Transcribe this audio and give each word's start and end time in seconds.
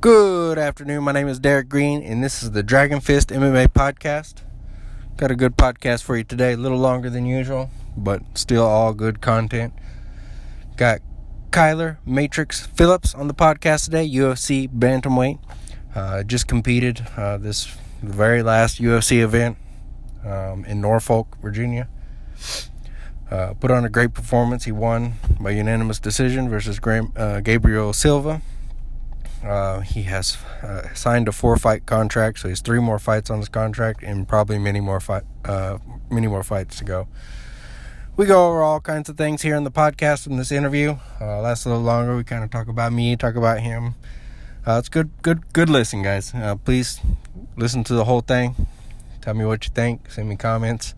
Good 0.00 0.56
afternoon. 0.56 1.04
My 1.04 1.12
name 1.12 1.28
is 1.28 1.38
Derek 1.38 1.68
Green, 1.68 2.02
and 2.02 2.24
this 2.24 2.42
is 2.42 2.52
the 2.52 2.62
Dragon 2.62 3.00
Fist 3.00 3.28
MMA 3.28 3.68
podcast. 3.68 4.36
Got 5.18 5.30
a 5.30 5.36
good 5.36 5.58
podcast 5.58 6.04
for 6.04 6.16
you 6.16 6.24
today. 6.24 6.54
A 6.54 6.56
little 6.56 6.78
longer 6.78 7.10
than 7.10 7.26
usual, 7.26 7.68
but 7.98 8.22
still 8.32 8.64
all 8.64 8.94
good 8.94 9.20
content. 9.20 9.74
Got 10.78 11.02
Kyler 11.50 11.98
Matrix 12.06 12.66
Phillips 12.66 13.14
on 13.14 13.28
the 13.28 13.34
podcast 13.34 13.84
today, 13.84 14.08
UFC 14.08 14.70
bantamweight. 14.70 15.38
Uh, 15.94 16.22
just 16.22 16.48
competed 16.48 17.06
uh, 17.18 17.36
this 17.36 17.66
very 18.02 18.42
last 18.42 18.80
UFC 18.80 19.22
event 19.22 19.58
um, 20.24 20.64
in 20.64 20.80
Norfolk, 20.80 21.36
Virginia. 21.42 21.88
Uh, 23.30 23.52
put 23.52 23.70
on 23.70 23.84
a 23.84 23.90
great 23.90 24.14
performance. 24.14 24.64
He 24.64 24.72
won 24.72 25.16
by 25.38 25.50
unanimous 25.50 26.00
decision 26.00 26.48
versus 26.48 26.78
Gra- 26.78 27.12
uh, 27.14 27.40
Gabriel 27.40 27.92
Silva. 27.92 28.40
Uh, 29.44 29.80
he 29.80 30.02
has 30.02 30.36
uh, 30.62 30.92
signed 30.94 31.26
a 31.26 31.32
four-fight 31.32 31.86
contract, 31.86 32.40
so 32.40 32.48
he 32.48 32.52
has 32.52 32.60
three 32.60 32.80
more 32.80 32.98
fights 32.98 33.30
on 33.30 33.38
his 33.38 33.48
contract, 33.48 34.02
and 34.02 34.28
probably 34.28 34.58
many 34.58 34.80
more 34.80 35.00
fight, 35.00 35.22
uh, 35.44 35.78
many 36.10 36.26
more 36.26 36.42
fights 36.42 36.78
to 36.78 36.84
go. 36.84 37.08
We 38.16 38.26
go 38.26 38.48
over 38.48 38.62
all 38.62 38.80
kinds 38.80 39.08
of 39.08 39.16
things 39.16 39.40
here 39.40 39.56
in 39.56 39.64
the 39.64 39.70
podcast 39.70 40.26
in 40.26 40.36
this 40.36 40.52
interview. 40.52 40.96
Uh, 41.20 41.40
lasts 41.40 41.64
a 41.64 41.70
little 41.70 41.82
longer. 41.82 42.16
We 42.16 42.24
kind 42.24 42.44
of 42.44 42.50
talk 42.50 42.68
about 42.68 42.92
me, 42.92 43.16
talk 43.16 43.34
about 43.34 43.60
him. 43.60 43.94
Uh, 44.66 44.76
it's 44.78 44.90
good, 44.90 45.10
good, 45.22 45.50
good 45.54 45.70
listen, 45.70 46.02
guys. 46.02 46.34
Uh, 46.34 46.56
please 46.56 47.00
listen 47.56 47.82
to 47.84 47.94
the 47.94 48.04
whole 48.04 48.20
thing. 48.20 48.66
Tell 49.22 49.32
me 49.32 49.46
what 49.46 49.64
you 49.64 49.70
think. 49.72 50.10
Send 50.10 50.28
me 50.28 50.36
comments. 50.36 50.94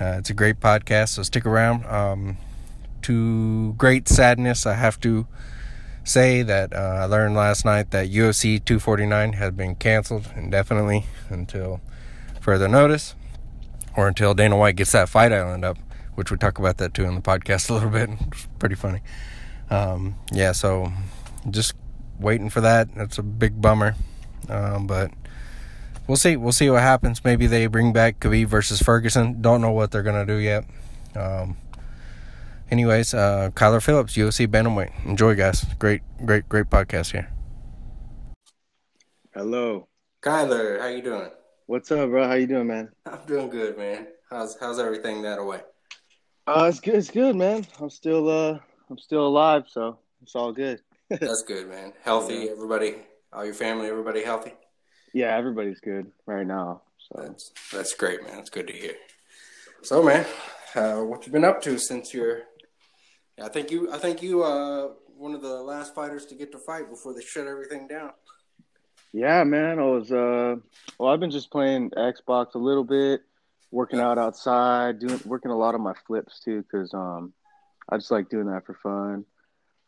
Uh, 0.00 0.16
it's 0.18 0.30
a 0.30 0.34
great 0.34 0.58
podcast, 0.58 1.08
so 1.10 1.22
stick 1.22 1.44
around. 1.44 1.84
Um, 1.84 2.38
to 3.02 3.74
great 3.74 4.08
sadness, 4.08 4.64
I 4.64 4.74
have 4.74 4.98
to 5.00 5.26
say 6.08 6.42
that 6.42 6.72
uh, 6.72 7.00
I 7.00 7.04
learned 7.04 7.34
last 7.34 7.64
night 7.64 7.90
that 7.90 8.10
UFC 8.10 8.64
249 8.64 9.34
has 9.34 9.52
been 9.52 9.74
canceled 9.74 10.30
indefinitely 10.34 11.06
until 11.28 11.80
further 12.40 12.68
notice 12.68 13.14
or 13.96 14.08
until 14.08 14.34
Dana 14.34 14.56
White 14.56 14.76
gets 14.76 14.92
that 14.92 15.08
fight 15.08 15.32
island 15.32 15.64
up, 15.64 15.76
which 16.14 16.30
we 16.30 16.36
talk 16.36 16.58
about 16.58 16.78
that 16.78 16.94
too 16.94 17.04
in 17.04 17.14
the 17.14 17.20
podcast 17.20 17.70
a 17.70 17.74
little 17.74 17.90
bit. 17.90 18.10
It's 18.28 18.48
pretty 18.58 18.74
funny. 18.74 19.00
Um, 19.70 20.14
yeah, 20.32 20.52
so 20.52 20.92
just 21.50 21.74
waiting 22.18 22.50
for 22.50 22.60
that. 22.60 22.94
That's 22.94 23.18
a 23.18 23.22
big 23.22 23.60
bummer. 23.60 23.94
Um, 24.48 24.86
but 24.86 25.10
we'll 26.06 26.16
see. 26.16 26.36
We'll 26.36 26.52
see 26.52 26.70
what 26.70 26.82
happens. 26.82 27.24
Maybe 27.24 27.46
they 27.46 27.66
bring 27.66 27.92
back 27.92 28.18
Khabib 28.20 28.46
versus 28.46 28.80
Ferguson. 28.80 29.42
Don't 29.42 29.60
know 29.60 29.72
what 29.72 29.90
they're 29.90 30.02
to 30.02 30.24
do 30.24 30.38
yet. 30.38 30.64
Um, 31.14 31.56
anyways, 32.70 33.14
uh, 33.14 33.50
Kyler 33.54 33.82
Phillips, 33.82 34.16
UFC 34.16 34.46
Bantamweight. 34.46 34.92
Enjoy, 35.06 35.34
guys. 35.34 35.64
Great, 35.78 36.02
great, 36.24 36.48
great 36.48 36.66
podcast 36.66 37.12
here. 37.12 37.30
Hello. 39.34 39.88
Kyler, 40.22 40.80
how 40.80 40.88
you 40.88 41.02
doing? 41.02 41.30
What's 41.66 41.90
up, 41.92 42.10
bro? 42.10 42.26
How 42.26 42.34
you 42.34 42.46
doing, 42.46 42.66
man? 42.66 42.90
I'm 43.06 43.20
doing 43.26 43.50
good, 43.50 43.76
man. 43.78 44.08
How's 44.30 44.56
how's 44.58 44.78
everything 44.78 45.22
that 45.22 45.38
away? 45.38 45.60
Uh, 46.46 46.66
it's 46.68 46.80
good. 46.80 46.94
It's 46.96 47.10
good, 47.10 47.36
man. 47.36 47.66
I'm 47.80 47.90
still 47.90 48.28
uh, 48.28 48.58
I'm 48.90 48.98
still 48.98 49.26
alive, 49.26 49.64
so 49.68 49.98
it's 50.22 50.34
all 50.34 50.52
good. 50.52 50.80
That's 51.10 51.42
good, 51.46 51.68
man. 51.68 51.92
Healthy, 52.02 52.48
everybody, 52.48 52.96
all 53.32 53.44
your 53.44 53.54
family, 53.54 53.86
everybody 53.88 54.22
healthy. 54.24 54.52
yeah, 55.14 55.36
everybody's 55.36 55.80
good 55.80 56.10
right 56.26 56.46
now. 56.46 56.82
So 56.98 57.22
That's 57.22 57.52
that's 57.72 57.94
great, 57.94 58.22
man. 58.22 58.38
It's 58.40 58.50
good 58.50 58.66
to 58.66 58.72
hear. 58.72 58.94
So, 59.82 60.02
man, 60.02 60.26
uh, 60.74 60.96
what 61.02 61.24
you 61.26 61.32
been 61.32 61.44
up 61.44 61.62
to 61.62 61.78
since 61.78 62.12
you're? 63.38 63.46
I 63.46 63.48
think 63.48 63.70
you. 63.70 63.92
I 63.92 63.98
think 63.98 64.22
you. 64.22 64.42
Uh, 64.42 64.88
one 65.18 65.34
of 65.34 65.42
the 65.42 65.62
last 65.62 65.94
fighters 65.94 66.24
to 66.26 66.34
get 66.34 66.52
to 66.52 66.58
fight 66.58 66.88
before 66.88 67.12
they 67.12 67.20
shut 67.20 67.46
everything 67.46 67.88
down. 67.88 68.12
yeah, 69.12 69.42
man. 69.44 69.78
I 69.78 69.82
was 69.82 70.12
uh, 70.12 70.56
well, 70.98 71.12
I've 71.12 71.20
been 71.20 71.30
just 71.30 71.50
playing 71.50 71.90
Xbox 71.90 72.54
a 72.54 72.58
little 72.58 72.84
bit, 72.84 73.22
working 73.70 74.00
out 74.00 74.18
outside, 74.18 75.00
doing 75.00 75.20
working 75.24 75.50
a 75.50 75.56
lot 75.56 75.74
on 75.74 75.80
my 75.80 75.94
flips 76.06 76.40
too, 76.40 76.62
because 76.62 76.94
um, 76.94 77.32
I 77.88 77.96
just 77.96 78.10
like 78.10 78.30
doing 78.30 78.46
that 78.46 78.64
for 78.64 78.74
fun. 78.74 79.24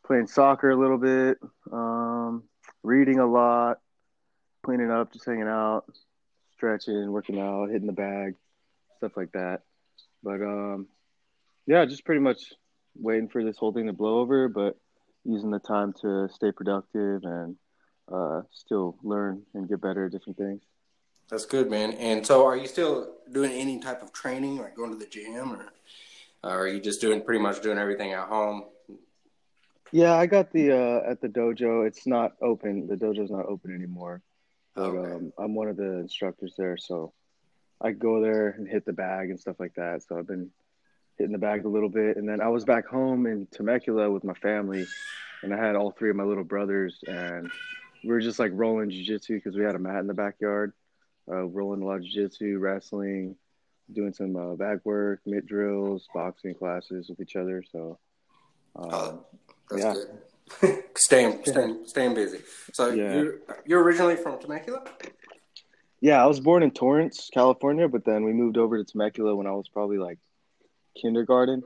Playing 0.04 0.26
soccer 0.26 0.70
a 0.70 0.76
little 0.76 0.98
bit, 0.98 1.38
um, 1.70 2.42
reading 2.82 3.20
a 3.20 3.26
lot, 3.26 3.78
cleaning 4.64 4.90
up, 4.90 5.12
just 5.12 5.26
hanging 5.26 5.46
out, 5.46 5.84
stretching, 6.54 7.12
working 7.12 7.38
out, 7.38 7.70
hitting 7.70 7.86
the 7.86 7.92
bag, 7.92 8.34
stuff 8.96 9.12
like 9.16 9.30
that. 9.32 9.60
But 10.22 10.42
um, 10.42 10.88
yeah, 11.66 11.84
just 11.84 12.04
pretty 12.04 12.20
much 12.20 12.52
waiting 13.00 13.28
for 13.28 13.44
this 13.44 13.56
whole 13.56 13.72
thing 13.72 13.86
to 13.86 13.92
blow 13.92 14.20
over, 14.20 14.48
but 14.48 14.76
using 15.24 15.50
the 15.50 15.58
time 15.58 15.92
to 16.02 16.28
stay 16.32 16.52
productive 16.52 17.22
and 17.24 17.56
uh, 18.12 18.42
still 18.52 18.96
learn 19.02 19.42
and 19.54 19.68
get 19.68 19.80
better 19.80 20.06
at 20.06 20.12
different 20.12 20.38
things. 20.38 20.62
That's 21.28 21.46
good, 21.46 21.70
man. 21.70 21.92
And 21.92 22.26
so, 22.26 22.44
are 22.46 22.56
you 22.56 22.66
still 22.66 23.14
doing 23.30 23.52
any 23.52 23.78
type 23.78 24.02
of 24.02 24.12
training, 24.12 24.58
like 24.58 24.74
going 24.76 24.90
to 24.90 24.98
the 24.98 25.06
gym, 25.06 25.52
or, 25.52 25.66
or 26.42 26.60
are 26.62 26.66
you 26.66 26.80
just 26.80 27.00
doing 27.00 27.22
pretty 27.22 27.40
much 27.40 27.62
doing 27.62 27.78
everything 27.78 28.12
at 28.12 28.28
home? 28.28 28.64
Yeah, 29.92 30.14
I 30.14 30.26
got 30.26 30.52
the 30.52 30.72
uh, 30.72 31.10
at 31.10 31.20
the 31.20 31.28
dojo. 31.28 31.86
It's 31.86 32.06
not 32.06 32.32
open. 32.42 32.86
The 32.86 32.96
dojo's 32.96 33.30
not 33.30 33.46
open 33.46 33.74
anymore. 33.74 34.22
But 34.74 34.82
Okay. 34.82 35.12
um, 35.12 35.32
I'm 35.38 35.54
one 35.54 35.68
of 35.68 35.76
the 35.76 35.98
instructors 35.98 36.54
there, 36.56 36.76
so 36.76 37.12
I 37.80 37.92
go 37.92 38.20
there 38.20 38.50
and 38.50 38.68
hit 38.68 38.84
the 38.84 38.92
bag 38.92 39.30
and 39.30 39.38
stuff 39.38 39.56
like 39.58 39.74
that. 39.74 40.02
So 40.02 40.18
I've 40.18 40.26
been 40.26 40.50
hitting 41.20 41.32
the 41.32 41.38
bag 41.38 41.64
a 41.64 41.68
little 41.68 41.88
bit, 41.88 42.16
and 42.16 42.28
then 42.28 42.40
I 42.40 42.48
was 42.48 42.64
back 42.64 42.86
home 42.86 43.26
in 43.26 43.46
Temecula 43.52 44.10
with 44.10 44.24
my 44.24 44.34
family, 44.34 44.86
and 45.42 45.54
I 45.54 45.56
had 45.56 45.76
all 45.76 45.92
three 45.92 46.10
of 46.10 46.16
my 46.16 46.24
little 46.24 46.44
brothers, 46.44 46.98
and 47.06 47.50
we 48.02 48.10
were 48.10 48.20
just 48.20 48.38
like 48.38 48.52
rolling 48.54 48.90
jujitsu 48.90 49.28
because 49.28 49.56
we 49.56 49.64
had 49.64 49.74
a 49.74 49.78
mat 49.78 50.00
in 50.00 50.06
the 50.06 50.14
backyard, 50.14 50.72
uh, 51.30 51.44
rolling 51.44 51.82
a 51.82 51.86
lot 51.86 51.96
of 51.98 52.02
jujitsu, 52.02 52.60
wrestling, 52.60 53.36
doing 53.92 54.12
some 54.12 54.34
uh, 54.34 54.54
bag 54.54 54.80
work, 54.84 55.20
mitt 55.26 55.46
drills, 55.46 56.08
boxing 56.14 56.54
classes 56.54 57.08
with 57.08 57.20
each 57.20 57.36
other. 57.36 57.62
So. 57.70 57.98
That's 59.70 59.82
yeah. 59.82 59.94
good. 59.94 60.84
staying, 60.96 61.44
staying, 61.44 61.86
staying 61.86 62.14
busy. 62.14 62.40
So 62.72 62.90
Yeah. 62.90 63.14
you're 63.14 63.34
you're 63.64 63.82
originally 63.82 64.16
from 64.16 64.38
Temecula? 64.40 64.84
Yeah, 66.00 66.22
I 66.22 66.26
was 66.26 66.40
born 66.40 66.62
in 66.62 66.70
Torrance, 66.70 67.30
California, 67.32 67.86
but 67.88 68.04
then 68.04 68.24
we 68.24 68.32
moved 68.32 68.56
over 68.56 68.82
to 68.82 68.84
Temecula 68.84 69.34
when 69.36 69.46
I 69.46 69.52
was 69.52 69.68
probably 69.68 69.98
like 69.98 70.18
kindergarten, 70.96 71.62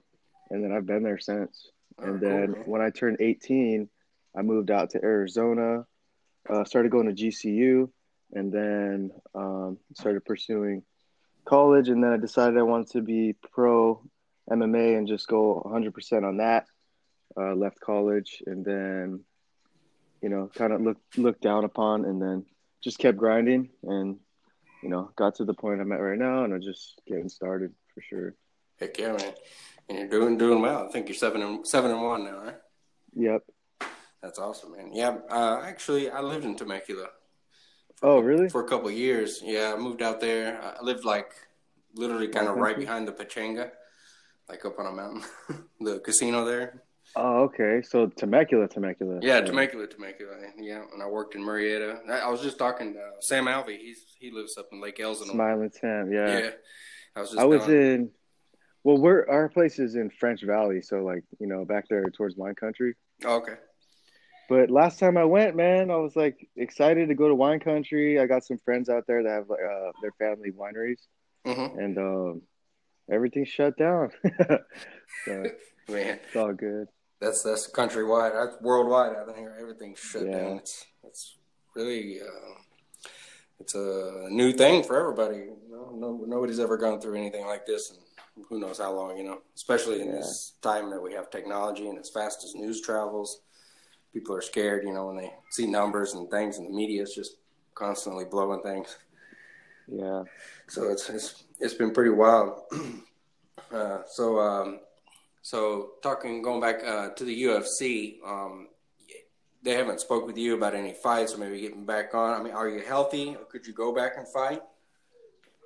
and 0.51 0.63
then 0.63 0.73
I've 0.73 0.87
been 0.87 1.03
there 1.03 1.19
since. 1.19 1.71
Oh, 1.99 2.05
and 2.05 2.21
cool, 2.21 2.29
then 2.29 2.53
man. 2.53 2.63
when 2.67 2.83
I 2.83 2.91
turned 2.91 3.19
18, 3.21 3.89
I 4.37 4.43
moved 4.43 4.71
out 4.71 4.91
to 4.91 5.03
Arizona, 5.03 5.87
uh, 6.49 6.65
started 6.65 6.91
going 6.91 7.15
to 7.15 7.25
GCU, 7.25 7.89
and 8.33 8.53
then 8.53 9.11
um, 9.35 9.79
started 9.95 10.25
pursuing 10.25 10.83
college. 11.45 11.89
And 11.89 12.03
then 12.03 12.13
I 12.13 12.17
decided 12.17 12.59
I 12.59 12.63
wanted 12.63 12.91
to 12.93 13.03
be 13.03 13.37
pro 13.53 14.03
MMA 14.51 14.99
and 14.99 15.07
just 15.07 15.29
go 15.29 15.63
100% 15.65 16.25
on 16.25 16.39
that. 16.39 16.67
Uh, 17.37 17.55
left 17.55 17.81
college, 17.81 18.43
and 18.47 18.65
then 18.65 19.25
you 20.23 20.29
know, 20.29 20.51
kind 20.55 20.73
of 20.73 20.81
looked 20.81 21.19
looked 21.19 21.43
down 21.43 21.65
upon, 21.65 22.05
and 22.05 22.23
then 22.23 22.47
just 22.83 22.99
kept 22.99 23.19
grinding, 23.19 23.71
and 23.83 24.19
you 24.83 24.89
know, 24.89 25.11
got 25.17 25.35
to 25.35 25.45
the 25.45 25.53
point 25.53 25.81
I'm 25.81 25.91
at 25.91 26.01
right 26.01 26.19
now, 26.19 26.45
and 26.45 26.55
I'm 26.55 26.63
just 26.63 27.01
getting 27.07 27.29
started 27.29 27.73
for 27.93 28.01
sure. 28.03 28.35
Heck 28.81 28.99
yeah, 28.99 29.13
man. 29.13 29.35
And 29.89 29.99
you're 29.99 30.09
doing 30.09 30.39
doing 30.39 30.61
well. 30.61 30.87
I 30.89 30.93
think 30.93 31.09
you're 31.09 31.15
seven 31.17 31.43
and 31.43 31.67
seven 31.67 31.91
and 31.91 32.03
one 32.03 32.25
now, 32.25 32.39
right? 32.39 32.57
Yep. 33.15 33.43
That's 34.23 34.39
awesome, 34.39 34.73
man. 34.73 34.91
Yeah, 34.93 35.19
uh, 35.31 35.61
actually, 35.63 36.11
I 36.11 36.21
lived 36.21 36.45
in 36.47 36.57
Temecula 36.57 37.09
Oh, 38.03 38.21
really? 38.21 38.49
for 38.49 38.65
a 38.65 38.69
couple 38.69 38.89
of 38.89 38.95
years. 38.95 39.41
Yeah, 39.45 39.75
I 39.77 39.81
moved 39.81 40.01
out 40.03 40.21
there. 40.21 40.61
I 40.63 40.83
lived 40.83 41.05
like 41.05 41.33
literally 41.95 42.29
kind 42.29 42.49
of 42.49 42.57
right 42.57 42.77
behind 42.77 43.07
the 43.07 43.13
Pechanga, 43.13 43.71
like 44.49 44.65
up 44.65 44.79
on 44.79 44.87
a 44.87 44.93
mountain, 44.93 45.23
the 45.81 46.01
casino 46.01 46.45
there. 46.45 46.83
Oh, 47.17 47.43
okay. 47.45 47.83
So 47.83 48.07
Temecula, 48.07 48.67
Temecula. 48.67 49.21
Yeah, 49.23 49.41
Temecula, 49.43 49.87
Temecula. 49.87 50.37
Yeah, 50.59 50.83
and 50.93 51.03
I 51.03 51.07
worked 51.07 51.35
in 51.35 51.43
Murrieta. 51.43 51.99
I 52.11 52.21
I 52.21 52.29
was 52.29 52.41
just 52.41 52.59
talking 52.59 52.95
to 52.95 53.11
Sam 53.21 53.45
Alvey. 53.45 53.79
He's 53.79 54.07
he 54.19 54.31
lives 54.31 54.57
up 54.59 54.69
in 54.73 54.81
Lake 54.81 54.99
Elsinore. 55.01 55.35
Smiling 55.35 55.71
Sam. 55.71 56.11
Yeah. 56.11 56.39
Yeah, 56.39 56.51
I 57.15 57.21
was 57.21 57.29
just. 57.31 57.41
I 57.41 57.45
was 57.45 57.69
in. 57.69 58.11
Well, 58.85 58.99
we're 58.99 59.27
our 59.29 59.49
place 59.49 59.79
is 59.79 59.95
in 59.95 60.11
French 60.11 60.43
Valley, 60.43 60.83
so 60.83 60.99
like 60.99 61.25
you 61.41 61.47
know 61.47 61.65
back 61.65 61.89
there 61.89 62.05
towards 62.11 62.37
wine 62.37 62.55
country. 62.55 62.95
Oh, 63.25 63.37
okay. 63.37 63.55
But 64.47 64.71
last 64.71 64.99
time 64.99 65.17
I 65.17 65.25
went, 65.25 65.57
man, 65.57 65.91
I 65.91 65.97
was 65.97 66.15
like 66.15 66.47
excited 66.55 67.09
to 67.09 67.15
go 67.15 67.29
to 67.29 67.35
wine 67.35 67.61
country. 67.61 68.21
I 68.21 68.27
got 68.27 68.45
some 68.45 68.59
friends 68.59 68.91
out 68.91 69.05
there 69.07 69.23
that 69.23 69.31
have 69.31 69.49
like 69.49 69.61
uh, 69.61 69.91
their 70.03 70.13
family 70.19 70.51
wineries, 70.53 71.01
hmm 71.47 71.79
and 71.79 71.97
um, 71.99 72.43
everything's 73.11 73.49
shut 73.49 73.77
down. 73.79 74.11
so 75.25 75.51
Man, 75.89 76.19
it's 76.27 76.37
all 76.37 76.53
good. 76.53 76.89
that's 77.21 77.43
that's 77.43 77.71
countrywide. 77.71 78.33
That's 78.33 78.61
worldwide. 78.63 79.17
I 79.17 79.33
think 79.33 79.49
everything's 79.59 79.99
shut 79.99 80.27
Yeah. 80.27 80.39
down. 80.39 80.59
It's 80.59 80.85
it's 81.05 81.37
really 81.75 82.21
uh, 82.21 82.61
it's 83.61 83.75
a 83.75 84.29
new 84.31 84.53
thing 84.53 84.83
for 84.83 84.99
everybody. 85.01 85.39
You 85.39 85.57
know, 85.71 85.91
no, 85.97 86.25
nobody's 86.27 86.61
ever 86.61 86.77
gone 86.77 87.01
through 87.01 87.17
anything 87.17 87.47
like 87.47 87.65
this, 87.67 87.91
and 87.91 87.99
who 88.49 88.59
knows 88.59 88.79
how 88.79 88.93
long. 88.93 89.17
You 89.17 89.25
know, 89.25 89.39
especially 89.55 90.01
in 90.01 90.09
Yeah. 90.09 90.17
this 90.17 90.55
time 90.63 90.91
that 90.91 91.03
we 91.03 91.13
have 91.15 91.31
technology 91.31 91.89
and 91.89 91.99
as 91.99 92.11
fast 92.11 92.45
as 92.45 92.55
news 92.55 92.81
travels, 92.81 93.41
people 94.13 94.35
are 94.35 94.43
scared, 94.43 94.85
you 94.85 94.93
know, 94.93 95.07
when 95.07 95.17
they 95.17 95.35
see 95.51 95.67
numbers 95.67 96.15
and 96.15 96.31
things, 96.31 96.59
and 96.59 96.67
the 96.69 96.73
media 96.73 97.03
is 97.03 97.15
just 97.15 97.37
constantly 97.75 98.25
blowing 98.25 98.63
things. 98.63 98.97
Yeah. 99.89 100.25
So 100.69 100.91
it's 100.91 101.09
it's 101.11 101.45
it's 101.61 101.75
been 101.75 101.93
pretty 101.93 102.11
wild. 102.11 102.63
uh, 103.73 103.99
so 104.07 104.39
um, 104.39 104.81
so 105.43 105.93
talking 106.03 106.43
going 106.43 106.61
back 106.61 106.83
uh, 106.85 107.11
to 107.11 107.25
the 107.25 107.43
UFC, 107.45 108.23
um, 108.27 108.69
they 109.63 109.73
haven't 109.73 110.01
spoke 110.01 110.27
with 110.27 110.39
you 110.39 110.55
about 110.55 110.75
any 110.75 110.93
fights 110.93 111.35
or 111.35 111.39
maybe 111.39 111.61
getting 111.61 111.85
back 111.85 112.15
on. 112.15 112.39
I 112.39 112.43
mean, 112.43 112.53
are 112.55 112.69
you 112.69 112.81
healthy? 112.81 113.37
Could 113.51 113.67
you 113.67 113.73
go 113.73 113.95
back 113.95 114.13
and 114.17 114.27
fight? 114.29 114.63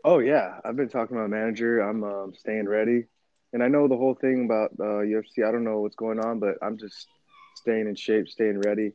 Oh 0.04 0.18
yeah, 0.18 0.60
I've 0.64 0.76
been 0.76 0.88
talking 0.88 1.16
to 1.16 1.22
my 1.22 1.28
manager. 1.28 1.80
I'm 1.80 2.04
um, 2.04 2.34
staying 2.34 2.68
ready, 2.68 3.04
and 3.52 3.62
I 3.62 3.68
know 3.68 3.88
the 3.88 3.96
whole 3.96 4.14
thing 4.14 4.44
about 4.44 4.70
uh, 4.78 5.02
UFC. 5.02 5.46
I 5.46 5.52
don't 5.52 5.64
know 5.64 5.80
what's 5.80 5.96
going 5.96 6.20
on, 6.20 6.38
but 6.38 6.56
I'm 6.62 6.78
just 6.78 7.08
staying 7.56 7.88
in 7.88 7.94
shape, 7.94 8.28
staying 8.28 8.60
ready, 8.60 8.92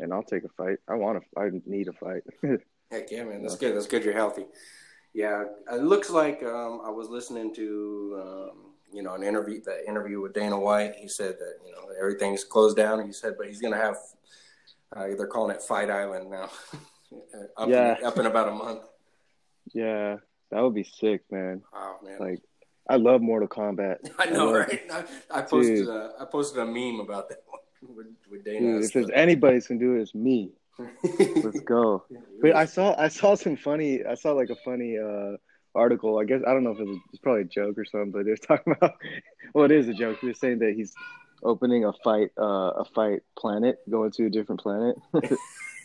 and 0.00 0.12
I'll 0.12 0.22
take 0.22 0.44
a 0.44 0.48
fight. 0.48 0.78
I 0.88 0.94
want 0.94 1.22
to. 1.22 1.40
I 1.40 1.50
need 1.66 1.88
a 1.88 1.92
fight. 1.92 2.22
Heck 2.90 3.10
yeah, 3.10 3.24
man! 3.24 3.42
That's 3.42 3.56
good. 3.56 3.76
That's 3.76 3.86
good. 3.86 4.04
You're 4.04 4.14
healthy. 4.14 4.46
Yeah, 5.12 5.44
it 5.72 5.82
looks 5.82 6.10
like 6.10 6.42
um, 6.42 6.82
I 6.84 6.90
was 6.90 7.08
listening 7.08 7.54
to 7.54 8.22
um, 8.22 8.72
you 8.92 9.02
know 9.02 9.14
an 9.14 9.22
interview 9.22 9.60
that 9.64 9.88
interview 9.88 10.20
with 10.20 10.34
Dana 10.34 10.58
White. 10.58 10.94
He 10.96 11.08
said 11.08 11.36
that 11.38 11.54
you 11.64 11.72
know 11.72 11.88
everything's 11.98 12.44
closed 12.44 12.76
down. 12.76 13.04
He 13.04 13.12
said, 13.12 13.34
but 13.36 13.46
he's 13.46 13.60
gonna 13.60 13.76
have 13.76 13.96
uh, 14.94 15.08
they're 15.16 15.26
calling 15.26 15.54
it 15.54 15.62
Fight 15.62 15.90
Island 15.90 16.30
now. 16.30 16.50
up 17.56 17.68
yeah, 17.68 17.98
in, 17.98 18.04
up 18.04 18.18
in 18.18 18.26
about 18.26 18.48
a 18.48 18.52
month. 18.52 18.82
Yeah, 19.72 20.16
that 20.50 20.62
would 20.62 20.74
be 20.74 20.84
sick, 20.84 21.22
man. 21.30 21.62
Oh 21.74 21.96
man, 22.02 22.18
like 22.18 22.40
I 22.88 22.96
love 22.96 23.20
Mortal 23.20 23.48
Kombat. 23.48 23.96
I 24.18 24.26
know, 24.26 24.54
I 24.54 24.58
right? 24.58 24.80
I, 24.90 25.04
I 25.30 25.42
posted 25.42 25.88
a, 25.88 26.12
I 26.20 26.24
posted 26.24 26.60
a 26.60 26.66
meme 26.66 27.00
about 27.00 27.28
that 27.28 27.42
one 27.46 27.60
with, 27.96 28.06
with 28.30 28.44
Dana. 28.44 28.60
Dude, 28.60 28.84
if 28.84 28.92
there's 28.92 29.10
anybody 29.14 29.60
can 29.60 29.78
do 29.78 29.96
it, 29.96 30.02
it's 30.02 30.14
me. 30.14 30.52
Let's 31.02 31.60
go. 31.60 32.04
But 32.40 32.54
I 32.54 32.66
saw 32.66 32.94
I 32.98 33.08
saw 33.08 33.34
some 33.34 33.56
funny. 33.56 34.04
I 34.04 34.14
saw 34.14 34.32
like 34.32 34.50
a 34.50 34.56
funny 34.56 34.98
uh, 34.98 35.36
article. 35.74 36.18
I 36.18 36.24
guess 36.24 36.42
I 36.46 36.52
don't 36.52 36.64
know 36.64 36.72
if 36.72 36.80
it 36.80 36.86
was 36.86 36.98
it's 37.10 37.18
probably 37.20 37.42
a 37.42 37.44
joke 37.44 37.78
or 37.78 37.84
something, 37.84 38.12
but 38.12 38.26
they're 38.26 38.36
talking 38.36 38.74
about. 38.76 38.94
Well, 39.54 39.64
it 39.64 39.72
is 39.72 39.88
a 39.88 39.94
joke. 39.94 40.18
They're 40.22 40.34
saying 40.34 40.58
that 40.58 40.74
he's 40.76 40.92
opening 41.42 41.84
a 41.86 41.92
fight 42.04 42.30
uh, 42.38 42.72
a 42.76 42.84
fight 42.94 43.20
planet, 43.38 43.78
going 43.88 44.10
to 44.12 44.26
a 44.26 44.30
different 44.30 44.60
planet. 44.60 44.96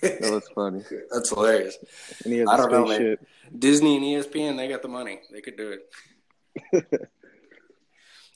That 0.02 0.22
was 0.22 0.50
funny. 0.54 0.84
That's 1.12 1.30
hilarious. 1.30 1.78
And 2.24 2.34
he 2.34 2.40
has 2.40 2.50
I 2.50 2.58
don't 2.58 2.72
know, 2.72 2.86
man. 2.88 3.18
Disney 3.58 3.98
and 3.98 4.26
ESPN, 4.26 4.58
they 4.58 4.68
got 4.68 4.82
the 4.82 4.88
money. 4.88 5.22
They 5.32 5.42
could 5.42 5.58
do 5.58 5.78
it. 6.74 7.10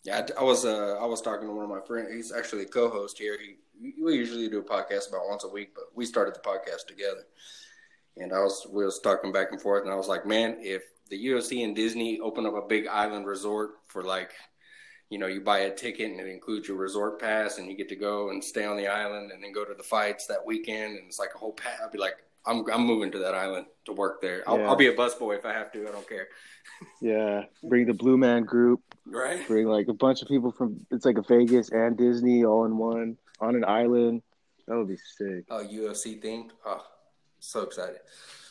Yeah, 0.06 0.28
I, 0.38 0.42
I 0.42 0.44
was 0.44 0.66
uh, 0.66 0.98
I 1.02 1.06
was 1.06 1.22
talking 1.22 1.48
to 1.48 1.54
one 1.54 1.66
of 1.66 1.70
my 1.70 1.82
friends. 1.82 2.14
He's 2.14 2.32
actually 2.32 2.62
a 2.62 2.68
co-host 2.68 3.18
here. 3.18 3.38
He, 3.42 3.94
we 4.02 4.14
usually 4.14 4.48
do 4.48 4.60
a 4.60 4.64
podcast 4.64 5.10
about 5.10 5.28
once 5.28 5.44
a 5.44 5.50
week, 5.50 5.74
but 5.74 5.86
we 5.96 6.06
started 6.06 6.36
the 6.36 6.40
podcast 6.40 6.86
together. 6.88 7.26
And 8.16 8.32
I 8.32 8.40
was 8.40 8.68
we 8.70 8.86
was 8.86 9.00
talking 9.00 9.32
back 9.32 9.48
and 9.52 9.60
forth, 9.60 9.84
and 9.84 9.92
I 9.92 9.96
was 9.96 10.08
like, 10.08 10.26
man, 10.26 10.58
if 10.60 10.84
the 11.10 11.26
UFC 11.26 11.64
and 11.64 11.76
Disney 11.76 12.20
open 12.20 12.46
up 12.46 12.54
a 12.54 12.68
big 12.68 12.88
island 12.88 13.26
resort 13.26 13.72
for 13.88 14.04
like, 14.04 14.32
you 15.10 15.18
know, 15.20 15.28
you 15.28 15.42
buy 15.42 15.60
a 15.60 15.74
ticket 15.74 16.12
and 16.12 16.20
it 16.20 16.28
includes 16.28 16.68
your 16.68 16.78
resort 16.78 17.20
pass, 17.20 17.58
and 17.58 17.68
you 17.68 17.76
get 17.78 17.90
to 17.90 17.96
go 17.96 18.30
and 18.30 18.44
stay 18.44 18.66
on 18.66 18.78
the 18.78 18.88
island, 18.88 19.32
and 19.32 19.44
then 19.44 19.52
go 19.52 19.64
to 19.66 19.74
the 19.74 19.84
fights 19.84 20.26
that 20.28 20.46
weekend, 20.46 20.98
and 20.98 21.08
it's 21.08 21.20
like 21.20 21.30
a 21.36 21.38
whole 21.38 21.54
pack. 21.54 21.80
I'd 21.84 21.92
be 21.92 21.98
like, 22.00 22.16
I'm 22.46 22.64
I'm 22.72 22.86
moving 22.86 23.12
to 23.12 23.20
that 23.20 23.34
island 23.36 23.68
to 23.86 23.94
work 23.94 24.22
there. 24.22 24.44
I'll, 24.48 24.60
Yeah. 24.60 24.68
I'll 24.68 24.76
be 24.76 24.88
a 24.88 24.94
busboy 24.96 25.38
if 25.38 25.46
I 25.46 25.54
have 25.54 25.72
to. 25.74 25.88
I 25.88 25.92
don't 25.92 26.08
care. 26.08 26.28
Yeah, 27.00 27.44
bring 27.64 27.86
the 27.86 27.94
Blue 27.94 28.18
Man 28.18 28.44
Group. 28.44 28.82
Right? 29.06 29.48
Bring 29.48 29.68
like 29.68 29.88
a 29.88 29.94
bunch 29.94 30.22
of 30.22 30.28
people 30.28 30.52
from. 30.52 30.86
It's 30.92 31.06
like 31.06 31.18
a 31.18 31.22
Vegas 31.22 31.70
and 31.70 31.96
Disney 31.96 32.44
all 32.44 32.66
in 32.66 32.78
one 32.78 33.18
on 33.40 33.56
an 33.56 33.64
island. 33.64 34.24
That 34.68 34.78
would 34.78 34.88
be 34.88 34.98
sick. 34.98 35.46
Oh, 35.50 35.64
UFC 35.64 36.22
themed. 36.22 36.50
Oh, 36.66 36.84
so 37.40 37.62
excited. 37.62 38.00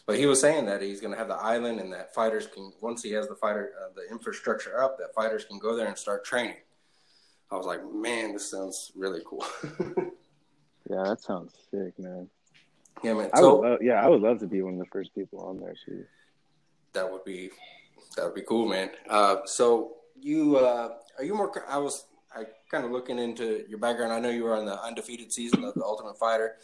But 0.07 0.19
he 0.19 0.27
was 0.27 0.41
saying 0.41 0.67
that 0.67 0.83
he's 0.83 1.01
going 1.01 1.13
to 1.13 1.19
have 1.19 1.29
the 1.29 1.35
island 1.37 1.81
and 1.81 1.93
that 1.95 2.15
fighters 2.15 2.47
can, 2.47 2.73
once 2.83 3.03
he 3.03 3.13
has 3.13 3.27
the 3.27 3.35
fighter, 3.35 3.73
uh, 3.83 3.89
the 3.97 4.11
infrastructure 4.11 4.83
up, 4.83 4.99
that 4.99 5.15
fighters 5.15 5.45
can 5.47 5.59
go 5.59 5.75
there 5.77 5.87
and 5.87 5.97
start 5.97 6.25
training. 6.25 6.57
I 7.51 7.57
was 7.57 7.67
like, 7.67 7.81
man, 7.91 8.33
this 8.35 8.51
sounds 8.51 8.93
really 8.95 9.21
cool. 9.25 9.45
Yeah, 10.91 11.03
that 11.05 11.23
sounds 11.23 11.55
sick, 11.71 11.99
man. 11.99 12.29
yeah, 13.03 13.15
man. 13.15 13.31
I 13.33 13.41
So 13.41 13.59
would 13.61 13.71
love, 13.71 13.79
yeah, 13.81 14.05
I 14.05 14.09
would 14.11 14.21
love 14.21 14.39
to 14.41 14.47
be 14.47 14.61
one 14.61 14.75
of 14.75 14.79
the 14.81 14.85
first 14.93 15.15
people 15.15 15.41
on 15.41 15.59
there. 15.59 15.75
Too. 15.87 16.05
that 16.93 17.11
would 17.11 17.25
be, 17.25 17.49
that 18.17 18.27
would 18.27 18.35
be 18.35 18.43
cool, 18.43 18.69
man. 18.69 18.91
Uh, 19.09 19.37
so 19.47 19.95
you, 20.21 20.59
uh, 20.59 20.91
are 21.17 21.25
you 21.25 21.35
more, 21.35 21.51
I 21.67 21.79
was, 21.79 22.05
I 22.37 22.45
kind 22.71 22.85
of 22.85 22.91
looking 22.91 23.19
into 23.19 23.65
your 23.67 23.79
background. 23.79 24.13
I 24.13 24.21
know 24.21 24.29
you 24.29 24.45
were 24.45 24.55
on 24.55 24.67
the 24.67 24.79
undefeated 24.83 25.33
season 25.33 25.65
of 25.65 25.73
the 25.73 25.83
Ultimate 25.83 26.19
Fighter 26.19 26.57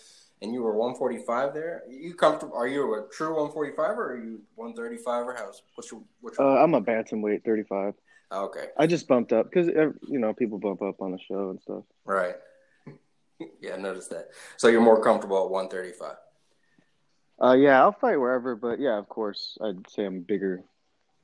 and 0.42 0.52
you 0.54 0.62
were 0.62 0.74
145 0.74 1.54
there. 1.54 1.82
you 1.88 2.14
comfortable? 2.14 2.54
Are 2.56 2.66
you 2.66 2.94
a 2.94 3.06
true 3.12 3.28
145 3.34 3.98
or 3.98 4.12
are 4.12 4.16
you 4.16 4.40
135 4.56 5.26
or 5.26 5.34
how's, 5.34 5.62
what's 5.74 5.90
your, 5.92 6.02
what's 6.20 6.38
your, 6.38 6.58
Uh, 6.58 6.62
I'm 6.62 6.74
a 6.74 6.80
bantamweight, 6.82 7.44
35. 7.44 7.94
okay. 8.32 8.66
I 8.78 8.86
just 8.86 9.06
bumped 9.08 9.32
up 9.32 9.50
because 9.50 9.68
you 9.68 10.18
know 10.18 10.32
people 10.34 10.58
bump 10.58 10.82
up 10.82 11.00
on 11.02 11.12
the 11.12 11.18
show 11.18 11.50
and 11.50 11.60
stuff. 11.60 11.84
Right. 12.04 12.36
yeah, 13.60 13.74
I 13.74 13.76
noticed 13.78 14.10
that. 14.10 14.28
So 14.56 14.68
you're 14.68 14.80
more 14.80 15.02
comfortable 15.02 15.44
at 15.44 15.50
135. 15.50 16.16
Uh, 17.42 17.54
yeah, 17.54 17.80
I'll 17.80 17.92
fight 17.92 18.18
wherever, 18.18 18.54
but 18.54 18.80
yeah, 18.80 18.98
of 18.98 19.08
course, 19.08 19.56
I'd 19.62 19.88
say 19.90 20.04
I'm 20.04 20.20
bigger 20.20 20.62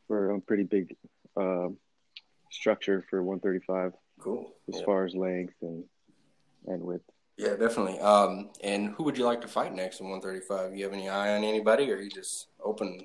for 0.08 0.30
a 0.30 0.40
pretty 0.40 0.62
big 0.62 0.96
uh, 1.36 1.68
structure 2.50 3.04
for 3.10 3.22
135 3.22 3.92
Cool. 4.20 4.50
as 4.68 4.78
Yeah. 4.78 4.84
far 4.86 5.04
as 5.04 5.14
length 5.14 5.54
and 5.62 5.84
and 6.66 6.82
width. 6.82 7.04
Yeah, 7.36 7.56
definitely. 7.56 7.98
Um, 8.00 8.50
and 8.62 8.90
who 8.94 9.04
would 9.04 9.18
you 9.18 9.24
like 9.24 9.40
to 9.42 9.48
fight 9.48 9.74
next 9.74 10.00
in 10.00 10.08
135? 10.08 10.74
You 10.76 10.84
have 10.84 10.92
any 10.92 11.08
eye 11.08 11.36
on 11.36 11.44
anybody, 11.44 11.90
or 11.92 11.96
you 11.96 12.10
just 12.10 12.48
open? 12.62 13.04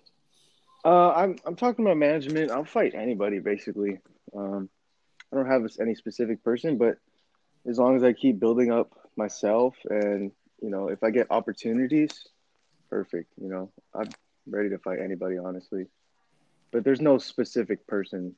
Uh, 0.83 1.12
I'm 1.12 1.36
I'm 1.45 1.56
talking 1.56 1.86
about 1.86 1.98
management. 1.98 2.51
I'll 2.51 2.66
fight 2.66 2.95
anybody 2.95 3.39
basically. 3.39 4.00
Um, 4.36 4.69
I 5.31 5.36
don't 5.36 5.48
have 5.48 5.69
any 5.80 5.95
specific 5.95 6.44
person, 6.44 6.78
but 6.78 6.98
as 7.68 7.78
long 7.78 7.95
as 7.95 8.04
I 8.04 8.13
keep 8.13 8.39
building 8.39 8.72
up 8.72 8.92
myself, 9.16 9.75
and 9.89 10.31
you 10.62 10.69
know, 10.69 10.88
if 10.88 11.04
I 11.04 11.12
get 11.12 11.28
opportunities, 11.30 12.28
perfect. 12.89 13.31
You 13.42 13.50
know, 13.50 13.72
I'm 13.94 14.10
ready 14.48 14.69
to 14.69 14.78
fight 14.78 15.00
anybody, 15.04 15.38
honestly. 15.38 15.88
But 16.72 16.83
there's 16.86 17.01
no 17.01 17.18
specific 17.18 17.86
person 17.86 18.36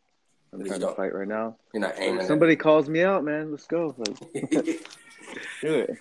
I'm 0.54 0.64
trying 0.64 0.80
to 0.82 0.94
fight 0.94 1.14
right 1.14 1.28
now. 1.28 1.58
You're 1.74 1.82
not 1.82 1.96
aiming. 1.98 2.26
Somebody 2.28 2.56
calls 2.56 2.88
me 2.88 3.02
out, 3.02 3.24
man, 3.24 3.52
let's 3.52 3.66
go. 3.66 3.96
Like, 3.98 4.18
do 5.62 5.74
it. 5.80 5.98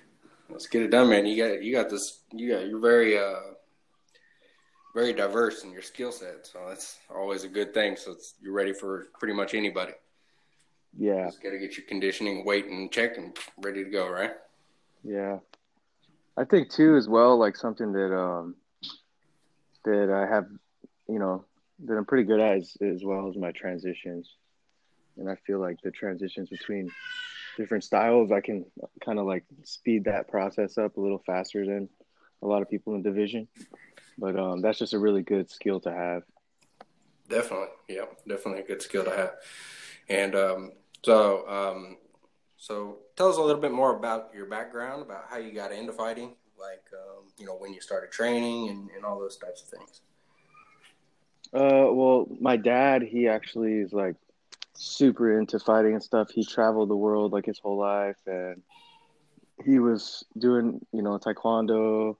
Let's 0.50 0.66
get 0.66 0.82
it 0.82 0.90
done, 0.90 1.08
man. 1.08 1.24
You 1.24 1.36
got 1.36 1.62
you 1.62 1.72
got 1.74 1.88
this. 1.88 2.20
You 2.32 2.52
got 2.52 2.66
you're 2.66 2.80
very 2.80 3.18
uh 3.18 3.40
very 4.94 5.14
diverse 5.14 5.64
in 5.64 5.72
your 5.72 5.82
skill 5.82 6.12
set, 6.12 6.46
so 6.46 6.58
that's 6.68 6.98
always 7.14 7.44
a 7.44 7.48
good 7.48 7.72
thing. 7.72 7.96
So 7.96 8.12
it's, 8.12 8.34
you're 8.42 8.52
ready 8.52 8.74
for 8.74 9.06
pretty 9.18 9.32
much 9.34 9.54
anybody. 9.54 9.94
Yeah, 10.98 11.24
Just 11.24 11.42
got 11.42 11.50
to 11.50 11.58
get 11.58 11.78
your 11.78 11.86
conditioning, 11.86 12.44
weight, 12.44 12.66
and 12.66 12.92
check, 12.92 13.16
and 13.16 13.34
ready 13.56 13.82
to 13.82 13.90
go. 13.90 14.08
Right? 14.08 14.32
yeah. 15.02 15.38
I 16.36 16.44
think 16.44 16.70
too, 16.70 16.96
as 16.96 17.08
well, 17.08 17.38
like 17.38 17.56
something 17.56 17.92
that 17.92 18.14
um 18.14 18.54
that 19.84 20.10
I 20.10 20.32
have, 20.32 20.46
you 21.08 21.18
know, 21.18 21.44
that 21.84 21.94
I'm 21.94 22.04
pretty 22.04 22.24
good 22.24 22.40
at 22.40 22.58
as, 22.58 22.76
as 22.80 23.04
well 23.04 23.28
as 23.28 23.36
my 23.36 23.52
transitions, 23.52 24.36
and 25.18 25.30
I 25.30 25.36
feel 25.46 25.58
like 25.58 25.78
the 25.82 25.90
transitions 25.90 26.48
between 26.48 26.90
different 27.56 27.84
styles, 27.84 28.32
I 28.32 28.40
can 28.40 28.64
kind 29.04 29.18
of 29.18 29.26
like 29.26 29.44
speed 29.64 30.04
that 30.04 30.28
process 30.28 30.78
up 30.78 30.96
a 30.96 31.00
little 31.00 31.22
faster 31.24 31.64
than 31.64 31.88
a 32.42 32.46
lot 32.46 32.62
of 32.62 32.70
people 32.70 32.94
in 32.94 33.02
division. 33.02 33.48
But 34.18 34.38
um, 34.38 34.60
that's 34.60 34.78
just 34.78 34.94
a 34.94 34.98
really 34.98 35.22
good 35.22 35.50
skill 35.50 35.80
to 35.80 35.92
have. 35.92 36.22
Definitely, 37.28 37.68
yeah, 37.88 38.04
definitely 38.28 38.62
a 38.62 38.66
good 38.66 38.82
skill 38.82 39.04
to 39.04 39.10
have. 39.10 39.34
And 40.08 40.34
um, 40.34 40.72
so, 41.04 41.48
um, 41.48 41.96
so 42.56 42.98
tell 43.16 43.28
us 43.28 43.36
a 43.36 43.42
little 43.42 43.60
bit 43.60 43.72
more 43.72 43.96
about 43.96 44.30
your 44.34 44.46
background, 44.46 45.02
about 45.02 45.24
how 45.30 45.38
you 45.38 45.52
got 45.52 45.72
into 45.72 45.92
fighting, 45.92 46.34
like 46.58 46.84
um, 46.92 47.24
you 47.38 47.46
know 47.46 47.54
when 47.54 47.72
you 47.72 47.80
started 47.80 48.10
training 48.10 48.68
and, 48.68 48.90
and 48.90 49.04
all 49.04 49.18
those 49.18 49.36
types 49.36 49.62
of 49.62 49.68
things. 49.68 50.00
Uh, 51.54 51.92
well, 51.92 52.26
my 52.40 52.56
dad, 52.56 53.02
he 53.02 53.28
actually 53.28 53.74
is 53.74 53.92
like 53.92 54.16
super 54.82 55.38
into 55.38 55.58
fighting 55.58 55.94
and 55.94 56.02
stuff. 56.02 56.30
He 56.30 56.44
traveled 56.44 56.90
the 56.90 56.96
world 56.96 57.32
like 57.32 57.46
his 57.46 57.58
whole 57.58 57.78
life, 57.78 58.16
and 58.26 58.62
he 59.64 59.78
was 59.78 60.24
doing, 60.36 60.84
you 60.92 61.02
know, 61.02 61.18
taekwondo, 61.18 62.16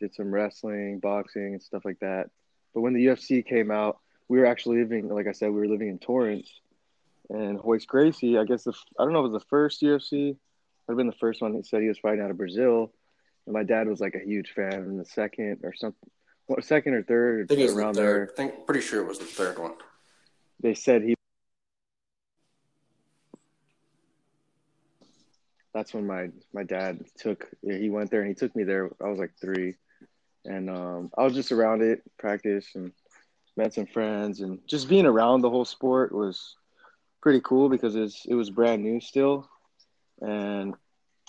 did 0.00 0.14
some 0.14 0.32
wrestling, 0.32 1.00
boxing, 1.00 1.54
and 1.54 1.62
stuff 1.62 1.84
like 1.84 2.00
that. 2.00 2.30
But 2.74 2.80
when 2.80 2.94
the 2.94 3.06
UFC 3.06 3.44
came 3.44 3.70
out, 3.70 3.98
we 4.28 4.38
were 4.38 4.46
actually 4.46 4.78
living, 4.78 5.08
like 5.08 5.26
I 5.26 5.32
said, 5.32 5.50
we 5.50 5.60
were 5.60 5.68
living 5.68 5.88
in 5.88 5.98
Torrance, 5.98 6.50
and 7.30 7.60
Royce 7.62 7.84
Gracie, 7.84 8.38
I 8.38 8.44
guess 8.44 8.64
the 8.64 8.72
I 8.98 9.04
don't 9.04 9.12
know 9.12 9.20
if 9.20 9.28
it 9.28 9.32
was 9.32 9.42
the 9.42 9.48
first 9.48 9.82
UFC, 9.82 10.36
have 10.88 10.96
been 10.96 11.06
the 11.06 11.12
first 11.12 11.42
one. 11.42 11.54
He 11.54 11.62
said 11.62 11.82
he 11.82 11.88
was 11.88 11.98
fighting 11.98 12.22
out 12.22 12.30
of 12.30 12.38
Brazil, 12.38 12.92
and 13.46 13.52
my 13.52 13.64
dad 13.64 13.86
was 13.86 14.00
like 14.00 14.14
a 14.14 14.24
huge 14.24 14.52
fan. 14.52 14.72
And 14.72 14.98
the 14.98 15.04
second 15.04 15.58
or 15.62 15.74
something, 15.74 16.10
what, 16.46 16.64
second 16.64 16.94
or 16.94 17.02
third, 17.02 17.44
I 17.44 17.46
think 17.46 17.60
it 17.60 17.64
was 17.64 17.76
around 17.76 17.94
the 17.96 18.00
there 18.00 18.26
third. 18.26 18.30
I 18.32 18.36
think 18.36 18.66
pretty 18.66 18.80
sure 18.80 19.02
it 19.02 19.06
was 19.06 19.18
the 19.18 19.26
third 19.26 19.58
one. 19.58 19.74
they 20.60 20.74
said 20.74 21.02
he 21.02 21.14
that's 25.78 25.94
when 25.94 26.06
my 26.06 26.28
my 26.52 26.64
dad 26.64 27.04
took 27.16 27.46
he 27.62 27.88
went 27.88 28.10
there 28.10 28.20
and 28.20 28.28
he 28.28 28.34
took 28.34 28.54
me 28.56 28.64
there. 28.64 28.90
I 29.00 29.08
was 29.08 29.18
like 29.18 29.30
three, 29.40 29.76
and 30.44 30.68
um, 30.68 31.10
I 31.16 31.22
was 31.22 31.34
just 31.34 31.52
around 31.52 31.82
it, 31.82 32.02
practice, 32.18 32.66
and 32.74 32.92
met 33.56 33.74
some 33.74 33.86
friends, 33.86 34.40
and 34.40 34.58
just 34.66 34.88
being 34.88 35.06
around 35.06 35.40
the 35.40 35.50
whole 35.50 35.64
sport 35.64 36.12
was 36.12 36.56
pretty 37.22 37.40
cool 37.44 37.68
because 37.68 37.94
it's 37.94 38.26
it 38.26 38.34
was 38.34 38.50
brand 38.50 38.82
new 38.82 39.00
still, 39.00 39.48
and 40.20 40.74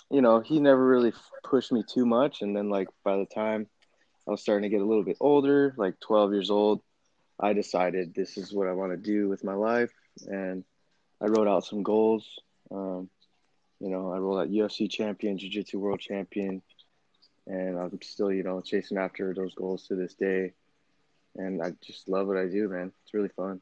you 0.10 0.22
know 0.22 0.40
he 0.40 0.60
never 0.60 0.84
really 0.84 1.14
pushed 1.44 1.72
me 1.72 1.84
too 1.88 2.08
much, 2.08 2.42
and 2.42 2.56
then 2.56 2.70
like 2.70 2.88
by 3.04 3.18
the 3.18 3.28
time 3.28 3.68
I 4.28 4.32
was 4.32 4.42
starting 4.42 4.64
to 4.64 4.76
get 4.76 4.82
a 4.82 4.90
little 4.90 5.04
bit 5.04 5.18
older, 5.20 5.76
like 5.78 6.00
12 6.00 6.34
years 6.34 6.50
old, 6.50 6.82
I 7.40 7.54
decided 7.54 8.16
this 8.16 8.36
is 8.36 8.52
what 8.52 8.68
I 8.68 8.72
want 8.72 8.94
to 8.94 8.98
do 8.98 9.30
with 9.30 9.44
my 9.44 9.54
life, 9.54 9.94
and 10.26 10.64
I 11.22 11.28
wrote 11.28 11.48
out 11.48 11.66
some 11.66 11.84
goals. 11.84 12.28
Um, 12.72 13.10
you 13.80 13.90
know, 13.90 14.12
I 14.12 14.18
rolled 14.18 14.42
out 14.42 14.50
UFC 14.50 14.90
champion, 14.90 15.38
Jiu 15.38 15.50
Jitsu 15.50 15.80
world 15.80 16.00
champion, 16.00 16.62
and 17.48 17.80
I'm 17.80 18.00
still, 18.02 18.32
you 18.32 18.44
know, 18.44 18.62
chasing 18.62 18.98
after 18.98 19.34
those 19.34 19.56
goals 19.56 19.88
to 19.88 19.96
this 19.96 20.14
day. 20.14 20.54
And 21.36 21.62
I 21.62 21.74
just 21.82 22.10
love 22.10 22.28
what 22.28 22.38
I 22.38 22.48
do, 22.48 22.68
man. 22.68 22.92
It's 23.04 23.14
really 23.14 23.30
fun. 23.30 23.62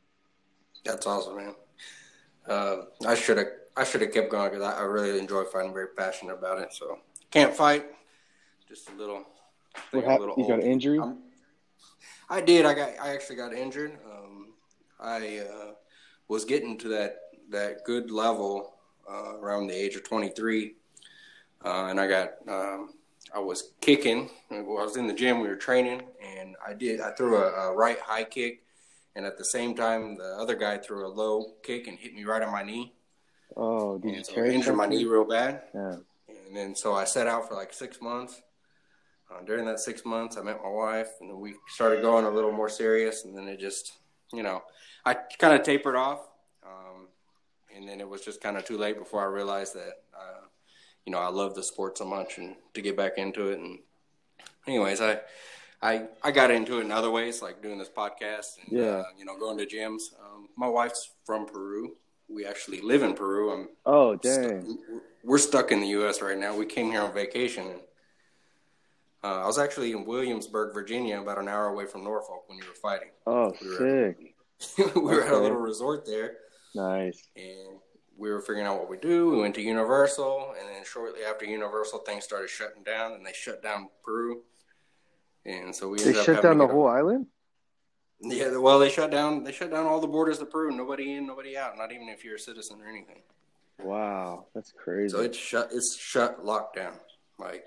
That's 0.84 1.06
awesome, 1.06 1.38
man. 1.38 1.56
Uh, 2.48 2.78
I 3.06 3.16
should 3.16 3.38
have 3.38 3.48
I 3.76 3.84
should 3.84 4.02
have 4.02 4.12
kept 4.14 4.32
going 4.32 4.50
because 4.50 4.66
I, 4.66 4.80
I, 4.80 4.84
really 4.84 5.20
enjoy 5.20 5.44
fighting. 5.44 5.74
Very 5.74 5.90
passionate 5.96 6.34
about 6.34 6.60
it. 6.60 6.74
So 6.74 7.00
can't 7.30 7.54
fight. 7.54 7.86
Just 8.68 8.90
a 8.90 8.96
little. 8.96 9.26
What 9.92 10.06
happened? 10.06 10.32
You 10.38 10.48
got 10.48 10.60
an 10.60 10.66
injury? 10.66 11.00
I'm, 11.00 11.20
i 12.30 12.42
did. 12.42 12.66
I 12.66 12.74
got. 12.74 12.90
I 13.02 13.14
actually 13.14 13.36
got 13.36 13.54
injured. 13.54 13.98
Um, 14.10 14.54
I 15.00 15.40
uh, 15.40 15.72
was 16.30 16.46
getting 16.46 16.78
to 16.80 16.88
that 16.90 17.18
that 17.50 17.84
good 17.86 18.10
level 18.10 18.77
uh, 19.10 19.38
around 19.38 19.68
the 19.68 19.76
age 19.76 19.96
of 19.96 20.04
23, 20.04 20.76
uh, 21.66 21.86
and 21.90 22.00
I 22.00 22.08
got 22.08 22.30
um, 22.48 22.94
I 23.34 23.40
was 23.40 23.72
kicking. 23.82 24.30
I 24.52 24.62
was 24.62 24.98
in 24.98 25.08
the 25.08 25.14
gym. 25.14 25.42
We 25.42 25.48
were 25.48 25.56
training, 25.56 26.02
and 26.24 26.56
I 26.66 26.74
did. 26.74 27.02
I 27.02 27.12
threw 27.12 27.38
a, 27.38 27.50
a 27.50 27.76
right 27.76 28.00
high 28.00 28.24
kick, 28.24 28.64
and 29.16 29.26
at 29.26 29.38
the 29.38 29.46
same 29.46 29.76
time, 29.76 30.18
the 30.18 30.36
other 30.40 30.56
guy 30.56 30.78
threw 30.78 31.06
a 31.06 31.10
low 31.10 31.54
kick 31.64 31.88
and 31.88 31.98
hit 31.98 32.14
me 32.14 32.24
right 32.24 32.42
on 32.42 32.52
my 32.52 32.64
knee. 32.64 32.94
Oh, 33.56 33.98
did 33.98 34.08
and 34.10 34.18
you 34.18 34.24
so 34.24 34.44
injured 34.44 34.76
my 34.76 34.86
knee 34.86 35.06
real 35.06 35.26
bad? 35.26 35.64
Yeah. 35.74 35.98
And 36.28 36.56
then 36.56 36.76
so 36.76 36.94
I 36.94 37.06
set 37.06 37.28
out 37.28 37.48
for 37.48 37.56
like 37.56 37.74
six 37.74 38.02
months. 38.02 38.42
Uh, 39.30 39.44
during 39.46 39.66
that 39.66 39.80
six 39.80 40.06
months, 40.06 40.38
I 40.38 40.42
met 40.42 40.62
my 40.64 40.70
wife, 40.70 41.10
and 41.20 41.38
we 41.38 41.56
started 41.68 42.02
going 42.02 42.24
a 42.24 42.30
little 42.30 42.52
more 42.52 42.70
serious. 42.70 43.26
And 43.26 43.36
then 43.36 43.48
it 43.48 43.60
just, 43.60 43.92
you 44.32 44.42
know, 44.42 44.64
I 45.06 45.16
kind 45.16 45.54
of 45.54 45.64
tapered 45.64 45.98
off 45.98 46.22
and 47.78 47.88
then 47.88 48.02
it 48.02 48.10
was 48.10 48.22
just 48.22 48.42
kind 48.42 48.58
of 48.58 48.66
too 48.66 48.78
late 48.78 48.98
before 48.98 49.22
I 49.22 49.26
realized 49.26 49.76
that, 49.76 50.02
uh, 50.18 50.46
you 51.06 51.12
know, 51.12 51.20
I 51.20 51.30
love 51.30 51.56
the 51.56 51.64
sport 51.64 51.98
so 51.98 52.06
much 52.06 52.38
and 52.38 52.56
to 52.74 52.82
get 52.82 52.98
back 52.98 53.18
into 53.18 53.50
it. 53.50 53.60
And 53.60 53.80
anyways, 54.66 55.00
I, 55.00 55.20
I, 55.82 56.08
I 56.24 56.32
got 56.32 56.50
into 56.50 56.80
it 56.80 56.86
in 56.86 56.92
other 56.92 57.12
ways, 57.12 57.42
like 57.42 57.62
doing 57.62 57.78
this 57.78 57.90
podcast 57.90 58.58
and, 58.64 58.78
yeah. 58.78 58.86
Uh, 58.86 59.04
you 59.18 59.26
know, 59.26 59.38
going 59.38 59.58
to 59.60 59.66
gyms. 59.66 60.14
Um, 60.20 60.50
my 60.58 60.68
wife's 60.68 61.12
from 61.24 61.46
Peru. 61.46 61.96
We 62.28 62.46
actually 62.46 62.82
live 62.82 63.04
in 63.04 63.14
Peru. 63.14 63.52
I'm 63.52 63.70
oh, 63.86 64.16
dang. 64.16 64.80
we're 65.24 65.38
stuck 65.38 65.72
in 65.72 65.80
the 65.80 65.88
U.S. 65.88 66.22
right 66.22 66.38
now. 66.38 66.58
We 66.58 66.66
came 66.66 66.92
here 66.92 67.02
on 67.02 67.14
vacation. 67.14 67.68
And, 67.68 67.80
uh, 69.24 69.44
I 69.44 69.46
was 69.46 69.60
actually 69.60 69.92
in 69.92 70.04
Williamsburg, 70.04 70.74
Virginia, 70.74 71.22
about 71.22 71.38
an 71.38 71.48
hour 71.48 71.68
away 71.68 71.86
from 71.86 72.04
Norfolk 72.04 72.44
when 72.48 72.58
you 72.58 72.66
were 72.68 72.74
fighting. 72.74 73.10
Oh, 73.26 73.54
we 73.62 73.70
were, 73.70 74.14
sick. 74.58 74.96
we 74.96 75.02
were 75.02 75.22
okay. 75.22 75.28
at 75.28 75.34
a 75.34 75.38
little 75.38 75.58
resort 75.58 76.06
there 76.06 76.38
Nice. 76.78 77.28
And 77.36 77.80
we 78.18 78.30
were 78.30 78.40
figuring 78.40 78.68
out 78.68 78.80
what 78.80 78.90
we 78.90 78.98
do. 78.98 79.32
We 79.32 79.42
went 79.42 79.56
to 79.56 79.62
Universal, 79.62 80.54
and 80.60 80.70
then 80.70 80.84
shortly 80.86 81.22
after 81.24 81.46
Universal, 81.46 82.00
things 82.00 82.24
started 82.24 82.50
shutting 82.50 82.84
down, 82.84 83.14
and 83.14 83.26
they 83.26 83.34
shut 83.34 83.64
down 83.64 83.90
Peru. 84.04 84.44
And 85.46 85.76
so 85.76 85.90
we 85.90 86.00
they 86.00 86.14
shut 86.14 86.44
down 86.44 86.58
the 86.58 86.68
whole 86.68 86.88
island. 86.88 87.28
Yeah, 88.20 88.58
well, 88.58 88.80
they 88.80 88.90
shut 88.90 89.12
down. 89.12 89.44
They 89.44 89.52
shut 89.52 89.72
down 89.72 89.86
all 89.86 90.00
the 90.00 90.08
borders 90.08 90.40
of 90.40 90.52
Peru. 90.52 90.76
Nobody 90.76 91.14
in, 91.14 91.28
nobody 91.28 91.58
out. 91.58 91.78
Not 91.78 91.92
even 91.92 92.10
if 92.10 92.24
you're 92.24 92.36
a 92.36 92.40
citizen 92.40 92.82
or 92.82 92.88
anything. 92.88 93.22
Wow, 93.82 94.48
that's 94.54 94.72
crazy. 94.72 95.10
So 95.10 95.22
it's 95.22 95.38
shut. 95.38 95.70
It's 95.72 95.98
shut. 95.98 96.44
Lockdown. 96.44 96.96
Like 97.40 97.66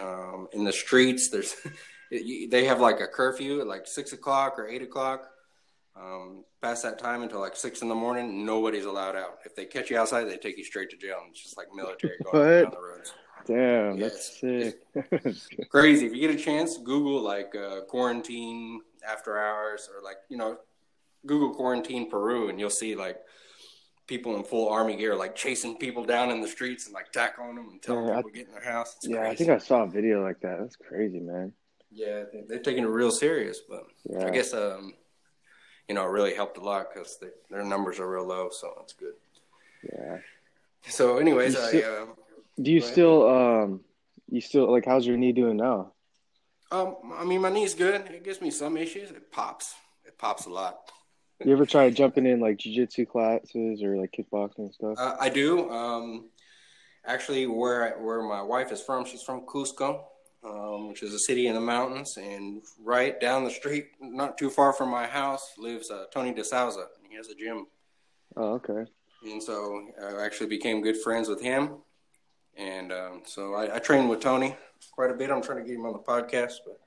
um, 0.00 0.48
in 0.52 0.64
the 0.64 0.72
streets, 0.72 1.28
there's 1.28 1.56
they 2.10 2.64
have 2.64 2.80
like 2.80 3.00
a 3.00 3.06
curfew 3.06 3.60
at 3.60 3.66
like 3.66 3.86
six 3.86 4.12
o'clock 4.12 4.58
or 4.58 4.68
eight 4.68 4.82
o'clock. 4.82 5.28
Um, 6.00 6.44
past 6.62 6.82
that 6.84 6.98
time 6.98 7.22
until 7.22 7.40
like 7.40 7.56
six 7.56 7.82
in 7.82 7.88
the 7.88 7.94
morning, 7.94 8.46
nobody's 8.46 8.86
allowed 8.86 9.16
out. 9.16 9.38
If 9.44 9.54
they 9.54 9.66
catch 9.66 9.90
you 9.90 9.98
outside, 9.98 10.24
they 10.24 10.38
take 10.38 10.56
you 10.56 10.64
straight 10.64 10.88
to 10.90 10.96
jail. 10.96 11.18
It's 11.28 11.42
just 11.42 11.58
like 11.58 11.66
military 11.74 12.16
going 12.32 12.64
down 12.64 12.70
the 12.70 12.80
roads. 12.80 13.12
Damn, 13.46 13.96
yeah, 13.96 14.08
that's 14.08 14.40
sick. 14.40 14.80
crazy. 15.70 16.06
If 16.06 16.14
you 16.14 16.20
get 16.20 16.34
a 16.34 16.38
chance, 16.38 16.78
Google 16.78 17.20
like 17.20 17.54
uh, 17.54 17.82
quarantine 17.82 18.80
after 19.06 19.38
hours 19.38 19.88
or 19.94 20.02
like 20.02 20.16
you 20.28 20.36
know, 20.36 20.58
Google 21.26 21.54
quarantine 21.54 22.10
Peru, 22.10 22.48
and 22.48 22.58
you'll 22.58 22.70
see 22.70 22.94
like 22.94 23.18
people 24.06 24.36
in 24.36 24.44
full 24.44 24.68
army 24.68 24.96
gear 24.96 25.14
like 25.14 25.36
chasing 25.36 25.76
people 25.76 26.04
down 26.04 26.30
in 26.30 26.40
the 26.40 26.48
streets 26.48 26.86
and 26.86 26.94
like 26.94 27.12
tackling 27.12 27.54
them 27.54 27.68
and 27.70 27.82
telling 27.82 28.08
yeah, 28.08 28.16
people 28.16 28.30
I, 28.30 28.32
to 28.32 28.38
get 28.38 28.46
in 28.48 28.52
their 28.52 28.72
house. 28.72 28.96
It's 28.96 29.08
yeah, 29.08 29.18
crazy. 29.18 29.30
I 29.30 29.34
think 29.36 29.50
I 29.50 29.58
saw 29.58 29.82
a 29.82 29.86
video 29.86 30.22
like 30.22 30.40
that. 30.40 30.58
That's 30.60 30.76
crazy, 30.76 31.20
man. 31.20 31.52
Yeah, 31.92 32.24
they're 32.48 32.58
taking 32.60 32.84
it 32.84 32.88
real 32.88 33.10
serious, 33.10 33.60
but 33.68 33.84
yeah. 34.08 34.26
I 34.26 34.30
guess 34.30 34.54
um, 34.54 34.94
you 35.90 35.94
know, 35.94 36.04
it 36.04 36.10
really 36.10 36.36
helped 36.36 36.56
a 36.56 36.60
lot 36.60 36.94
because 36.94 37.18
their 37.50 37.64
numbers 37.64 37.98
are 37.98 38.08
real 38.08 38.24
low, 38.24 38.48
so 38.52 38.78
it's 38.80 38.92
good. 38.92 39.14
Yeah. 39.82 40.18
So, 40.86 41.18
anyways, 41.18 41.56
I 41.56 41.66
still, 41.66 42.02
uh, 42.02 42.06
do 42.62 42.70
you 42.70 42.80
still 42.80 43.28
um 43.28 43.80
you 44.28 44.40
still 44.40 44.70
like 44.70 44.84
how's 44.84 45.04
your 45.04 45.16
knee 45.16 45.32
doing 45.32 45.56
now? 45.56 45.90
Um, 46.70 46.94
I 47.12 47.24
mean, 47.24 47.40
my 47.40 47.50
knee's 47.50 47.74
good. 47.74 48.08
It 48.08 48.22
gives 48.22 48.40
me 48.40 48.52
some 48.52 48.76
issues. 48.76 49.10
It 49.10 49.32
pops. 49.32 49.74
It 50.06 50.16
pops 50.16 50.46
a 50.46 50.50
lot. 50.50 50.78
you 51.44 51.52
ever 51.52 51.66
try 51.66 51.90
jumping 51.90 52.24
in 52.24 52.38
like 52.38 52.58
jiu-jitsu 52.58 53.06
classes 53.06 53.82
or 53.82 53.96
like 53.96 54.14
kickboxing 54.16 54.58
and 54.58 54.72
stuff? 54.72 54.94
Uh, 54.96 55.16
I 55.18 55.28
do. 55.28 55.68
Um, 55.70 56.28
actually, 57.04 57.48
where 57.48 57.98
where 57.98 58.22
my 58.22 58.42
wife 58.42 58.70
is 58.70 58.80
from, 58.80 59.04
she's 59.06 59.22
from 59.22 59.40
Cusco, 59.40 60.04
um, 60.44 60.88
which 60.88 61.02
is 61.02 61.12
a 61.14 61.18
city 61.18 61.46
in 61.46 61.54
the 61.54 61.60
mountains. 61.60 62.16
And 62.16 62.62
right 62.82 63.20
down 63.20 63.44
the 63.44 63.50
street, 63.50 63.88
not 64.00 64.38
too 64.38 64.50
far 64.50 64.72
from 64.72 64.90
my 64.90 65.06
house, 65.06 65.54
lives 65.58 65.90
uh, 65.90 66.04
Tony 66.12 66.32
DeSouza. 66.32 66.86
And 67.02 67.10
he 67.10 67.16
has 67.16 67.28
a 67.28 67.34
gym. 67.34 67.66
Oh, 68.36 68.54
okay. 68.54 68.84
And 69.24 69.42
so 69.42 69.88
I 70.02 70.24
actually 70.24 70.48
became 70.48 70.80
good 70.80 70.96
friends 70.96 71.28
with 71.28 71.40
him. 71.40 71.78
And 72.56 72.92
um, 72.92 73.22
so 73.24 73.54
I, 73.54 73.76
I 73.76 73.78
train 73.78 74.08
with 74.08 74.20
Tony 74.20 74.56
quite 74.92 75.10
a 75.10 75.14
bit. 75.14 75.30
I'm 75.30 75.42
trying 75.42 75.58
to 75.58 75.64
get 75.64 75.76
him 75.76 75.86
on 75.86 75.92
the 75.92 75.98
podcast, 75.98 76.54
but 76.64 76.80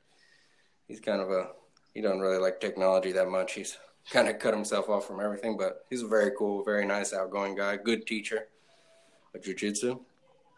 he's 0.87 0.99
kind 0.99 1.21
of 1.21 1.29
a, 1.29 1.49
he 1.93 2.01
doesn't 2.01 2.19
really 2.19 2.39
like 2.39 2.59
technology 2.59 3.11
that 3.11 3.27
much. 3.27 3.53
He's 3.53 3.77
kind 4.09 4.27
of 4.27 4.39
cut 4.39 4.53
himself 4.53 4.89
off 4.89 5.07
from 5.07 5.19
everything, 5.19 5.57
but 5.57 5.85
he's 5.89 6.01
a 6.01 6.07
very 6.07 6.31
cool, 6.37 6.63
very 6.63 6.85
nice, 6.85 7.13
outgoing 7.13 7.55
guy, 7.55 7.77
good 7.77 8.05
teacher 8.05 8.47
of 9.33 9.41
jujitsu. 9.41 9.99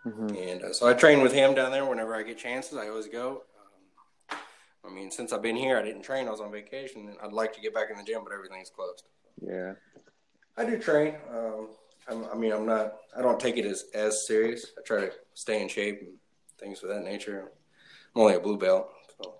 Mm-hmm. 0.05 0.35
And 0.35 0.63
uh, 0.63 0.73
so 0.73 0.87
I 0.87 0.93
train 0.93 1.21
with 1.21 1.33
him 1.33 1.55
down 1.55 1.71
there 1.71 1.85
whenever 1.85 2.15
I 2.15 2.23
get 2.23 2.37
chances. 2.37 2.77
I 2.77 2.89
always 2.89 3.07
go. 3.07 3.43
Um, 4.31 4.37
I 4.85 4.93
mean, 4.93 5.09
since 5.09 5.33
I've 5.33 5.41
been 5.41 5.55
here, 5.55 5.77
I 5.77 5.81
didn't 5.81 6.03
train. 6.03 6.27
I 6.27 6.31
was 6.31 6.41
on 6.41 6.51
vacation. 6.51 7.15
I'd 7.23 7.33
like 7.33 7.53
to 7.53 7.61
get 7.61 7.73
back 7.73 7.89
in 7.89 7.97
the 7.97 8.03
gym, 8.03 8.21
but 8.23 8.33
everything's 8.33 8.69
closed. 8.69 9.03
Yeah. 9.41 9.73
I 10.57 10.65
do 10.65 10.77
train. 10.77 11.15
Um, 11.33 11.69
i 12.07 12.35
mean, 12.35 12.53
I'm 12.53 12.65
not. 12.65 12.97
I 13.17 13.21
don't 13.21 13.39
take 13.39 13.57
it 13.57 13.65
as 13.65 13.85
as 13.95 14.27
serious. 14.27 14.73
I 14.77 14.81
try 14.85 15.01
to 15.01 15.11
stay 15.33 15.61
in 15.61 15.67
shape 15.67 16.01
and 16.01 16.13
things 16.59 16.83
of 16.83 16.89
that 16.89 17.03
nature. 17.03 17.51
I'm 18.15 18.21
only 18.21 18.35
a 18.35 18.39
blue 18.39 18.57
belt. 18.57 18.89
So. 19.17 19.35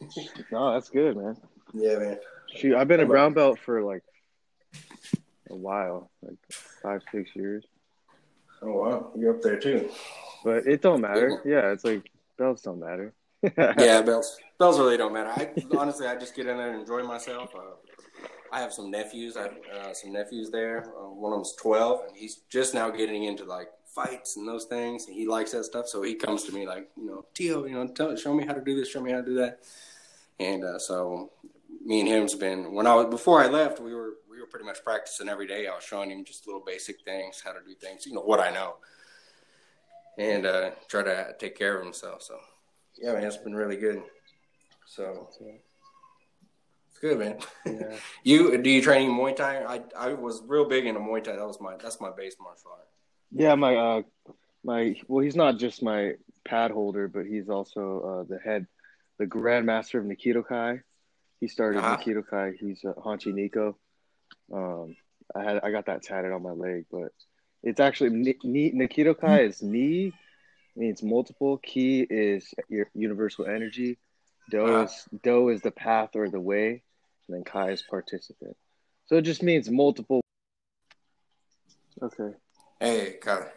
no, 0.52 0.72
that's 0.72 0.90
good, 0.90 1.16
man. 1.16 1.36
Yeah, 1.72 1.98
man. 1.98 2.18
Shoot, 2.54 2.76
I've 2.76 2.86
been 2.86 3.00
a 3.00 3.06
brown 3.06 3.34
belt 3.34 3.58
for 3.58 3.82
like 3.82 4.04
a 5.50 5.56
while, 5.56 6.10
like 6.22 6.36
five, 6.50 7.02
six 7.10 7.30
years. 7.34 7.64
Oh 8.64 8.72
wow, 8.72 9.10
you're 9.16 9.34
up 9.34 9.42
there 9.42 9.58
too. 9.58 9.90
But 10.42 10.66
it 10.66 10.80
don't 10.82 11.00
matter. 11.00 11.42
Yeah, 11.44 11.72
it's 11.72 11.84
like 11.84 12.10
belts 12.38 12.62
don't 12.62 12.80
matter. 12.80 13.12
yeah, 13.56 14.00
belts 14.00 14.38
belts 14.58 14.78
really 14.78 14.96
don't 14.96 15.12
matter. 15.12 15.30
I 15.30 15.52
honestly, 15.76 16.06
I 16.06 16.16
just 16.16 16.34
get 16.34 16.46
in 16.46 16.56
there 16.56 16.70
and 16.70 16.80
enjoy 16.80 17.02
myself. 17.02 17.54
Uh, 17.54 17.74
I 18.50 18.60
have 18.60 18.72
some 18.72 18.90
nephews. 18.90 19.36
I 19.36 19.42
have 19.42 19.56
uh, 19.74 19.94
some 19.94 20.12
nephews 20.12 20.50
there. 20.50 20.86
Uh, 20.96 21.10
one 21.10 21.32
of 21.32 21.38
them's 21.38 21.54
twelve, 21.54 22.02
and 22.08 22.16
he's 22.16 22.36
just 22.48 22.72
now 22.72 22.88
getting 22.88 23.24
into 23.24 23.44
like 23.44 23.68
fights 23.86 24.36
and 24.36 24.48
those 24.48 24.64
things. 24.64 25.06
And 25.06 25.14
he 25.14 25.26
likes 25.26 25.52
that 25.52 25.64
stuff, 25.64 25.86
so 25.88 26.02
he 26.02 26.14
comes 26.14 26.44
to 26.44 26.52
me 26.52 26.66
like, 26.66 26.88
you 26.96 27.06
know, 27.06 27.26
Tio, 27.34 27.66
you 27.66 27.74
know, 27.74 27.86
tell, 27.88 28.16
show 28.16 28.34
me 28.34 28.46
how 28.46 28.52
to 28.52 28.60
do 28.60 28.74
this, 28.74 28.88
show 28.88 29.00
me 29.00 29.12
how 29.12 29.20
to 29.20 29.26
do 29.26 29.34
that. 29.36 29.60
And 30.40 30.64
uh, 30.64 30.78
so 30.78 31.30
me 31.84 32.00
and 32.00 32.08
him's 32.08 32.34
been 32.34 32.72
when 32.72 32.86
I 32.86 32.94
was 32.94 33.06
before 33.06 33.42
I 33.42 33.46
left, 33.46 33.80
we 33.80 33.94
were 33.94 34.14
were 34.44 34.50
pretty 34.50 34.66
much 34.66 34.84
practicing 34.84 35.28
every 35.28 35.46
day. 35.46 35.66
I 35.66 35.74
was 35.74 35.84
showing 35.84 36.10
him 36.10 36.24
just 36.24 36.46
little 36.46 36.62
basic 36.64 37.00
things, 37.02 37.42
how 37.44 37.52
to 37.52 37.60
do 37.66 37.74
things, 37.74 38.06
you 38.06 38.12
know, 38.12 38.20
what 38.20 38.40
I 38.40 38.50
know, 38.50 38.76
and 40.18 40.46
uh, 40.46 40.70
try 40.88 41.02
to 41.02 41.34
take 41.38 41.56
care 41.56 41.78
of 41.78 41.84
himself. 41.84 42.22
So, 42.22 42.38
yeah, 43.00 43.12
man, 43.12 43.24
it's 43.24 43.36
been 43.36 43.54
really 43.54 43.76
good. 43.76 44.02
So, 44.86 45.28
it's 46.90 46.98
good, 47.00 47.18
man. 47.18 47.38
Yeah. 47.64 47.96
you 48.22 48.58
do 48.58 48.70
you 48.70 48.82
train 48.82 49.10
Muay 49.10 49.34
Thai? 49.34 49.64
I 49.64 49.82
I 49.98 50.12
was 50.12 50.42
real 50.46 50.66
big 50.66 50.86
into 50.86 51.00
Muay 51.00 51.24
Thai. 51.24 51.36
That 51.36 51.46
was 51.46 51.60
my 51.60 51.76
that's 51.76 52.00
my 52.00 52.10
base 52.14 52.36
martial 52.40 52.72
art. 52.72 52.88
Yeah, 53.32 53.54
my 53.54 53.76
uh, 53.76 54.02
my 54.62 54.94
well, 55.08 55.24
he's 55.24 55.36
not 55.36 55.58
just 55.58 55.82
my 55.82 56.12
pad 56.44 56.70
holder, 56.70 57.08
but 57.08 57.24
he's 57.24 57.48
also 57.48 58.26
uh, 58.28 58.32
the 58.32 58.38
head, 58.38 58.66
the 59.18 59.26
grandmaster 59.26 59.98
of 59.98 60.04
Nikito 60.04 60.46
Kai. 60.46 60.80
He 61.40 61.48
started 61.48 61.78
uh-huh. 61.78 61.96
Nikito 61.96 62.22
Kai. 62.28 62.52
He's 62.60 62.84
uh, 62.84 62.92
Hanshi 63.00 63.32
Nico. 63.32 63.76
Um, 64.52 64.96
I 65.34 65.42
had 65.42 65.60
I 65.62 65.70
got 65.70 65.86
that 65.86 66.02
tatted 66.02 66.32
on 66.32 66.42
my 66.42 66.52
leg, 66.52 66.86
but 66.90 67.12
it's 67.62 67.80
actually 67.80 68.10
Nikito 68.10 69.18
Kai 69.18 69.42
is 69.42 69.62
ni 69.62 70.12
means 70.76 71.02
multiple. 71.02 71.58
Ki 71.58 72.06
is 72.08 72.52
your 72.68 72.90
universal 72.94 73.46
energy. 73.46 73.98
Do 74.50 74.66
uh-huh. 74.66 74.84
is 74.84 75.08
do 75.22 75.48
is 75.48 75.62
the 75.62 75.70
path 75.70 76.10
or 76.14 76.28
the 76.28 76.40
way, 76.40 76.82
and 77.26 77.36
then 77.36 77.44
Kai 77.44 77.70
is 77.70 77.82
participant. 77.82 78.56
So 79.06 79.16
it 79.16 79.22
just 79.22 79.42
means 79.42 79.70
multiple. 79.70 80.20
Okay. 82.02 82.36
Hey, 82.80 83.16
Kai. 83.20 83.48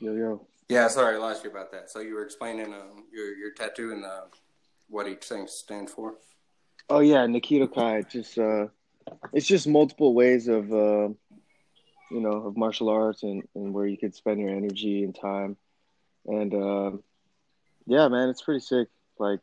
Yo 0.00 0.14
yo. 0.14 0.46
Yeah, 0.68 0.88
sorry, 0.88 1.16
I 1.16 1.18
lost 1.18 1.44
you 1.44 1.50
about 1.50 1.72
that. 1.72 1.90
So 1.90 2.00
you 2.00 2.14
were 2.14 2.24
explaining 2.24 2.72
um, 2.74 3.06
your 3.12 3.34
your 3.36 3.52
tattoo 3.52 3.92
and 3.92 4.04
uh, 4.04 4.26
what 4.88 5.08
each 5.08 5.24
thing 5.24 5.46
stands 5.48 5.92
for. 5.92 6.14
Oh 6.88 7.00
yeah, 7.00 7.26
Nikito 7.26 7.72
Kai. 7.72 8.02
Just 8.02 8.38
uh, 8.38 8.66
it's 9.32 9.46
just 9.46 9.66
multiple 9.66 10.14
ways 10.14 10.48
of 10.48 10.72
uh, 10.72 11.08
you 12.10 12.20
know 12.20 12.46
of 12.46 12.56
martial 12.56 12.88
arts 12.88 13.22
and, 13.22 13.42
and 13.54 13.72
where 13.72 13.86
you 13.86 13.96
could 13.96 14.14
spend 14.14 14.40
your 14.40 14.50
energy 14.50 15.04
and 15.04 15.14
time, 15.14 15.56
and 16.26 16.54
uh, 16.54 16.90
yeah, 17.86 18.08
man, 18.08 18.28
it's 18.28 18.42
pretty 18.42 18.60
sick. 18.60 18.88
Like 19.18 19.40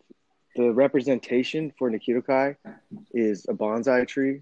the 0.55 0.72
representation 0.72 1.74
for 1.77 1.89
Nikito 1.89 2.25
Kai 2.25 2.55
is 3.13 3.45
a 3.50 3.53
bonsai 3.53 4.07
tree, 4.07 4.41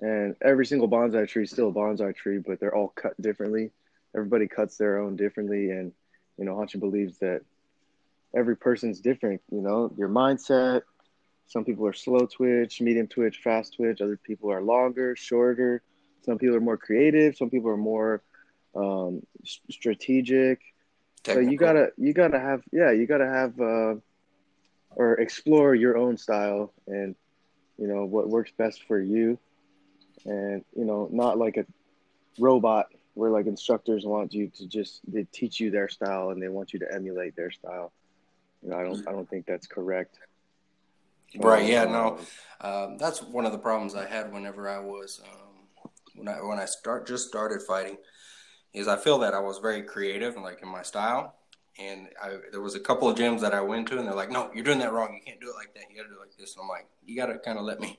and 0.00 0.36
every 0.42 0.66
single 0.66 0.88
bonsai 0.88 1.28
tree 1.28 1.44
is 1.44 1.50
still 1.50 1.68
a 1.68 1.72
bonsai 1.72 2.14
tree, 2.14 2.38
but 2.38 2.60
they're 2.60 2.74
all 2.74 2.88
cut 2.88 3.20
differently. 3.20 3.70
Everybody 4.14 4.46
cuts 4.48 4.76
their 4.76 4.98
own 4.98 5.16
differently. 5.16 5.70
And 5.70 5.92
you 6.36 6.44
know 6.44 6.54
Hanshi 6.56 6.78
believes 6.78 7.18
that 7.18 7.42
every 8.36 8.56
person's 8.56 9.00
different 9.00 9.40
you 9.50 9.60
know 9.60 9.92
your 9.96 10.08
mindset 10.08 10.82
some 11.46 11.64
people 11.64 11.86
are 11.86 11.92
slow 11.92 12.26
twitch 12.26 12.80
medium 12.80 13.06
twitch 13.06 13.38
fast 13.38 13.74
twitch 13.74 14.00
other 14.00 14.16
people 14.16 14.50
are 14.50 14.62
longer 14.62 15.14
shorter 15.16 15.82
some 16.22 16.38
people 16.38 16.56
are 16.56 16.60
more 16.60 16.76
creative 16.76 17.36
some 17.36 17.50
people 17.50 17.70
are 17.70 17.76
more 17.76 18.22
um, 18.74 19.22
strategic 19.70 20.60
Technical. 21.22 21.44
so 21.44 21.50
you 21.50 21.58
gotta 21.58 21.92
you 21.96 22.12
gotta 22.12 22.40
have 22.40 22.62
yeah 22.72 22.90
you 22.90 23.06
gotta 23.06 23.26
have 23.26 23.60
uh, 23.60 23.94
or 24.90 25.14
explore 25.14 25.74
your 25.74 25.96
own 25.96 26.16
style 26.16 26.72
and 26.86 27.14
you 27.78 27.86
know 27.86 28.04
what 28.04 28.28
works 28.28 28.52
best 28.56 28.82
for 28.86 29.00
you 29.00 29.38
and 30.24 30.64
you 30.76 30.84
know 30.84 31.08
not 31.10 31.38
like 31.38 31.56
a 31.56 31.64
robot 32.38 32.88
where 33.14 33.30
like 33.30 33.46
instructors 33.46 34.04
want 34.04 34.34
you 34.34 34.48
to 34.48 34.66
just 34.66 35.00
they 35.06 35.24
teach 35.32 35.60
you 35.60 35.70
their 35.70 35.88
style 35.88 36.30
and 36.30 36.42
they 36.42 36.48
want 36.48 36.72
you 36.72 36.80
to 36.80 36.92
emulate 36.92 37.36
their 37.36 37.50
style. 37.50 37.92
You 38.62 38.70
know, 38.70 38.76
I 38.76 38.82
don't 38.82 39.08
I 39.08 39.12
don't 39.12 39.28
think 39.28 39.46
that's 39.46 39.66
correct. 39.66 40.18
Right. 41.38 41.66
Yeah. 41.66 41.84
No. 41.84 42.18
Um, 42.60 42.72
um, 42.72 42.98
that's 42.98 43.22
one 43.22 43.44
of 43.44 43.52
the 43.52 43.58
problems 43.58 43.94
I 43.94 44.06
had 44.06 44.32
whenever 44.32 44.68
I 44.68 44.78
was 44.78 45.20
um, 45.24 45.90
when 46.14 46.28
I 46.28 46.42
when 46.42 46.58
I 46.58 46.64
start 46.64 47.06
just 47.06 47.28
started 47.28 47.62
fighting, 47.62 47.98
is 48.72 48.88
I 48.88 48.96
feel 48.96 49.18
that 49.18 49.34
I 49.34 49.40
was 49.40 49.58
very 49.58 49.82
creative 49.82 50.34
and 50.34 50.44
like 50.44 50.62
in 50.62 50.68
my 50.68 50.82
style. 50.82 51.34
And 51.76 52.08
I, 52.22 52.36
there 52.52 52.60
was 52.60 52.76
a 52.76 52.80
couple 52.80 53.08
of 53.08 53.18
gyms 53.18 53.40
that 53.40 53.52
I 53.52 53.60
went 53.60 53.88
to, 53.88 53.98
and 53.98 54.06
they're 54.06 54.14
like, 54.14 54.30
"No, 54.30 54.48
you're 54.54 54.62
doing 54.62 54.78
that 54.78 54.92
wrong. 54.92 55.12
You 55.12 55.20
can't 55.26 55.40
do 55.40 55.50
it 55.50 55.56
like 55.56 55.74
that. 55.74 55.90
You 55.90 55.96
got 55.96 56.04
to 56.04 56.08
do 56.08 56.14
it 56.14 56.20
like 56.20 56.36
this." 56.38 56.54
And 56.54 56.62
I'm 56.62 56.68
like, 56.68 56.86
"You 57.04 57.16
got 57.16 57.26
to 57.26 57.38
kind 57.38 57.58
of 57.58 57.64
let 57.64 57.80
me 57.80 57.98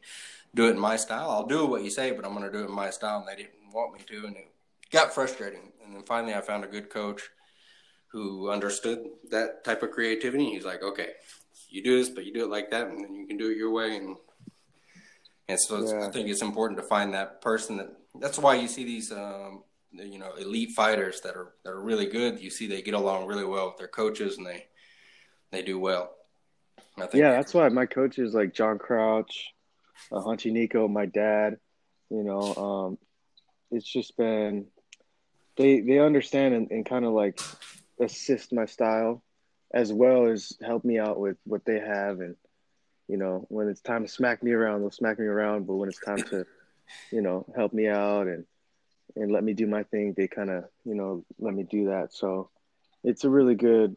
do 0.56 0.68
it 0.68 0.72
in 0.72 0.80
my 0.80 0.96
style. 0.96 1.30
I'll 1.30 1.46
do 1.46 1.66
what 1.66 1.84
you 1.84 1.90
say, 1.90 2.12
but 2.12 2.26
I'm 2.26 2.34
going 2.34 2.50
to 2.50 2.52
do 2.52 2.64
it 2.64 2.70
in 2.70 2.76
my 2.76 2.90
style." 2.90 3.20
And 3.20 3.28
they 3.28 3.36
didn't 3.36 3.74
want 3.74 3.94
me 3.94 4.00
to, 4.08 4.28
and 4.28 4.38
it 4.38 4.50
got 4.92 5.14
frustrating. 5.14 5.74
And 5.84 5.94
then 5.94 6.04
finally, 6.04 6.34
I 6.34 6.40
found 6.40 6.64
a 6.64 6.68
good 6.68 6.90
coach 6.90 7.22
who 8.08 8.50
understood 8.50 9.06
that 9.30 9.66
type 9.66 9.84
of 9.84 9.92
creativity. 9.92 10.46
He's 10.52 10.64
like, 10.64 10.82
okay, 10.82 11.10
you 11.70 11.84
do 11.84 11.98
this, 11.98 12.10
but 12.10 12.26
you 12.26 12.34
do 12.34 12.44
it 12.44 12.50
like 12.50 12.72
that, 12.72 12.88
and 12.88 13.04
then 13.04 13.16
you 13.16 13.28
can 13.28 13.38
do 13.38 13.50
it 13.50 13.58
your 13.58 13.72
way. 13.72 13.98
And 13.98 14.18
and 15.48 15.60
so 15.60 15.86
yeah. 15.86 16.08
I 16.08 16.12
think 16.12 16.30
it's 16.30 16.42
important 16.42 16.80
to 16.80 16.86
find 16.86 17.14
that 17.14 17.42
person 17.42 17.78
that. 17.78 17.90
That's 18.20 18.40
why 18.40 18.56
you 18.56 18.68
see 18.68 18.86
these, 18.86 19.12
um, 19.12 19.64
you 19.92 20.18
know, 20.18 20.34
elite 20.36 20.72
fighters 20.72 21.22
that 21.22 21.36
are 21.36 21.54
that 21.64 21.72
are 21.72 21.82
really 21.82 22.06
good. 22.06 22.40
You 22.40 22.50
see 22.50 22.68
they 22.68 22.82
get 22.82 22.94
along 22.94 23.28
really 23.28 23.46
well 23.46 23.68
with 23.68 23.78
their 23.78 23.88
coaches, 23.88 24.38
and 24.38 24.46
they 24.46 24.68
they 25.52 25.62
do 25.62 25.78
well. 25.78 26.12
yeah, 27.14 27.32
that's 27.32 27.54
why 27.54 27.68
my 27.70 27.86
coaches 27.86 28.34
like 28.34 28.54
John 28.54 28.78
Crouch, 28.78 29.54
uh, 30.12 30.22
Hanshi 30.22 30.52
Nico, 30.52 30.88
my 30.88 31.06
dad. 31.06 31.58
You 32.10 32.24
know, 32.24 32.56
um, 32.56 32.98
it's 33.72 33.92
just 33.92 34.16
been 34.18 34.68
they 35.58 35.82
they 35.82 36.00
understand 36.00 36.54
and, 36.54 36.72
and 36.72 36.86
kind 36.86 37.06
of 37.06 37.14
like 37.14 37.40
assist 38.00 38.54
my 38.54 38.66
style 38.66 39.24
as 39.74 39.92
well 39.92 40.28
as 40.28 40.54
help 40.66 40.86
me 40.86 41.00
out 41.00 41.20
with 41.20 41.38
what 41.46 41.66
they 41.66 41.80
have 41.80 42.20
and 42.20 42.36
you 43.08 43.18
know 43.18 43.46
when 43.50 43.68
it's 43.68 43.82
time 43.82 44.04
to 44.04 44.12
smack 44.12 44.44
me 44.44 44.52
around 44.52 44.82
they'll 44.82 44.92
smack 44.92 45.20
me 45.20 45.26
around 45.26 45.66
but 45.68 45.76
when 45.76 45.90
it's 45.90 46.00
time 46.00 46.22
to 46.22 46.46
you 47.12 47.22
know 47.22 47.46
help 47.56 47.74
me 47.74 47.88
out 47.88 48.28
and 48.28 48.46
and 49.16 49.32
let 49.32 49.44
me 49.44 49.54
do 49.54 49.68
my 49.68 49.84
thing 49.84 50.14
they 50.16 50.28
kind 50.28 50.50
of 50.50 50.66
you 50.84 50.96
know 50.96 51.24
let 51.40 51.54
me 51.54 51.64
do 51.64 51.86
that 51.86 52.14
so 52.14 52.50
it's 53.04 53.24
a 53.24 53.30
really 53.30 53.56
good 53.56 53.96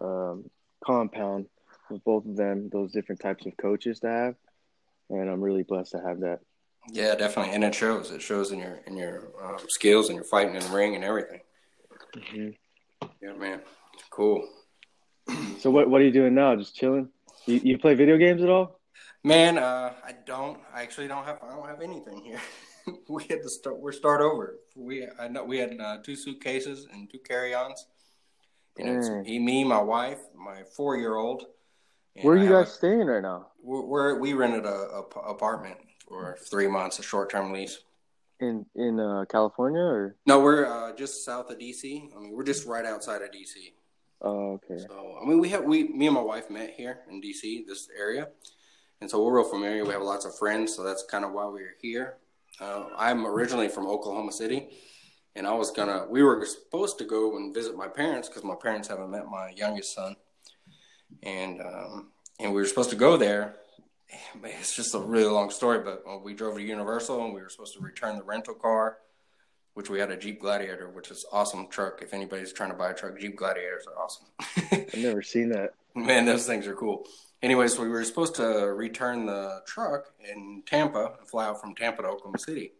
um, 0.00 0.44
compound 0.84 1.46
with 1.90 2.02
both 2.04 2.26
of 2.26 2.36
them 2.36 2.68
those 2.70 2.92
different 2.92 3.20
types 3.20 3.46
of 3.46 3.56
coaches 3.56 4.00
to 4.00 4.08
have 4.08 4.34
and 5.10 5.30
i'm 5.30 5.40
really 5.40 5.62
blessed 5.62 5.92
to 5.92 6.00
have 6.00 6.20
that 6.20 6.40
yeah, 6.92 7.14
definitely, 7.14 7.54
and 7.54 7.64
it 7.64 7.74
shows. 7.74 8.10
It 8.10 8.22
shows 8.22 8.52
in 8.52 8.60
your 8.60 8.80
in 8.86 8.96
your 8.96 9.28
um, 9.42 9.58
skills 9.68 10.08
and 10.08 10.16
your 10.16 10.24
fighting 10.24 10.54
in 10.54 10.62
the 10.62 10.68
ring 10.68 10.94
and 10.94 11.04
everything. 11.04 11.40
Mm-hmm. 12.16 13.08
Yeah, 13.22 13.32
man, 13.34 13.60
cool. 14.10 14.48
so 15.58 15.70
what 15.70 15.88
what 15.88 16.00
are 16.00 16.04
you 16.04 16.12
doing 16.12 16.34
now? 16.34 16.56
Just 16.56 16.74
chilling? 16.74 17.08
You, 17.46 17.60
you 17.62 17.78
play 17.78 17.94
video 17.94 18.16
games 18.16 18.42
at 18.42 18.48
all? 18.48 18.80
Man, 19.22 19.58
uh, 19.58 19.92
I 20.04 20.14
don't. 20.24 20.58
I 20.72 20.82
actually 20.82 21.08
don't 21.08 21.24
have. 21.24 21.38
I 21.42 21.54
don't 21.54 21.66
have 21.66 21.80
anything 21.80 22.22
here. 22.24 22.40
we 23.08 23.24
had 23.24 23.42
to 23.42 23.48
start. 23.48 23.78
We're 23.78 23.92
start 23.92 24.20
over. 24.20 24.58
We 24.74 25.06
I 25.18 25.28
know 25.28 25.44
we 25.44 25.58
had 25.58 25.78
uh, 25.80 25.98
two 26.02 26.16
suitcases 26.16 26.86
and 26.92 27.10
two 27.10 27.18
carry-ons. 27.18 27.86
And 28.78 28.98
it's 28.98 29.08
me, 29.08 29.64
my 29.64 29.80
wife, 29.80 30.18
my 30.36 30.62
four-year-old. 30.76 31.46
Where 32.22 32.34
are 32.34 32.42
you 32.42 32.50
guys 32.50 32.68
a, 32.68 32.72
staying 32.72 33.06
right 33.06 33.22
now? 33.22 33.48
We're, 33.62 34.18
we 34.18 34.32
rented 34.32 34.64
a, 34.64 34.68
a, 34.68 35.00
apartment 35.28 35.76
for 36.06 36.36
three 36.50 36.66
months, 36.66 36.98
a 36.98 37.02
short 37.02 37.30
term 37.30 37.52
lease. 37.52 37.78
In 38.38 38.66
in 38.74 39.00
uh, 39.00 39.24
California 39.30 39.80
or 39.80 40.16
no? 40.26 40.40
We're 40.40 40.66
uh, 40.66 40.94
just 40.94 41.24
south 41.24 41.50
of 41.50 41.58
DC. 41.58 42.14
I 42.14 42.20
mean, 42.20 42.32
we're 42.32 42.44
just 42.44 42.66
right 42.66 42.84
outside 42.84 43.22
of 43.22 43.30
DC. 43.30 43.72
Oh, 44.22 44.54
okay. 44.54 44.78
So 44.78 45.18
I 45.20 45.26
mean, 45.26 45.40
we 45.40 45.48
have 45.50 45.64
we 45.64 45.88
me 45.88 46.06
and 46.06 46.14
my 46.14 46.22
wife 46.22 46.50
met 46.50 46.74
here 46.76 47.00
in 47.10 47.20
DC, 47.20 47.66
this 47.66 47.88
area, 47.98 48.28
and 49.00 49.10
so 49.10 49.22
we're 49.22 49.36
real 49.36 49.48
familiar. 49.48 49.84
We 49.84 49.92
have 49.92 50.02
lots 50.02 50.24
of 50.24 50.36
friends, 50.36 50.74
so 50.74 50.82
that's 50.82 51.04
kind 51.04 51.24
of 51.24 51.32
why 51.32 51.46
we're 51.46 51.74
here. 51.80 52.16
Uh, 52.60 52.86
I'm 52.96 53.26
originally 53.26 53.68
from 53.68 53.86
Oklahoma 53.86 54.32
City, 54.32 54.68
and 55.34 55.46
I 55.46 55.52
was 55.52 55.70
gonna. 55.70 56.06
We 56.08 56.22
were 56.22 56.44
supposed 56.46 56.98
to 56.98 57.04
go 57.04 57.36
and 57.36 57.54
visit 57.54 57.76
my 57.76 57.88
parents 57.88 58.28
because 58.28 58.44
my 58.44 58.54
parents 58.54 58.88
haven't 58.88 59.10
met 59.10 59.26
my 59.26 59.50
youngest 59.54 59.94
son, 59.94 60.16
and 61.22 61.60
um, 61.60 62.08
and 62.40 62.54
we 62.54 62.60
were 62.60 62.66
supposed 62.66 62.90
to 62.90 62.96
go 62.96 63.16
there 63.16 63.56
it's 64.44 64.74
just 64.74 64.94
a 64.94 64.98
really 64.98 65.30
long 65.30 65.50
story, 65.50 65.80
but 65.80 66.02
uh, 66.08 66.18
we 66.18 66.34
drove 66.34 66.56
to 66.56 66.62
Universal 66.62 67.24
and 67.24 67.34
we 67.34 67.40
were 67.40 67.48
supposed 67.48 67.74
to 67.74 67.80
return 67.80 68.16
the 68.16 68.22
rental 68.22 68.54
car, 68.54 68.98
which 69.76 69.90
we 69.90 70.00
had 70.00 70.10
a 70.10 70.16
Jeep 70.16 70.40
Gladiator, 70.40 70.88
which 70.88 71.10
is 71.10 71.26
awesome 71.30 71.68
truck. 71.68 72.00
If 72.00 72.14
anybody's 72.14 72.50
trying 72.50 72.70
to 72.70 72.76
buy 72.76 72.92
a 72.92 72.94
truck, 72.94 73.20
Jeep 73.20 73.36
Gladiators 73.36 73.86
are 73.86 74.02
awesome. 74.02 74.24
I've 74.72 74.96
never 74.96 75.20
seen 75.20 75.50
that. 75.50 75.74
Man, 75.94 76.24
those 76.24 76.46
things 76.46 76.66
are 76.66 76.74
cool. 76.74 77.06
Anyways, 77.42 77.78
we 77.78 77.90
were 77.90 78.02
supposed 78.02 78.36
to 78.36 78.44
return 78.44 79.26
the 79.26 79.60
truck 79.66 80.06
in 80.32 80.62
Tampa, 80.64 81.12
and 81.18 81.28
fly 81.28 81.44
out 81.44 81.60
from 81.60 81.74
Tampa 81.74 82.00
to 82.00 82.08
Oklahoma 82.08 82.38
City. 82.38 82.72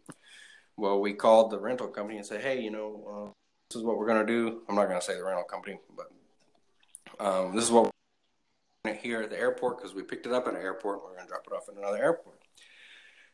Well, 0.75 0.99
we 0.99 1.13
called 1.13 1.51
the 1.51 1.59
rental 1.59 1.87
company 1.87 2.17
and 2.17 2.25
said, 2.25 2.41
"Hey, 2.41 2.61
you 2.61 2.71
know, 2.71 3.03
uh, 3.07 3.31
this 3.69 3.79
is 3.79 3.83
what 3.83 3.99
we're 3.99 4.07
gonna 4.07 4.25
do." 4.25 4.63
I'm 4.67 4.73
not 4.73 4.87
gonna 4.87 4.99
say 4.99 5.17
the 5.17 5.23
rental 5.23 5.43
company, 5.43 5.79
but 5.95 6.11
um, 7.23 7.55
this 7.55 7.65
is 7.65 7.71
what 7.71 7.91
it 8.85 8.97
here 8.97 9.21
at 9.21 9.29
the 9.29 9.39
airport 9.39 9.77
because 9.77 9.93
we 9.93 10.01
picked 10.01 10.25
it 10.25 10.33
up 10.33 10.47
at 10.47 10.55
an 10.55 10.61
airport. 10.61 10.97
And 10.97 11.11
We're 11.11 11.17
gonna 11.17 11.27
drop 11.27 11.45
it 11.45 11.53
off 11.53 11.69
at 11.69 11.75
another 11.75 11.97
airport. 12.03 12.36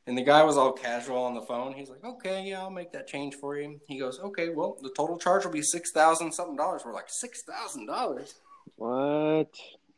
And 0.06 0.18
the 0.18 0.22
guy 0.24 0.44
was 0.44 0.58
all 0.58 0.74
casual 0.74 1.24
on 1.24 1.34
the 1.34 1.42
phone. 1.42 1.74
He's 1.74 1.90
like, 1.90 2.04
"Okay, 2.04 2.44
yeah, 2.44 2.62
I'll 2.62 2.70
make 2.70 2.92
that 2.92 3.08
change 3.08 3.36
for 3.36 3.58
you." 3.58 3.80
He 3.88 3.98
goes, 3.98 4.20
"Okay, 4.20 4.50
well, 4.50 4.78
the 4.82 4.90
total 4.90 5.18
charge 5.18 5.46
will 5.46 5.52
be 5.52 5.62
six 5.62 5.92
thousand 5.92 6.34
something 6.34 6.58
dollars." 6.58 6.84
We're 6.86 6.94
like, 6.94 7.10
six 7.10 7.44
thousand 7.44 7.86
dollars? 7.86 8.36
What? 8.76 9.56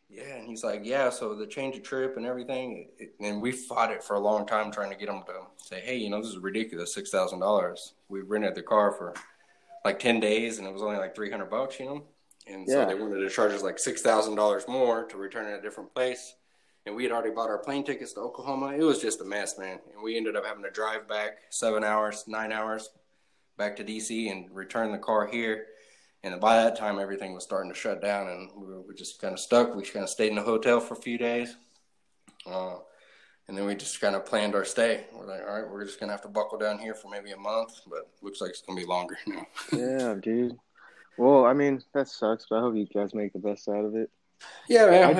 Yeah, 0.09 0.35
and 0.35 0.47
he's 0.47 0.63
like, 0.63 0.81
"Yeah, 0.83 1.09
so 1.09 1.33
the 1.35 1.47
change 1.47 1.75
of 1.75 1.83
trip 1.83 2.17
and 2.17 2.25
everything." 2.25 2.89
and 3.19 3.41
we 3.41 3.51
fought 3.51 3.91
it 3.91 4.03
for 4.03 4.15
a 4.15 4.19
long 4.19 4.45
time 4.45 4.71
trying 4.71 4.91
to 4.91 4.97
get 4.97 5.09
him 5.09 5.23
to 5.25 5.47
say, 5.57 5.81
"Hey, 5.81 5.97
you 5.97 6.09
know, 6.09 6.21
this 6.21 6.31
is 6.31 6.37
ridiculous, 6.37 6.93
six 6.93 7.09
thousand 7.09 7.39
dollars." 7.39 7.93
We 8.07 8.21
rented 8.21 8.53
the 8.55 8.63
car 8.63 8.91
for 8.91 9.13
like 9.83 9.97
ten 9.99 10.19
days, 10.19 10.59
and 10.59 10.67
it 10.67 10.73
was 10.73 10.83
only 10.83 10.97
like 10.97 11.15
three 11.15 11.31
hundred 11.31 11.49
bucks, 11.49 11.79
you 11.79 11.85
know 11.87 12.03
and 12.47 12.69
so 12.69 12.85
they 12.85 12.95
wanted 12.95 13.19
to 13.19 13.29
charge 13.29 13.51
us 13.53 13.63
like 13.63 13.79
six 13.79 14.01
thousand 14.01 14.35
dollars 14.35 14.67
more 14.67 15.05
to 15.05 15.17
return 15.17 15.47
in 15.47 15.53
a 15.53 15.61
different 15.61 15.93
place. 15.93 16.35
And 16.85 16.95
we 16.95 17.03
had 17.03 17.11
already 17.11 17.31
bought 17.33 17.49
our 17.49 17.57
plane 17.57 17.83
tickets 17.83 18.13
to 18.13 18.19
Oklahoma. 18.19 18.73
It 18.77 18.83
was 18.83 19.01
just 19.01 19.21
a 19.21 19.25
mess, 19.25 19.57
man. 19.57 19.79
And 19.93 20.03
we 20.03 20.17
ended 20.17 20.35
up 20.35 20.45
having 20.45 20.63
to 20.63 20.69
drive 20.69 21.07
back 21.07 21.37
seven 21.49 21.83
hours, 21.83 22.25
nine 22.27 22.51
hours 22.51 22.89
back 23.57 23.75
to 23.77 23.83
DC 23.83 24.31
and 24.31 24.53
return 24.55 24.91
the 24.91 24.97
car 24.97 25.25
here. 25.25 25.65
And 26.23 26.39
by 26.41 26.55
that 26.57 26.75
time, 26.75 26.99
everything 26.99 27.33
was 27.33 27.43
starting 27.43 27.71
to 27.71 27.77
shut 27.77 28.01
down, 28.01 28.27
and 28.27 28.49
we 28.55 28.73
were 28.75 28.93
just 28.95 29.21
kind 29.21 29.33
of 29.33 29.39
stuck. 29.39 29.75
We 29.75 29.83
kind 29.83 30.03
of 30.03 30.09
stayed 30.09 30.31
in 30.31 30.37
a 30.39 30.43
hotel 30.43 30.79
for 30.79 30.95
a 30.95 30.97
few 30.97 31.17
days. 31.19 31.55
Uh, 32.47 32.77
and 33.47 33.55
then 33.55 33.65
we 33.65 33.75
just 33.75 34.01
kind 34.01 34.15
of 34.15 34.25
planned 34.25 34.55
our 34.55 34.65
stay. 34.65 35.05
We're 35.13 35.27
like, 35.27 35.41
all 35.47 35.61
right, 35.61 35.69
we're 35.69 35.85
just 35.85 35.99
gonna 35.99 36.11
have 36.11 36.23
to 36.23 36.27
buckle 36.27 36.57
down 36.57 36.79
here 36.79 36.95
for 36.95 37.09
maybe 37.09 37.31
a 37.31 37.37
month, 37.37 37.81
but 37.87 38.09
looks 38.23 38.41
like 38.41 38.51
it's 38.51 38.61
gonna 38.61 38.79
be 38.79 38.87
longer 38.87 39.17
now. 39.27 39.45
yeah, 39.71 40.15
dude. 40.19 40.57
Well, 41.17 41.45
I 41.45 41.53
mean, 41.53 41.83
that 41.93 42.07
sucks, 42.07 42.47
but 42.49 42.57
I 42.57 42.61
hope 42.61 42.75
you 42.75 42.87
guys 42.87 43.13
make 43.13 43.31
the 43.33 43.39
best 43.39 43.69
out 43.69 43.85
of 43.85 43.95
it. 43.95 44.09
Yeah, 44.67 44.87
man, 44.87 45.15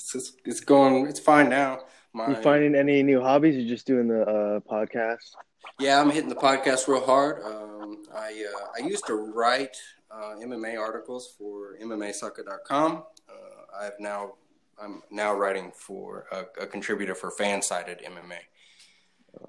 it's 0.00 0.14
it's, 0.14 0.32
it's 0.44 0.60
going, 0.60 1.06
it's 1.06 1.20
fine 1.20 1.48
now. 1.48 1.80
My, 2.12 2.30
you 2.30 2.42
finding 2.42 2.74
any 2.74 3.02
new 3.02 3.20
hobbies? 3.20 3.56
You 3.56 3.68
just 3.68 3.86
doing 3.86 4.08
the 4.08 4.22
uh, 4.22 4.60
podcast? 4.60 5.36
Yeah, 5.78 6.00
I'm 6.00 6.10
hitting 6.10 6.28
the 6.28 6.34
podcast 6.34 6.88
real 6.88 7.04
hard. 7.04 7.42
Um, 7.44 8.02
I 8.14 8.44
uh, 8.52 8.66
I 8.76 8.86
used 8.86 9.06
to 9.06 9.14
write 9.14 9.76
uh, 10.10 10.34
MMA 10.42 10.78
articles 10.78 11.34
for 11.38 11.76
MMAsucka.com. 11.82 13.04
Uh, 13.28 13.32
I've 13.80 14.00
now 14.00 14.34
I'm 14.82 15.02
now 15.10 15.34
writing 15.34 15.70
for 15.74 16.26
a, 16.32 16.62
a 16.62 16.66
contributor 16.66 17.14
for 17.14 17.30
Fansided 17.30 18.04
MMA. 18.04 18.40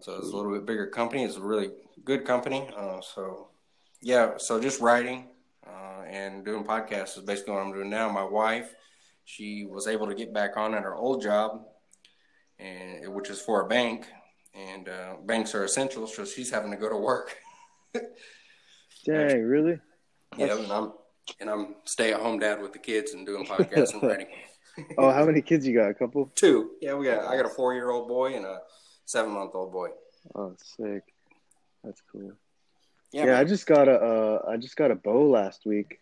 So 0.01 0.17
it's 0.17 0.31
a 0.31 0.35
little 0.35 0.51
bit 0.51 0.65
bigger 0.65 0.87
company. 0.87 1.23
It's 1.23 1.37
a 1.37 1.41
really 1.41 1.71
good 2.05 2.25
company. 2.25 2.69
Uh, 2.77 3.01
so 3.01 3.47
yeah, 4.01 4.37
so 4.37 4.59
just 4.59 4.81
writing 4.81 5.29
uh, 5.65 6.03
and 6.07 6.45
doing 6.45 6.63
podcasts 6.63 7.17
is 7.17 7.23
basically 7.23 7.53
what 7.53 7.63
I'm 7.63 7.73
doing 7.73 7.89
now. 7.89 8.09
My 8.09 8.23
wife, 8.23 8.75
she 9.25 9.65
was 9.69 9.87
able 9.87 10.07
to 10.07 10.15
get 10.15 10.33
back 10.33 10.57
on 10.57 10.73
at 10.73 10.83
her 10.83 10.95
old 10.95 11.21
job, 11.21 11.63
and 12.59 13.13
which 13.13 13.29
is 13.29 13.41
for 13.41 13.61
a 13.61 13.67
bank, 13.67 14.07
and 14.53 14.89
uh, 14.89 15.15
banks 15.25 15.55
are 15.55 15.63
essential, 15.63 16.07
so 16.07 16.25
she's 16.25 16.51
having 16.51 16.71
to 16.71 16.77
go 16.77 16.89
to 16.89 16.97
work. 16.97 17.35
Dang, 19.05 19.43
really? 19.43 19.79
Yeah, 20.37 20.57
and 20.57 20.71
I'm 20.71 20.93
and 21.39 21.49
I'm 21.49 21.75
stay 21.85 22.13
at 22.13 22.19
home 22.19 22.39
dad 22.39 22.61
with 22.61 22.73
the 22.73 22.79
kids 22.79 23.13
and 23.13 23.25
doing 23.25 23.45
podcasts 23.47 23.93
and 23.93 24.03
writing. 24.03 24.27
oh, 24.97 25.11
how 25.11 25.25
many 25.25 25.41
kids 25.41 25.67
you 25.67 25.75
got? 25.75 25.89
A 25.89 25.93
couple? 25.93 26.31
Two. 26.35 26.71
Yeah, 26.81 26.93
we 26.95 27.05
got. 27.05 27.25
I 27.25 27.35
got 27.35 27.45
a 27.45 27.49
four 27.49 27.73
year 27.73 27.89
old 27.89 28.07
boy 28.07 28.35
and 28.35 28.45
a 28.45 28.59
seven 29.05 29.31
month 29.31 29.51
old 29.53 29.71
boy. 29.71 29.89
Oh, 30.35 30.55
sick. 30.57 31.03
That's 31.83 32.01
cool. 32.11 32.33
Yeah, 33.11 33.25
yeah 33.25 33.39
I 33.39 33.43
just 33.43 33.65
got 33.65 33.87
a. 33.87 33.93
Uh, 33.93 34.49
I 34.49 34.57
just 34.57 34.75
got 34.75 34.91
a 34.91 34.95
bow 34.95 35.29
last 35.29 35.65
week, 35.65 35.99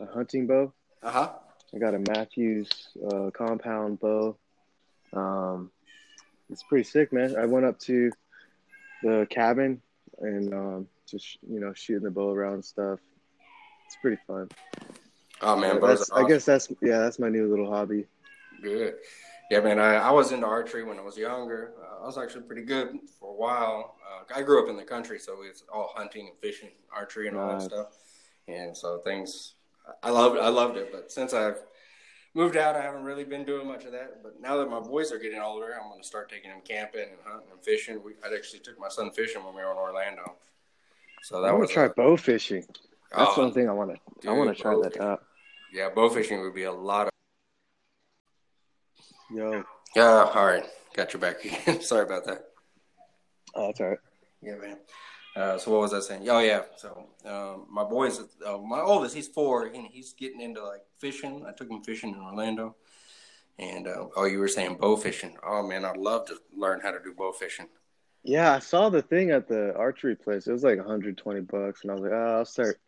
a 0.00 0.06
hunting 0.06 0.46
bow. 0.46 0.72
Uh 1.02 1.10
huh. 1.10 1.32
I 1.74 1.78
got 1.78 1.94
a 1.94 1.98
Mathews 1.98 2.68
uh, 3.10 3.30
compound 3.30 4.00
bow. 4.00 4.36
Um, 5.12 5.70
it's 6.50 6.62
pretty 6.62 6.84
sick, 6.84 7.12
man. 7.12 7.36
I 7.36 7.44
went 7.44 7.66
up 7.66 7.78
to 7.80 8.10
the 9.02 9.26
cabin 9.30 9.80
and 10.18 10.54
um, 10.54 10.88
just 11.06 11.38
you 11.48 11.60
know 11.60 11.72
shooting 11.74 12.04
the 12.04 12.10
bow 12.10 12.32
around 12.32 12.54
and 12.54 12.64
stuff. 12.64 13.00
It's 13.86 13.96
pretty 14.00 14.20
fun. 14.26 14.48
Oh 15.40 15.56
man, 15.56 15.78
awesome. 15.78 16.16
I 16.16 16.28
guess 16.28 16.44
that's 16.44 16.68
yeah, 16.82 16.98
that's 16.98 17.18
my 17.18 17.28
new 17.28 17.48
little 17.48 17.70
hobby. 17.70 18.06
Good. 18.62 18.96
Yeah, 19.50 19.60
man. 19.60 19.78
I, 19.78 19.94
I 19.94 20.10
was 20.10 20.32
into 20.32 20.46
archery 20.46 20.84
when 20.84 20.98
I 20.98 21.02
was 21.02 21.16
younger. 21.16 21.72
Uh, 21.80 22.02
I 22.02 22.06
was 22.06 22.18
actually 22.18 22.42
pretty 22.42 22.62
good 22.62 22.98
for 23.18 23.30
a 23.30 23.34
while. 23.34 23.96
Uh, 24.04 24.24
I 24.34 24.42
grew 24.42 24.62
up 24.62 24.68
in 24.68 24.76
the 24.76 24.84
country, 24.84 25.18
so 25.18 25.38
it's 25.42 25.64
all 25.72 25.92
hunting 25.94 26.28
and 26.28 26.36
fishing, 26.38 26.70
archery, 26.92 27.28
and 27.28 27.36
all 27.36 27.48
that 27.48 27.62
stuff. 27.62 27.86
And 28.46 28.76
so 28.76 28.98
things, 28.98 29.54
I 30.02 30.10
loved, 30.10 30.38
I 30.38 30.48
loved 30.48 30.76
it. 30.76 30.90
But 30.92 31.10
since 31.10 31.32
I've 31.32 31.58
moved 32.34 32.56
out, 32.56 32.76
I 32.76 32.82
haven't 32.82 33.04
really 33.04 33.24
been 33.24 33.44
doing 33.44 33.66
much 33.66 33.84
of 33.84 33.92
that. 33.92 34.22
But 34.22 34.40
now 34.40 34.56
that 34.58 34.70
my 34.70 34.80
boys 34.80 35.12
are 35.12 35.18
getting 35.18 35.40
older, 35.40 35.74
I'm 35.74 35.88
going 35.88 36.00
to 36.00 36.06
start 36.06 36.30
taking 36.30 36.50
them 36.50 36.60
camping 36.64 37.02
and 37.02 37.18
hunting 37.24 37.50
and 37.52 37.62
fishing. 37.62 38.02
We, 38.02 38.12
I 38.24 38.34
actually 38.34 38.60
took 38.60 38.78
my 38.78 38.88
son 38.88 39.10
fishing 39.10 39.44
when 39.44 39.54
we 39.54 39.62
were 39.62 39.72
in 39.72 39.76
Orlando. 39.76 40.34
So 41.22 41.42
that 41.42 41.48
I 41.48 41.52
want 41.52 41.68
to 41.68 41.74
try 41.74 41.84
a, 41.84 41.90
bow 41.90 42.16
fishing. 42.16 42.64
That's 43.16 43.32
oh, 43.36 43.42
one 43.42 43.52
thing 43.52 43.68
I 43.68 43.72
want 43.72 43.98
to. 44.22 44.28
I 44.28 44.32
want 44.32 44.54
to 44.54 44.62
try 44.62 44.74
that 44.82 45.00
out. 45.00 45.24
Yeah, 45.72 45.88
bow 45.90 46.08
fishing 46.08 46.40
would 46.42 46.54
be 46.54 46.64
a 46.64 46.72
lot 46.72 47.06
of. 47.06 47.12
Yo. 49.30 49.64
Yeah. 49.96 50.30
All 50.34 50.46
right. 50.46 50.64
Got 50.94 51.12
your 51.12 51.20
back 51.20 51.44
again. 51.44 51.80
Sorry 51.82 52.04
about 52.04 52.24
that. 52.26 52.44
Oh, 53.54 53.66
that's 53.66 53.80
all 53.80 53.88
right. 53.88 53.98
Yeah, 54.42 54.56
man. 54.56 54.76
Uh, 55.38 55.56
so 55.56 55.70
what 55.70 55.82
was 55.82 55.94
I 55.94 56.00
saying? 56.00 56.28
Oh 56.28 56.40
yeah. 56.40 56.62
So 56.76 57.06
um, 57.24 57.66
my 57.70 57.84
boys, 57.84 58.20
uh, 58.44 58.58
my 58.58 58.80
oldest, 58.80 59.14
he's 59.14 59.28
four, 59.28 59.66
and 59.66 59.86
he's 59.86 60.12
getting 60.12 60.40
into 60.40 60.64
like 60.64 60.82
fishing. 60.98 61.44
I 61.46 61.52
took 61.52 61.70
him 61.70 61.80
fishing 61.82 62.12
in 62.12 62.20
Orlando, 62.20 62.74
and 63.56 63.86
uh, 63.86 64.06
oh, 64.16 64.24
you 64.24 64.40
were 64.40 64.48
saying 64.48 64.78
bow 64.80 64.96
fishing. 64.96 65.36
Oh 65.46 65.64
man, 65.64 65.84
I'd 65.84 65.96
love 65.96 66.26
to 66.26 66.36
learn 66.56 66.80
how 66.80 66.90
to 66.90 66.98
do 66.98 67.14
bow 67.16 67.30
fishing. 67.30 67.68
Yeah, 68.24 68.52
I 68.52 68.58
saw 68.58 68.88
the 68.88 69.00
thing 69.00 69.30
at 69.30 69.46
the 69.46 69.76
archery 69.76 70.16
place. 70.16 70.48
It 70.48 70.52
was 70.52 70.64
like 70.64 70.76
120 70.76 71.40
bucks, 71.42 71.82
and 71.82 71.92
I 71.92 71.94
was 71.94 72.02
like, 72.02 72.12
oh, 72.12 72.38
I'll 72.38 72.44
start 72.44 72.80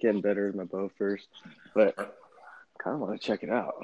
getting 0.00 0.22
better 0.22 0.46
with 0.46 0.56
my 0.56 0.64
bow 0.64 0.90
first. 0.96 1.28
But 1.74 1.94
I 1.98 2.04
kind 2.82 2.94
of 2.94 3.00
want 3.00 3.20
to 3.20 3.26
check 3.26 3.42
it 3.42 3.50
out. 3.50 3.74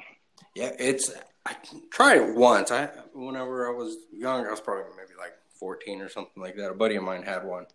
Yeah, 0.55 0.71
it's. 0.79 1.13
I 1.45 1.55
tried 1.91 2.17
it 2.17 2.35
once. 2.35 2.71
I 2.71 2.89
whenever 3.13 3.67
I 3.67 3.77
was 3.77 3.95
young, 4.11 4.47
I 4.47 4.49
was 4.49 4.59
probably 4.59 4.91
maybe 4.97 5.13
like 5.19 5.33
14 5.59 6.01
or 6.01 6.09
something 6.09 6.41
like 6.41 6.55
that. 6.55 6.71
A 6.71 6.73
buddy 6.73 6.95
of 6.95 7.03
mine 7.03 7.21
had 7.21 7.45
one. 7.45 7.67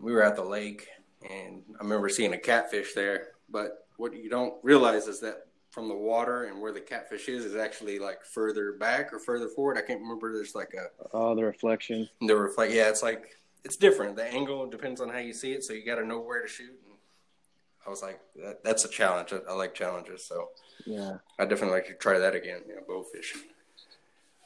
We 0.00 0.12
were 0.12 0.22
at 0.22 0.36
the 0.36 0.44
lake, 0.44 0.86
and 1.28 1.62
I 1.78 1.82
remember 1.82 2.08
seeing 2.08 2.32
a 2.32 2.38
catfish 2.38 2.94
there. 2.94 3.28
But 3.50 3.86
what 3.96 4.14
you 4.14 4.30
don't 4.30 4.54
realize 4.62 5.08
is 5.08 5.20
that 5.20 5.48
from 5.70 5.88
the 5.88 5.94
water 5.94 6.44
and 6.44 6.60
where 6.60 6.72
the 6.72 6.80
catfish 6.80 7.28
is 7.28 7.44
is 7.44 7.56
actually 7.56 7.98
like 7.98 8.24
further 8.24 8.72
back 8.72 9.12
or 9.12 9.18
further 9.18 9.48
forward. 9.48 9.76
I 9.76 9.82
can't 9.82 10.00
remember. 10.00 10.32
There's 10.32 10.54
like 10.54 10.74
a 10.74 10.86
oh 11.12 11.34
the 11.34 11.44
reflection. 11.44 12.08
The 12.20 12.36
reflect. 12.36 12.72
Yeah, 12.72 12.88
it's 12.88 13.02
like 13.02 13.36
it's 13.64 13.76
different. 13.76 14.16
The 14.16 14.24
angle 14.24 14.66
depends 14.68 15.00
on 15.00 15.08
how 15.08 15.18
you 15.18 15.32
see 15.32 15.52
it, 15.52 15.64
so 15.64 15.72
you 15.72 15.84
got 15.84 15.96
to 15.96 16.06
know 16.06 16.20
where 16.20 16.42
to 16.42 16.48
shoot. 16.48 16.76
And 16.86 16.96
I 17.86 17.90
was 17.90 18.02
like, 18.02 18.20
that, 18.36 18.64
that's 18.64 18.84
a 18.84 18.88
challenge. 18.88 19.32
I, 19.32 19.38
I, 19.50 19.54
like 19.54 19.74
challenges, 19.74 20.24
so 20.24 20.48
yeah, 20.86 21.18
I 21.38 21.44
definitely 21.44 21.76
like 21.76 21.86
to 21.86 21.94
try 21.94 22.18
that 22.18 22.34
again. 22.34 22.62
You 22.66 22.76
know, 22.76 22.82
bow 22.86 23.04
fishing. 23.12 23.42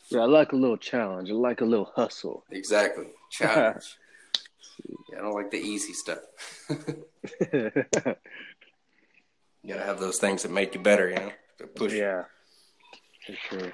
Yeah, 0.08 0.20
I 0.20 0.24
like 0.24 0.52
a 0.52 0.56
little 0.56 0.76
challenge. 0.76 1.30
I 1.30 1.34
like 1.34 1.60
a 1.60 1.64
little 1.64 1.90
hustle. 1.94 2.44
Exactly, 2.50 3.06
challenge. 3.30 3.96
yeah, 5.10 5.18
I 5.18 5.22
don't 5.22 5.34
like 5.34 5.50
the 5.50 5.58
easy 5.58 5.92
stuff. 5.92 6.18
You 9.62 9.74
gotta 9.74 9.86
have 9.86 10.00
those 10.00 10.18
things 10.18 10.42
that 10.42 10.50
make 10.50 10.74
you 10.74 10.80
better, 10.80 11.08
you 11.08 11.14
know, 11.14 11.30
to 11.58 11.66
push. 11.68 11.92
Yeah, 11.92 12.24
for 13.24 13.32
sure. 13.32 13.72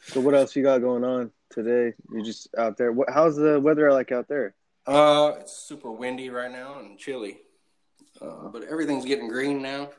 So 0.00 0.20
what 0.20 0.34
else 0.34 0.56
you 0.56 0.62
got 0.62 0.80
going 0.80 1.04
on 1.04 1.30
today? 1.50 1.92
You 2.10 2.24
just 2.24 2.48
out 2.56 2.78
there? 2.78 2.92
What, 2.92 3.10
how's 3.10 3.36
the 3.36 3.60
weather 3.60 3.92
like 3.92 4.10
out 4.10 4.26
there? 4.26 4.54
Uh, 4.86 5.32
it's 5.38 5.52
super 5.52 5.90
windy 5.92 6.30
right 6.30 6.50
now 6.50 6.78
and 6.78 6.98
chilly, 6.98 7.40
uh, 8.22 8.48
but 8.48 8.62
everything's 8.62 9.04
getting 9.04 9.28
green 9.28 9.60
now. 9.60 9.90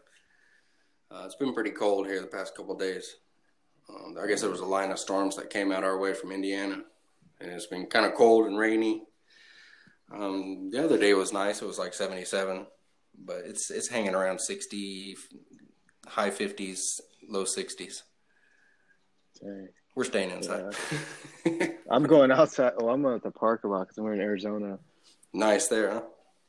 Uh, 1.12 1.24
it's 1.26 1.36
been 1.36 1.54
pretty 1.54 1.72
cold 1.72 2.08
here 2.08 2.22
the 2.22 2.28
past 2.28 2.56
couple 2.56 2.76
days. 2.76 3.18
Um, 3.90 4.16
I 4.22 4.28
guess 4.28 4.42
there 4.42 4.50
was 4.50 4.60
a 4.60 4.66
line 4.66 4.92
of 4.92 5.00
storms 5.00 5.36
that 5.38 5.50
came 5.50 5.72
out 5.72 5.84
our 5.84 5.98
way 5.98 6.14
from 6.14 6.32
Indiana, 6.32 6.82
and 7.40 7.52
it's 7.52 7.68
been 7.68 7.86
kind 7.88 8.06
of 8.06 8.16
cold 8.16 8.48
and 8.48 8.58
rainy. 8.58 9.04
Um, 10.12 10.70
the 10.72 10.84
other 10.84 10.98
day 10.98 11.14
was 11.14 11.34
nice. 11.34 11.62
It 11.62 11.68
was 11.68 11.80
like 11.80 11.94
77, 11.94 12.66
but 13.26 13.44
it's 13.46 13.72
it's 13.72 13.88
hanging 13.88 14.16
around 14.16 14.40
60, 14.40 15.18
high 16.06 16.30
50s, 16.30 17.00
low 17.30 17.44
60s. 17.44 18.04
Dang. 19.42 19.70
We're 19.96 20.04
staying 20.04 20.30
inside. 20.30 20.76
Yeah. 21.46 21.68
I'm 21.90 22.04
going 22.04 22.32
outside. 22.32 22.74
Oh, 22.78 22.90
I'm 22.90 23.06
at 23.08 23.24
the 23.24 23.32
park 23.32 23.64
a 23.64 23.68
lot 23.68 23.88
because 23.88 23.98
we're 23.98 24.14
in 24.14 24.22
Arizona. 24.22 24.78
Nice 25.34 25.68
there, 25.70 25.92
huh? 25.92 26.02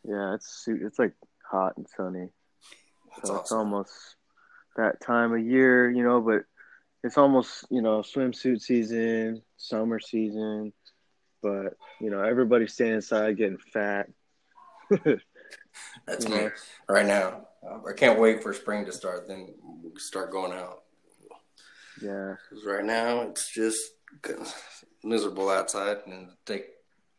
Yeah, 0.05 0.35
it's 0.35 0.65
it's 0.67 0.99
like 0.99 1.15
hot 1.51 1.77
and 1.77 1.87
sunny. 1.97 2.29
That's 3.17 3.29
so 3.29 3.35
awesome. 3.35 3.41
It's 3.41 3.53
almost 3.53 3.93
that 4.77 5.01
time 5.01 5.33
of 5.33 5.41
year, 5.41 5.91
you 5.91 6.03
know, 6.03 6.21
but 6.21 6.43
it's 7.09 7.19
almost 7.19 7.67
you 7.71 7.83
know 7.83 8.01
swimsuit 8.01 8.61
season, 8.61 9.43
summer 9.57 9.99
season 9.99 10.73
but 11.43 11.77
you 12.01 12.11
know 12.11 12.23
everybody's 12.23 12.75
staying 12.75 12.95
inside 12.95 13.37
getting 13.37 13.59
fat. 13.59 14.09
That's 16.07 16.29
me 16.29 16.49
right 16.89 17.07
now. 17.07 17.47
I 17.89 17.93
can't 17.93 18.19
wait 18.19 18.43
for 18.43 18.53
spring 18.53 18.85
to 18.87 18.93
start. 18.93 19.29
Then 19.29 19.55
start 19.97 20.31
going 20.31 20.53
out. 20.53 20.83
Yeah, 22.03 22.35
because 22.49 22.65
right 22.65 22.85
now 22.85 23.23
it's 23.23 23.51
just 23.51 23.93
miserable 25.03 25.51
outside, 25.51 25.99
and 26.07 26.31
take 26.47 26.67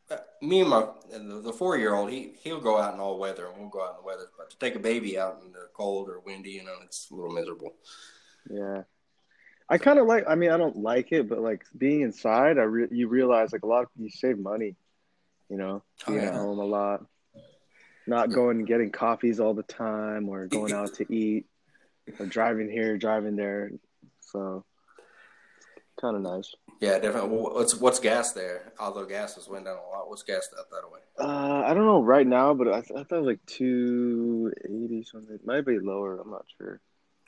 uh, 0.10 0.17
me 0.41 0.62
and 0.62 0.69
my 0.69 0.88
the, 1.12 1.41
the 1.43 1.54
four 1.54 1.78
year 1.78 1.93
old. 1.93 2.10
He 2.10 2.34
he'll 2.41 2.62
go 2.62 2.78
out 2.78 2.93
in 2.93 2.99
all 2.99 3.19
weather, 3.19 3.47
and 3.47 3.60
we'll 3.60 3.69
go 3.69 3.84
out 3.84 3.91
in 3.91 3.97
the 3.97 4.08
weather. 4.08 4.30
But 4.38 4.49
to 4.52 4.58
take 4.58 4.75
a 4.75 4.80
baby 4.80 5.19
out 5.19 5.41
in 5.45 5.52
the 5.52 5.67
cold 5.73 6.10
or 6.10 6.21
windy, 6.21 6.52
you 6.52 6.63
know, 6.63 6.75
it's 6.84 7.10
a 7.12 7.15
little 7.15 7.32
miserable. 7.32 7.73
Yeah, 8.49 8.84
I 9.69 9.77
kind 9.77 9.99
of 9.99 10.08
like. 10.08 10.23
I 10.27 10.36
mean, 10.36 10.51
I 10.51 10.58
don't 10.58 10.77
like 10.77 11.12
it, 11.12 11.29
but 11.29 11.39
like 11.39 11.63
being 11.77 12.01
inside, 12.01 12.58
I 12.58 12.63
re- 12.63 12.88
you 12.91 13.08
realize 13.08 13.53
like 13.53 13.63
a 13.63 13.67
lot. 13.67 13.84
Of, 13.84 13.89
you 13.97 14.10
save 14.10 14.39
money, 14.39 14.75
you 15.49 15.58
know, 15.58 15.84
oh, 16.08 16.12
being 16.12 16.19
oh, 16.19 16.23
yeah. 16.23 16.29
at 16.29 16.36
home 16.36 16.60
a 16.60 16.65
lot, 16.65 17.05
not 18.08 18.32
going 18.32 18.58
and 18.60 18.67
getting 18.67 18.91
coffees 18.91 19.39
all 19.39 19.53
the 19.53 19.63
time, 19.63 20.27
or 20.27 20.47
going 20.47 20.73
out 20.73 20.95
to 20.95 21.13
eat, 21.13 21.45
or 22.19 22.25
driving 22.25 22.69
here, 22.69 22.97
driving 22.97 23.36
there. 23.36 23.71
So 24.19 24.65
kind 26.01 26.15
of 26.15 26.21
nice. 26.21 26.53
Yeah, 26.79 26.97
definitely. 26.97 27.38
What's 27.38 27.75
what's 27.75 27.99
gas 27.99 28.32
there? 28.32 28.71
Although 28.79 29.05
gas 29.05 29.36
has 29.36 29.47
went 29.49 29.65
down 29.65 29.77
a 29.77 29.95
lot. 29.95 30.10
What's 30.10 30.23
gas 30.23 30.49
out 30.58 30.69
that 30.71 30.89
way? 30.91 30.99
Uh, 31.19 31.63
I 31.65 31.73
don't 31.73 31.86
know 31.86 32.01
right 32.01 32.25
now, 32.25 32.53
but 32.53 32.69
I, 32.69 32.82
th- 32.82 32.97
I 32.97 33.03
thought 33.03 33.23
like 33.23 33.45
two 33.45 34.51
eighty 34.65 35.03
something. 35.03 35.36
It 35.36 35.45
might 35.45 35.65
be 35.65 35.77
lower. 35.77 36.19
I'm 36.19 36.32
not 36.32 36.45
sure. 36.58 36.79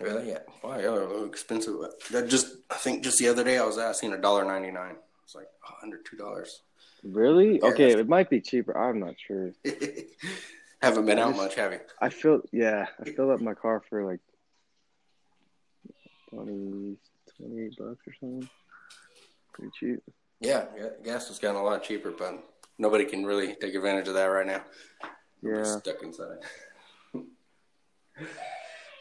Really? 0.02 0.30
Yeah. 0.30 0.40
Why? 0.62 0.78
yeah, 0.78 0.92
they're 0.92 1.04
a 1.04 1.08
little 1.08 1.26
expensive. 1.26 1.76
That 2.12 2.28
just 2.28 2.56
I 2.70 2.76
think 2.76 3.04
just 3.04 3.18
the 3.18 3.28
other 3.28 3.44
day 3.44 3.58
I 3.58 3.66
was 3.66 3.78
asking 3.78 4.14
a 4.14 4.18
dollar 4.18 4.46
ninety 4.46 4.72
nine. 4.72 4.96
It's 5.24 5.36
like 5.36 5.48
oh, 5.68 5.74
under 5.84 5.98
two 5.98 6.18
dollars. 6.18 6.62
Really? 7.04 7.60
Yeah. 7.60 7.70
Okay, 7.70 7.92
it 7.92 8.08
might 8.08 8.30
be 8.30 8.42
cheaper. 8.42 8.78
I'm 8.78 9.00
not 9.00 9.16
sure. 9.26 9.54
Haven't 10.82 11.06
been 11.06 11.20
I 11.20 11.24
out 11.24 11.30
just- 11.30 11.42
much, 11.42 11.56
have 11.56 11.72
you? 11.74 11.80
I 12.00 12.10
filled 12.10 12.48
yeah, 12.52 12.88
I 13.00 13.10
filled 13.10 13.32
up 13.32 13.42
my 13.42 13.54
car 13.54 13.82
for 13.90 14.04
like 14.04 14.20
20, 16.30 16.98
28 17.38 17.78
bucks 17.78 18.08
or 18.08 18.14
something. 18.20 18.50
Pretty 19.54 19.72
cheap. 19.80 20.00
Yeah, 20.40 20.66
yeah, 20.78 20.90
gas 21.04 21.28
has 21.28 21.40
gotten 21.40 21.62
a 21.62 21.64
lot 21.64 21.84
cheaper, 21.84 22.12
but 22.12 22.44
nobody 22.78 23.06
can 23.06 23.26
really 23.26 23.56
take 23.56 23.76
advantage 23.76 24.08
of 24.08 24.16
that 24.16 24.26
right 24.26 24.48
now. 24.48 24.64
Yeah. 25.44 25.64
stuck 25.64 26.02
inside. 26.02 26.38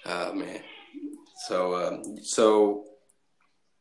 oh 0.07 0.33
man. 0.35 0.61
So, 1.47 1.75
um, 1.75 2.19
so 2.23 2.85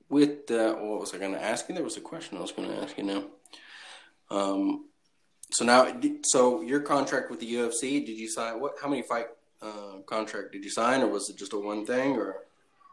with 0.09 0.49
uh, 0.49 0.73
what 0.75 1.01
was 1.01 1.13
I 1.13 1.17
going 1.17 1.33
to 1.33 1.43
ask 1.43 1.67
you? 1.67 1.75
There 1.75 1.83
was 1.83 1.97
a 1.97 2.01
question 2.01 2.37
I 2.37 2.41
was 2.41 2.51
going 2.51 2.69
to 2.69 2.81
ask 2.81 2.97
you 2.97 3.03
now. 3.03 3.23
Um, 4.31 4.85
so 5.51 5.65
now, 5.65 5.91
so 6.23 6.61
your 6.61 6.79
contract 6.81 7.29
with 7.29 7.39
the 7.39 7.53
UFC, 7.53 8.05
did 8.05 8.17
you 8.17 8.29
sign? 8.29 8.59
What? 8.59 8.73
How 8.81 8.87
many 8.87 9.01
fight 9.01 9.27
uh, 9.61 9.97
contract 10.05 10.51
did 10.51 10.63
you 10.63 10.69
sign, 10.69 11.01
or 11.01 11.07
was 11.07 11.29
it 11.29 11.37
just 11.37 11.53
a 11.53 11.57
one 11.57 11.85
thing? 11.85 12.15
Or 12.15 12.43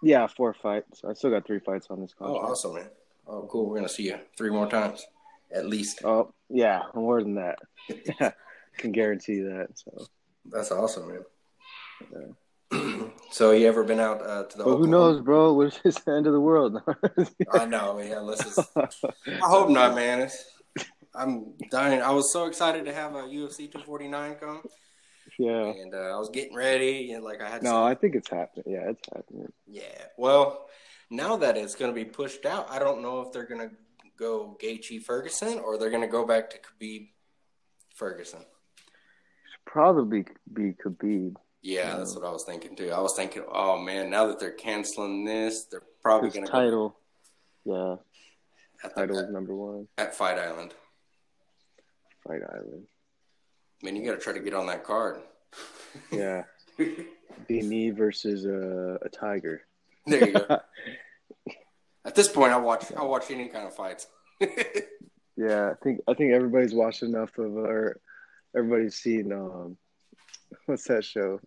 Yeah, 0.02 0.26
four 0.26 0.54
fights. 0.54 1.02
I 1.08 1.12
still 1.12 1.30
got 1.30 1.46
three 1.46 1.60
fights 1.60 1.86
on 1.90 2.00
this 2.00 2.14
contract. 2.14 2.44
oh, 2.44 2.50
awesome, 2.50 2.74
man. 2.74 2.90
Oh, 3.28 3.48
cool. 3.50 3.68
We're 3.68 3.76
gonna 3.76 3.88
see 3.88 4.04
you 4.04 4.18
three 4.36 4.50
more 4.50 4.68
times, 4.68 5.06
at 5.52 5.66
least. 5.66 6.00
Oh, 6.04 6.32
yeah, 6.48 6.82
more 6.94 7.22
than 7.22 7.34
that. 7.36 7.58
Can 8.78 8.92
guarantee 8.92 9.40
that. 9.40 9.68
So, 9.74 10.06
That's 10.50 10.70
awesome, 10.70 11.08
man. 11.08 12.34
So 13.36 13.50
you 13.50 13.68
ever 13.68 13.84
been 13.84 14.00
out 14.00 14.22
uh, 14.26 14.44
to 14.44 14.56
the? 14.56 14.64
but 14.64 14.76
who 14.78 14.86
knows, 14.86 15.20
bro? 15.20 15.52
What 15.56 15.78
is 15.84 15.96
the 15.96 16.12
end 16.12 16.26
of 16.26 16.32
the 16.32 16.40
world? 16.40 16.80
I 17.52 17.66
know. 17.66 17.98
Unless 17.98 18.46
it's, 18.46 18.70
I 19.26 19.46
hope 19.46 19.68
not, 19.68 19.94
man. 19.94 20.22
It's, 20.22 20.42
I'm 21.14 21.52
dying. 21.70 22.00
I 22.00 22.12
was 22.12 22.32
so 22.32 22.46
excited 22.46 22.86
to 22.86 22.94
have 22.94 23.14
a 23.14 23.24
UFC 23.24 23.70
249 23.70 24.36
come, 24.36 24.62
yeah. 25.38 25.66
and 25.66 25.94
uh, 25.94 25.98
I 25.98 26.18
was 26.18 26.30
getting 26.30 26.56
ready, 26.56 27.12
and 27.12 27.22
like 27.22 27.42
I 27.42 27.50
had. 27.50 27.62
No, 27.62 27.72
some- 27.72 27.82
I 27.82 27.94
think 27.94 28.14
it's 28.14 28.30
happening. 28.30 28.64
Yeah, 28.68 28.88
it's 28.88 29.06
happening. 29.14 29.52
yeah. 29.66 30.06
Well, 30.16 30.66
now 31.10 31.36
that 31.36 31.58
it's 31.58 31.74
going 31.74 31.90
to 31.90 31.94
be 31.94 32.06
pushed 32.06 32.46
out, 32.46 32.70
I 32.70 32.78
don't 32.78 33.02
know 33.02 33.20
if 33.20 33.32
they're 33.32 33.46
going 33.46 33.68
to 33.68 33.76
go 34.18 34.56
Gaethje 34.62 35.02
Ferguson 35.02 35.58
or 35.58 35.76
they're 35.76 35.90
going 35.90 36.00
to 36.00 36.08
go 36.08 36.26
back 36.26 36.48
to 36.50 36.56
Khabib 36.56 37.10
Ferguson. 37.94 38.40
Should 38.40 39.64
probably 39.66 40.24
be 40.50 40.72
Khabib. 40.72 41.34
Yeah, 41.62 41.96
that's 41.96 42.14
what 42.14 42.24
I 42.24 42.30
was 42.30 42.44
thinking 42.44 42.76
too. 42.76 42.90
I 42.90 43.00
was 43.00 43.14
thinking, 43.16 43.42
oh 43.52 43.78
man, 43.78 44.10
now 44.10 44.26
that 44.28 44.38
they're 44.38 44.52
canceling 44.52 45.24
this, 45.24 45.64
they're 45.64 45.82
probably 46.02 46.30
going 46.30 46.46
to 46.46 46.52
title. 46.52 46.96
Yeah, 47.64 47.72
go 47.72 48.00
the- 48.84 48.88
title 48.90 49.18
is 49.18 49.30
number 49.30 49.54
one. 49.54 49.88
at 49.98 50.14
Fight 50.14 50.38
Island. 50.38 50.74
Fight 52.26 52.42
Island. 52.48 52.86
Man, 53.82 53.96
you 53.96 54.04
got 54.04 54.12
to 54.14 54.20
try 54.20 54.32
to 54.32 54.40
get 54.40 54.54
on 54.54 54.66
that 54.66 54.84
card. 54.84 55.20
Yeah, 56.12 56.44
be 56.78 57.62
me 57.62 57.90
versus 57.90 58.44
a, 58.44 58.98
a 59.02 59.08
tiger. 59.08 59.62
There 60.06 60.26
you 60.26 60.32
go. 60.32 60.60
At 62.04 62.14
this 62.14 62.28
point, 62.28 62.52
I 62.52 62.58
watch 62.58 62.92
I 62.96 63.02
watch 63.02 63.30
any 63.32 63.48
kind 63.48 63.66
of 63.66 63.74
fights. 63.74 64.06
Yeah, 65.38 65.72
I 65.72 65.74
think 65.84 66.00
I 66.08 66.14
think 66.14 66.32
everybody's 66.32 66.72
watched 66.72 67.02
enough 67.02 67.36
of 67.36 67.56
or 67.58 68.00
everybody's 68.56 68.94
seen 68.96 69.32
um 69.32 69.76
what's 70.66 70.84
that 70.88 71.04
show? 71.04 71.40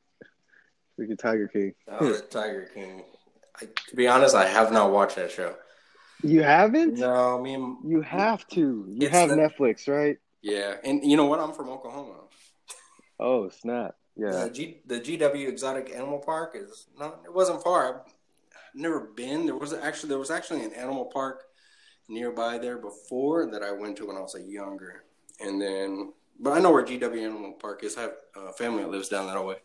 Freaking 1.00 1.18
Tiger 1.18 1.48
King. 1.48 1.74
oh, 1.88 2.18
Tiger 2.30 2.70
King. 2.74 3.04
I, 3.62 3.66
to 3.90 3.96
be 3.96 4.08
honest, 4.08 4.36
I 4.36 4.46
have 4.48 4.72
not 4.72 4.92
watched 4.92 5.16
that 5.16 5.32
show. 5.32 5.56
You 6.22 6.44
haven't? 6.44 6.98
No, 6.98 7.42
me 7.42 7.54
and 7.54 7.78
You 7.86 8.02
have 8.02 8.46
to. 8.50 8.86
You 8.90 9.10
have 9.10 9.30
the- 9.30 9.36
Netflix, 9.36 9.88
right? 9.88 10.18
yeah, 10.42 10.76
and 10.84 11.04
you 11.04 11.16
know 11.18 11.26
what? 11.26 11.40
I'm 11.40 11.54
from 11.54 11.70
Oklahoma. 11.70 12.16
Oh 13.20 13.50
snap! 13.50 13.96
Yeah, 14.16 14.46
The, 14.46 14.50
G, 14.50 14.82
the 14.86 15.00
GW 15.02 15.48
Exotic 15.50 15.92
Animal 15.94 16.20
Park 16.20 16.56
is 16.56 16.88
not. 16.98 17.22
It 17.26 17.34
wasn't 17.34 17.62
far. 17.64 18.04
I've 18.06 18.14
never 18.74 19.00
been. 19.02 19.46
There 19.46 19.56
was 19.56 19.74
actually 19.74 20.10
there 20.10 20.20
was 20.20 20.32
actually 20.32 20.64
an 20.64 20.72
animal 20.74 21.06
park 21.06 21.44
nearby 22.08 22.58
there 22.58 22.78
before 22.78 23.50
that 23.52 23.62
I 23.64 23.72
went 23.72 23.98
to 23.98 24.08
when 24.08 24.16
I 24.16 24.22
was 24.22 24.34
like 24.34 24.48
younger, 24.48 25.04
and 25.42 25.62
then 25.62 26.14
but 26.40 26.52
I 26.54 26.60
know 26.60 26.72
where 26.72 26.84
GW 26.84 27.22
Animal 27.22 27.54
Park 27.54 27.84
is. 27.84 27.98
I 27.98 28.02
have 28.02 28.14
a 28.36 28.54
family 28.54 28.84
that 28.84 28.90
lives 28.90 29.10
down 29.10 29.28
that 29.28 29.46
way. 29.46 29.58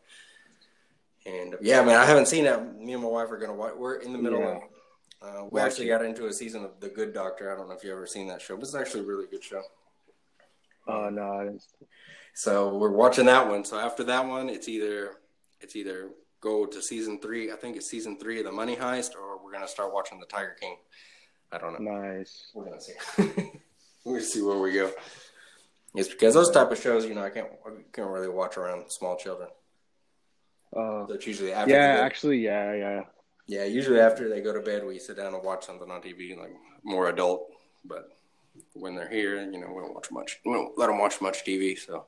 And 1.27 1.57
yeah, 1.63 1.83
man, 1.83 1.97
I 1.97 2.05
haven't 2.05 2.27
seen 2.29 2.45
that. 2.45 2.79
Me 2.79 2.93
and 2.93 3.03
my 3.03 3.09
wife 3.09 3.31
are 3.31 3.39
gonna 3.39 3.55
watch. 3.55 3.75
We're 3.77 3.97
in 3.97 4.13
the 4.13 4.19
middle 4.19 4.41
Yeah. 4.41 4.57
of. 4.57 4.63
Uh, 5.23 5.45
we 5.45 5.59
Watch 5.61 5.71
actually 5.71 5.87
it. 5.87 5.89
got 5.89 6.05
into 6.05 6.27
a 6.27 6.33
season 6.33 6.65
of 6.65 6.73
The 6.81 6.89
Good 6.91 7.15
Doctor. 7.15 7.51
I 7.51 7.57
don't 7.57 7.69
know 7.69 7.75
if 7.75 7.83
you 7.83 7.91
ever 7.93 8.07
seen 8.07 8.27
that 8.29 8.43
show, 8.43 8.57
but 8.57 8.65
it's 8.65 8.75
actually 8.75 9.01
a 9.01 9.07
really 9.07 9.27
good 9.27 9.43
show. 9.43 9.63
Oh 10.87 11.09
no, 11.09 11.33
I 11.33 11.45
didn't- 11.45 11.65
So 12.35 12.77
we're 12.77 12.91
watching 12.91 13.25
that 13.27 13.49
one. 13.49 13.65
So 13.65 13.79
after 13.79 14.05
that 14.05 14.27
one, 14.27 14.51
it's 14.51 14.69
either 14.69 15.17
it's 15.61 15.77
either 15.77 16.11
go 16.43 16.67
to 16.67 16.83
season 16.83 17.21
three. 17.21 17.51
I 17.51 17.57
think 17.57 17.77
it's 17.77 17.87
season 17.89 18.19
three 18.19 18.39
of 18.41 18.45
the 18.45 18.53
Money 18.53 18.77
Heist, 18.77 19.15
or 19.17 19.43
we're 19.43 19.53
gonna 19.53 19.67
start 19.69 19.95
watching 19.95 20.21
the 20.21 20.27
Tiger 20.27 20.57
King. 20.61 20.77
I 21.51 21.57
don't 21.59 21.81
know. 21.81 21.91
nice. 21.93 22.51
We're 22.53 22.65
gonna 22.67 22.81
see. 22.81 22.93
we'll 24.05 24.21
see 24.21 24.43
where 24.43 24.59
we 24.59 24.73
go. 24.73 24.93
It's 25.95 26.09
because 26.09 26.35
those 26.35 26.51
type 26.51 26.71
of 26.71 26.79
shows, 26.81 27.05
you 27.07 27.15
know, 27.15 27.23
I 27.23 27.31
can't 27.31 27.49
I 27.67 27.71
can't 27.93 28.09
really 28.11 28.29
watch 28.29 28.57
around 28.57 28.91
small 28.91 29.17
children. 29.17 29.49
Uh, 30.77 31.07
So 31.07 31.15
it's 31.15 31.27
usually 31.27 31.53
after. 31.53 31.73
yeah, 31.73 31.99
actually, 32.03 32.39
yeah, 32.39 32.75
yeah. 32.75 33.03
yeah. 33.47 33.65
Usually 33.65 34.01
after 34.01 34.29
they 34.29 34.41
go 34.41 34.53
to 34.53 34.61
bed, 34.61 34.85
we 34.85 34.99
sit 34.99 35.17
down 35.17 35.35
and 35.35 35.45
watch 35.45 35.65
something 35.65 35.91
on 35.91 36.03
TV, 36.03 36.37
like 36.37 36.53
more 36.83 37.09
adult. 37.09 37.47
But 37.85 38.09
when 38.73 38.95
they're 38.97 39.09
here, 39.09 39.41
you 39.41 39.59
know, 39.61 39.69
we 39.73 39.81
don't 39.83 39.95
watch 39.95 40.11
much. 40.11 40.41
We 40.45 40.53
don't 40.53 40.77
let 40.77 40.89
them 40.89 40.99
watch 40.99 41.21
much 41.21 41.45
TV, 41.45 41.79
so 41.79 42.07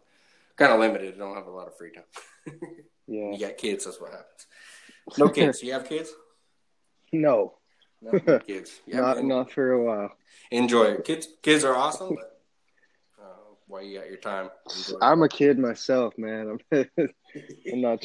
kind 0.56 0.72
of 0.72 0.80
limited. 0.80 1.16
Don't 1.18 1.36
have 1.36 1.46
a 1.46 1.50
lot 1.50 1.68
of 1.68 1.76
free 1.76 1.92
time. 1.92 2.04
Yeah. 3.08 3.30
You 3.30 3.38
got 3.38 3.56
kids, 3.56 3.84
that's 3.84 4.00
what 4.00 4.10
happens. 4.10 4.46
No 5.18 5.28
kids. 5.28 5.62
You 5.62 5.74
have 5.74 5.88
kids? 5.88 6.10
No, 7.12 7.54
No, 8.02 8.18
kids. 8.40 8.80
Yeah, 8.86 9.00
not 9.00 9.22
not 9.24 9.52
for 9.52 9.70
a 9.70 9.80
while. 9.84 10.10
Enjoy 10.50 10.86
it. 10.86 11.04
Kids, 11.04 11.28
kids 11.40 11.62
are 11.64 11.76
awesome, 11.76 12.16
but 12.16 12.35
while 13.66 13.82
you 13.82 13.98
got 13.98 14.08
your 14.08 14.18
time, 14.18 14.50
enjoy. 14.74 14.98
I'm 15.02 15.22
a 15.22 15.28
kid 15.28 15.58
myself, 15.58 16.14
man. 16.16 16.58
I'm, 16.72 16.86
I'm 16.98 17.80
not. 17.80 18.04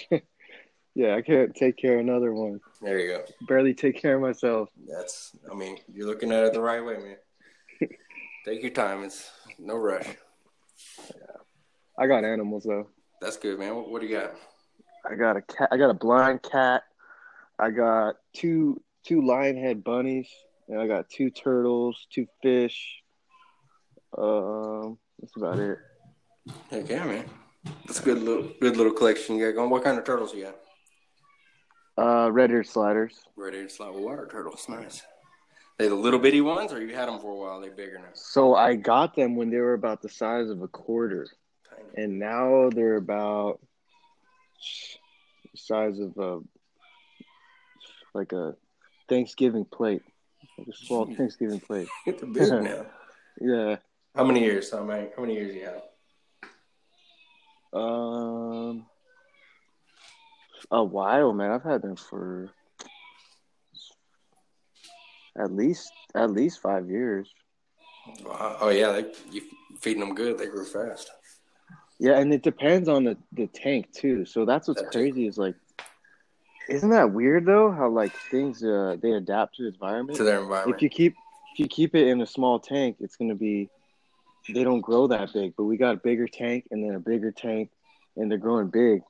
Yeah, 0.94 1.16
I 1.16 1.22
can't 1.22 1.56
take 1.56 1.78
care 1.78 1.96
of 1.96 2.00
another 2.02 2.34
one. 2.34 2.60
There 2.82 3.00
you 3.00 3.08
go. 3.10 3.24
Barely 3.48 3.74
take 3.74 4.02
care 4.02 4.16
of 4.16 4.22
myself. 4.22 4.70
That's. 4.88 5.32
I 5.50 5.56
mean, 5.56 5.78
you're 5.94 6.08
looking 6.08 6.32
at 6.32 6.44
it 6.44 6.54
the 6.54 6.62
right 6.62 6.84
way, 6.84 6.98
man. 6.98 7.18
Take 8.46 8.62
your 8.62 8.72
time. 8.72 9.04
It's 9.04 9.30
no 9.60 9.78
rush. 9.78 10.08
Yeah. 11.10 11.38
I 11.98 12.08
got 12.08 12.26
animals 12.26 12.64
though. 12.64 12.88
That's 13.22 13.38
good, 13.38 13.60
man. 13.60 13.76
What, 13.76 13.90
what 13.90 14.02
do 14.02 14.08
you 14.08 14.18
got? 14.18 14.34
I 15.10 15.16
got 15.16 15.38
a 15.38 15.42
cat. 15.42 15.70
I 15.72 15.78
got 15.78 15.92
a 15.92 15.94
blind 15.96 16.42
cat. 16.44 16.84
I 17.60 17.70
got 17.70 18.16
two 18.34 18.82
two 19.06 19.26
lion 19.26 19.58
head 19.58 19.84
bunnies, 19.84 20.30
and 20.68 20.80
I 20.80 20.88
got 20.88 21.10
two 21.10 21.30
turtles, 21.30 22.08
two 22.12 22.28
fish. 22.42 23.02
Um, 24.18 24.98
that's 25.22 25.36
about 25.38 25.60
it. 25.60 25.78
Heck 26.70 26.90
yeah, 26.90 27.06
man. 27.06 27.26
That's 27.86 28.00
a 28.00 28.04
good 28.04 28.22
little 28.24 28.50
good 28.60 28.76
little 28.78 28.94
collection 28.94 29.36
you 29.36 29.46
got 29.46 29.56
going. 29.56 29.70
What 29.70 29.84
kind 29.84 29.98
of 29.98 30.04
turtles 30.04 30.34
you 30.34 30.46
got? 30.46 30.56
Uh, 31.98 32.32
red 32.32 32.50
ear 32.52 32.64
sliders. 32.64 33.20
Red 33.36 33.54
eared 33.54 33.72
slot 33.72 33.94
water 33.94 34.28
turtles. 34.32 34.66
Nice. 34.68 35.04
They 35.78 35.88
the 35.88 35.96
little 35.96 36.20
bitty 36.20 36.42
ones, 36.42 36.74
or 36.74 36.82
you 36.82 36.96
had 36.96 37.08
them 37.08 37.20
for 37.20 37.32
a 37.32 37.36
while? 37.36 37.62
They 37.62 37.70
bigger 37.70 37.98
now. 38.00 38.10
So 38.14 38.56
I 38.56 38.76
got 38.76 39.16
them 39.16 39.36
when 39.36 39.50
they 39.50 39.58
were 39.58 39.74
about 39.74 40.02
the 40.02 40.10
size 40.10 40.50
of 40.50 40.62
a 40.62 40.68
quarter, 40.68 41.28
Tiny. 41.70 42.04
and 42.04 42.20
now 42.20 42.70
they're 42.74 42.98
about 42.98 43.60
the 45.52 45.58
size 45.58 46.00
of 46.00 46.18
a 46.18 46.40
like 48.14 48.32
a 48.34 48.56
Thanksgiving 49.10 49.66
plate, 49.66 50.02
like 50.58 50.68
a 50.68 50.74
small. 50.76 51.14
Thanksgiving 51.14 51.60
plate. 51.60 51.88
They're 52.06 52.14
big 52.14 52.52
now. 52.64 52.86
Yeah. 53.40 53.76
How 54.16 54.26
many 54.26 54.42
years? 54.42 54.72
How 54.72 54.84
many? 54.84 55.10
How 55.16 55.22
many 55.22 55.36
years 55.36 55.56
you 55.56 55.66
have? 55.66 55.82
Um, 57.74 58.86
a 60.70 60.84
while, 60.84 61.32
man. 61.34 61.52
I've 61.52 61.64
had 61.64 61.82
them 61.82 61.96
for 61.96 62.50
at 65.38 65.52
least 65.52 65.92
at 66.14 66.32
least 66.32 66.62
five 66.62 66.90
years. 66.90 67.30
Wow. 68.26 68.58
Oh 68.60 68.70
yeah, 68.70 68.92
they, 68.92 69.06
you 69.32 69.44
feeding 69.80 70.02
them 70.02 70.14
good. 70.14 70.38
They 70.38 70.48
grew 70.48 70.66
fast. 70.66 71.10
Yeah, 72.00 72.20
and 72.20 72.34
it 72.34 72.44
depends 72.44 72.90
on 72.90 73.06
the 73.06 73.18
the 73.32 73.48
tank 73.48 73.94
too. 73.94 74.26
So 74.26 74.46
that's 74.46 74.68
what's 74.68 74.82
crazy 74.82 75.26
is 75.28 75.38
like, 75.38 75.56
isn't 76.68 76.90
that 76.90 77.14
weird 77.14 77.46
though? 77.46 77.72
How 77.72 77.90
like 77.90 78.12
things 78.30 78.62
uh 78.62 78.98
they 79.02 79.12
adapt 79.12 79.56
to 79.56 79.64
the 79.64 79.70
environment. 79.70 80.18
To 80.18 80.24
their 80.26 80.42
environment. 80.42 80.76
If 80.76 80.82
you 80.82 80.90
keep 80.90 81.16
if 81.54 81.60
you 81.60 81.68
keep 81.68 81.96
it 81.96 82.08
in 82.08 82.22
a 82.22 82.28
small 82.28 82.60
tank, 82.60 82.98
it's 83.00 83.16
gonna 83.16 83.36
be 83.36 83.70
they 84.48 84.64
don't 84.64 84.82
grow 84.82 85.08
that 85.08 85.34
big. 85.34 85.54
But 85.56 85.66
we 85.66 85.78
got 85.78 85.96
a 85.96 85.98
bigger 85.98 86.28
tank 86.28 86.66
and 86.72 86.84
then 86.84 86.96
a 86.96 87.00
bigger 87.00 87.32
tank, 87.32 87.70
and 88.16 88.30
they're 88.30 88.38
growing 88.38 88.70
big. 88.70 89.02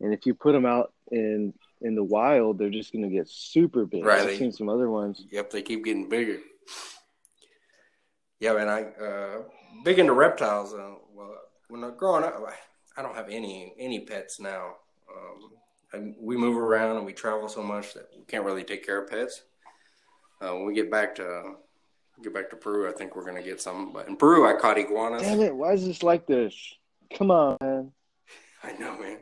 And 0.00 0.12
if 0.12 0.26
you 0.26 0.34
put 0.34 0.52
them 0.52 0.66
out 0.66 0.92
in 1.10 1.54
in 1.80 1.94
the 1.94 2.04
wild, 2.04 2.58
they're 2.58 2.70
just 2.70 2.92
gonna 2.92 3.08
get 3.08 3.28
super 3.28 3.84
big. 3.84 4.04
Right, 4.04 4.26
I've 4.26 4.38
seen 4.38 4.52
some 4.52 4.68
other 4.68 4.90
ones. 4.90 5.24
Yep, 5.30 5.50
they 5.50 5.62
keep 5.62 5.84
getting 5.84 6.08
bigger. 6.08 6.38
Yeah, 8.40 8.54
man, 8.54 8.68
I 8.68 8.82
uh, 9.04 9.42
big 9.84 9.98
into 9.98 10.12
reptiles. 10.12 10.72
Uh, 10.72 10.94
well, 11.12 11.34
when 11.68 11.82
I'm 11.84 11.96
growing 11.96 12.24
up, 12.24 12.40
I 12.96 13.02
don't 13.02 13.14
have 13.14 13.28
any 13.28 13.74
any 13.78 14.00
pets 14.00 14.40
now. 14.40 14.76
Um, 15.10 15.50
I, 15.92 16.14
we 16.20 16.36
move 16.36 16.56
around 16.56 16.96
and 16.96 17.06
we 17.06 17.12
travel 17.12 17.48
so 17.48 17.62
much 17.62 17.94
that 17.94 18.08
we 18.16 18.24
can't 18.24 18.44
really 18.44 18.64
take 18.64 18.84
care 18.84 19.02
of 19.02 19.10
pets. 19.10 19.42
Uh, 20.40 20.54
when 20.54 20.66
we 20.66 20.74
get 20.74 20.90
back 20.90 21.14
to 21.16 21.54
get 22.22 22.34
back 22.34 22.50
to 22.50 22.56
Peru, 22.56 22.88
I 22.88 22.92
think 22.92 23.16
we're 23.16 23.24
gonna 23.24 23.42
get 23.42 23.60
some. 23.60 23.92
But 23.92 24.08
in 24.08 24.16
Peru, 24.16 24.46
I 24.46 24.58
caught 24.58 24.78
iguanas. 24.78 25.22
Damn 25.22 25.40
it! 25.40 25.54
Why 25.54 25.72
is 25.72 25.86
this 25.86 26.02
like 26.02 26.26
this? 26.26 26.54
Come 27.16 27.30
on, 27.30 27.56
man. 27.60 27.92
I 28.62 28.72
know, 28.72 28.98
man. 28.98 29.18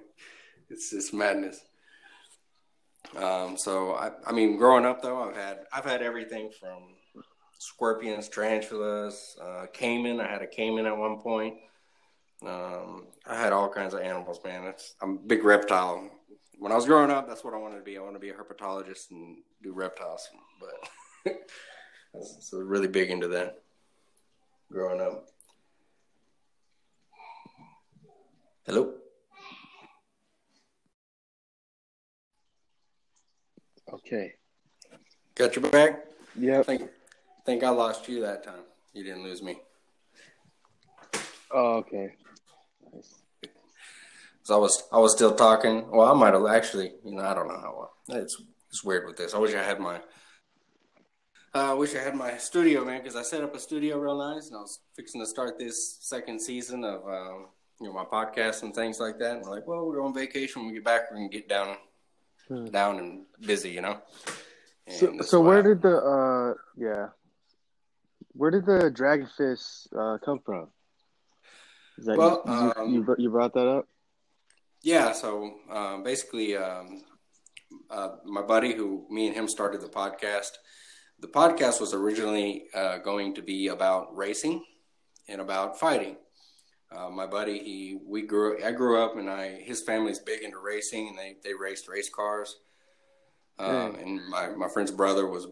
It's 0.70 0.90
just 0.90 1.14
madness. 1.14 1.60
Um, 3.14 3.56
so 3.56 3.92
I, 3.92 4.10
I 4.26 4.32
mean, 4.32 4.56
growing 4.56 4.84
up 4.84 5.02
though, 5.02 5.28
I've 5.28 5.36
had 5.36 5.58
I've 5.72 5.84
had 5.84 6.02
everything 6.02 6.50
from 6.58 6.82
scorpions, 7.58 8.28
tarantulas, 8.28 9.36
uh, 9.42 9.66
caiman. 9.72 10.20
I 10.20 10.28
had 10.28 10.42
a 10.42 10.46
caiman 10.46 10.86
at 10.86 10.96
one 10.96 11.18
point. 11.18 11.54
Um, 12.44 13.06
I 13.26 13.38
had 13.38 13.52
all 13.52 13.68
kinds 13.68 13.94
of 13.94 14.00
animals, 14.00 14.40
man. 14.44 14.64
It's, 14.64 14.94
I'm 15.00 15.12
a 15.12 15.26
big 15.26 15.44
reptile. 15.44 16.10
When 16.58 16.72
I 16.72 16.74
was 16.74 16.86
growing 16.86 17.10
up, 17.10 17.28
that's 17.28 17.44
what 17.44 17.54
I 17.54 17.58
wanted 17.58 17.76
to 17.76 17.82
be. 17.82 17.96
I 17.96 18.00
wanted 18.00 18.14
to 18.14 18.20
be 18.20 18.30
a 18.30 18.34
herpetologist 18.34 19.10
and 19.10 19.38
do 19.62 19.72
reptiles, 19.72 20.28
but 20.60 21.32
so 22.22 22.58
really 22.58 22.88
big 22.88 23.10
into 23.10 23.28
that 23.28 23.62
growing 24.70 25.00
up. 25.00 25.26
Hello. 28.66 28.94
Okay. 33.92 34.34
Got 35.34 35.54
your 35.54 35.70
back? 35.70 36.06
Yeah. 36.38 36.62
think 36.62 36.90
think 37.44 37.62
I 37.62 37.70
lost 37.70 38.08
you 38.08 38.20
that 38.22 38.42
time. 38.42 38.64
You 38.92 39.04
didn't 39.04 39.22
lose 39.22 39.42
me. 39.42 39.58
Oh, 41.52 41.76
okay. 41.76 42.14
Nice. 42.92 43.14
So 44.42 44.54
I 44.54 44.58
was 44.58 44.82
I 44.92 44.98
was 44.98 45.12
still 45.12 45.34
talking. 45.34 45.88
Well, 45.90 46.08
I 46.08 46.14
might 46.14 46.34
have 46.34 46.46
actually. 46.46 46.92
You 47.04 47.14
know, 47.14 47.22
I 47.22 47.34
don't 47.34 47.48
know 47.48 47.60
how. 47.60 47.90
Well. 48.08 48.20
It's 48.20 48.40
it's 48.68 48.82
weird 48.82 49.06
with 49.06 49.16
this. 49.16 49.34
I 49.34 49.38
wish 49.38 49.54
I 49.54 49.62
had 49.62 49.78
my. 49.78 50.00
Uh, 51.56 51.70
I 51.70 51.74
wish 51.74 51.94
I 51.94 52.00
had 52.00 52.14
my 52.14 52.36
studio, 52.36 52.84
man, 52.84 53.00
because 53.00 53.16
I 53.16 53.22
set 53.22 53.42
up 53.42 53.54
a 53.54 53.58
studio 53.58 53.98
real 53.98 54.18
nice, 54.18 54.48
and 54.48 54.56
I 54.56 54.60
was 54.60 54.80
fixing 54.94 55.20
to 55.22 55.26
start 55.26 55.58
this 55.58 55.96
second 56.00 56.40
season 56.40 56.84
of 56.84 57.00
um, 57.08 57.46
you 57.80 57.86
know 57.88 57.92
my 57.94 58.04
podcast 58.04 58.62
and 58.62 58.74
things 58.74 59.00
like 59.00 59.18
that. 59.18 59.36
And 59.36 59.42
we're 59.44 59.50
like, 59.56 59.66
well, 59.66 59.86
we're 59.86 60.02
on 60.04 60.14
vacation. 60.14 60.62
When 60.62 60.68
we 60.68 60.74
get 60.74 60.84
back, 60.84 61.02
we're 61.10 61.16
gonna 61.18 61.28
get 61.28 61.48
down, 61.48 61.76
Hmm. 62.48 62.66
down 62.66 62.98
and 62.98 63.24
busy, 63.40 63.70
you 63.70 63.80
know. 63.80 63.96
So, 64.88 65.08
And 65.08 65.18
that's 65.20 65.30
so 65.30 65.40
where 65.40 65.58
I- 65.58 65.62
did 65.62 65.82
the 65.82 65.96
uh 65.96 66.54
yeah, 66.76 67.08
where 68.32 68.50
did 68.50 68.66
the 68.66 68.90
dragonfish 68.98 69.64
uh 69.96 70.18
come 70.24 70.40
from? 70.44 70.68
Is 71.98 72.04
that 72.06 72.18
Well, 72.18 72.42
you, 72.46 72.52
you, 72.52 72.72
um, 72.76 72.94
you, 72.94 73.14
you 73.24 73.30
brought 73.30 73.54
that 73.54 73.66
up? 73.66 73.88
Yeah, 74.82 75.12
so 75.12 75.54
um, 75.70 76.02
basically, 76.04 76.54
um, 76.56 77.02
uh, 77.90 78.10
my 78.24 78.42
buddy, 78.42 78.74
who 78.74 79.06
me 79.10 79.26
and 79.26 79.34
him 79.34 79.48
started 79.48 79.80
the 79.80 79.88
podcast, 79.88 80.52
the 81.20 81.28
podcast 81.28 81.80
was 81.80 81.94
originally 81.94 82.64
uh, 82.74 82.98
going 82.98 83.34
to 83.34 83.42
be 83.42 83.68
about 83.68 84.14
racing 84.16 84.64
and 85.28 85.40
about 85.40 85.78
fighting. 85.78 86.16
Uh, 86.94 87.10
my 87.10 87.26
buddy, 87.26 87.58
he 87.58 87.98
we 88.06 88.22
grew. 88.22 88.62
I 88.64 88.70
grew 88.72 89.02
up, 89.02 89.16
and 89.16 89.28
I 89.28 89.60
his 89.60 89.82
family's 89.82 90.20
big 90.20 90.42
into 90.42 90.58
racing, 90.58 91.08
and 91.08 91.18
they 91.18 91.36
they 91.42 91.54
raced 91.54 91.88
race 91.88 92.08
cars. 92.08 92.56
Um, 93.58 93.94
Mm. 93.94 94.02
And 94.02 94.28
my 94.28 94.48
my 94.50 94.68
friend's 94.68 94.90
brother 94.90 95.26
was 95.26 95.48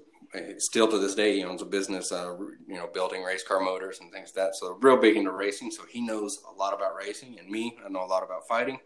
still 0.59 0.89
to 0.89 0.99
this 0.99 1.15
day 1.15 1.37
he 1.37 1.45
owns 1.45 1.63
a 1.63 1.65
business, 1.65 2.11
uh, 2.13 2.37
you 2.67 2.75
know, 2.75 2.89
building 2.93 3.23
race 3.23 3.45
car 3.47 3.61
motors 3.61 4.01
and 4.01 4.13
things 4.13 4.33
like 4.37 4.47
that. 4.47 4.55
So 4.57 4.79
real 4.81 4.97
big 4.97 5.17
into 5.17 5.31
racing. 5.31 5.71
So 5.71 5.85
he 5.89 6.01
knows 6.01 6.39
a 6.49 6.53
lot 6.53 6.75
about 6.75 6.97
racing, 6.97 7.39
and 7.39 7.49
me, 7.49 7.77
I 7.85 7.89
know 7.89 8.05
a 8.05 8.07
lot 8.07 8.23
about 8.23 8.47
fighting. 8.49 8.79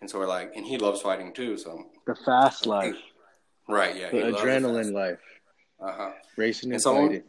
And 0.00 0.08
so 0.08 0.18
we're 0.18 0.26
like, 0.26 0.52
and 0.54 0.64
he 0.64 0.78
loves 0.78 1.00
fighting 1.00 1.32
too. 1.34 1.58
So 1.58 1.86
The 2.06 2.14
fast 2.14 2.66
life, 2.66 2.96
right, 3.68 3.96
yeah, 3.96 4.10
the 4.10 4.32
adrenaline 4.32 4.92
life, 4.92 5.18
Uh 5.80 5.92
huh. 5.92 6.10
racing 6.36 6.72
and 6.72 6.82
so- 6.82 6.94
fighting. 6.94 7.22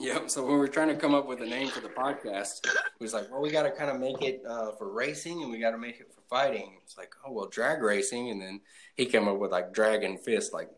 Yep. 0.00 0.30
So 0.30 0.44
when 0.44 0.52
we 0.52 0.58
were 0.60 0.68
trying 0.68 0.88
to 0.88 0.94
come 0.94 1.12
up 1.12 1.26
with 1.26 1.40
a 1.40 1.46
name 1.46 1.70
for 1.70 1.80
the 1.80 1.88
podcast, 1.88 2.64
we 3.00 3.04
was 3.04 3.12
like, 3.12 3.28
well, 3.32 3.40
we 3.40 3.50
got 3.50 3.64
to 3.64 3.72
kind 3.72 3.90
of 3.90 3.98
make 3.98 4.22
it 4.22 4.42
uh, 4.48 4.70
for 4.78 4.92
racing, 4.92 5.42
and 5.42 5.50
we 5.50 5.58
got 5.58 5.72
to 5.72 5.78
make 5.78 5.98
it 5.98 6.12
for 6.14 6.20
fighting. 6.30 6.78
It's 6.84 6.96
like, 6.96 7.12
oh 7.26 7.32
well, 7.32 7.48
drag 7.48 7.82
racing, 7.82 8.30
and 8.30 8.40
then 8.40 8.60
he 8.94 9.06
came 9.06 9.26
up 9.26 9.38
with 9.38 9.50
like 9.50 9.72
dragon 9.72 10.16
fist, 10.16 10.52
like 10.52 10.70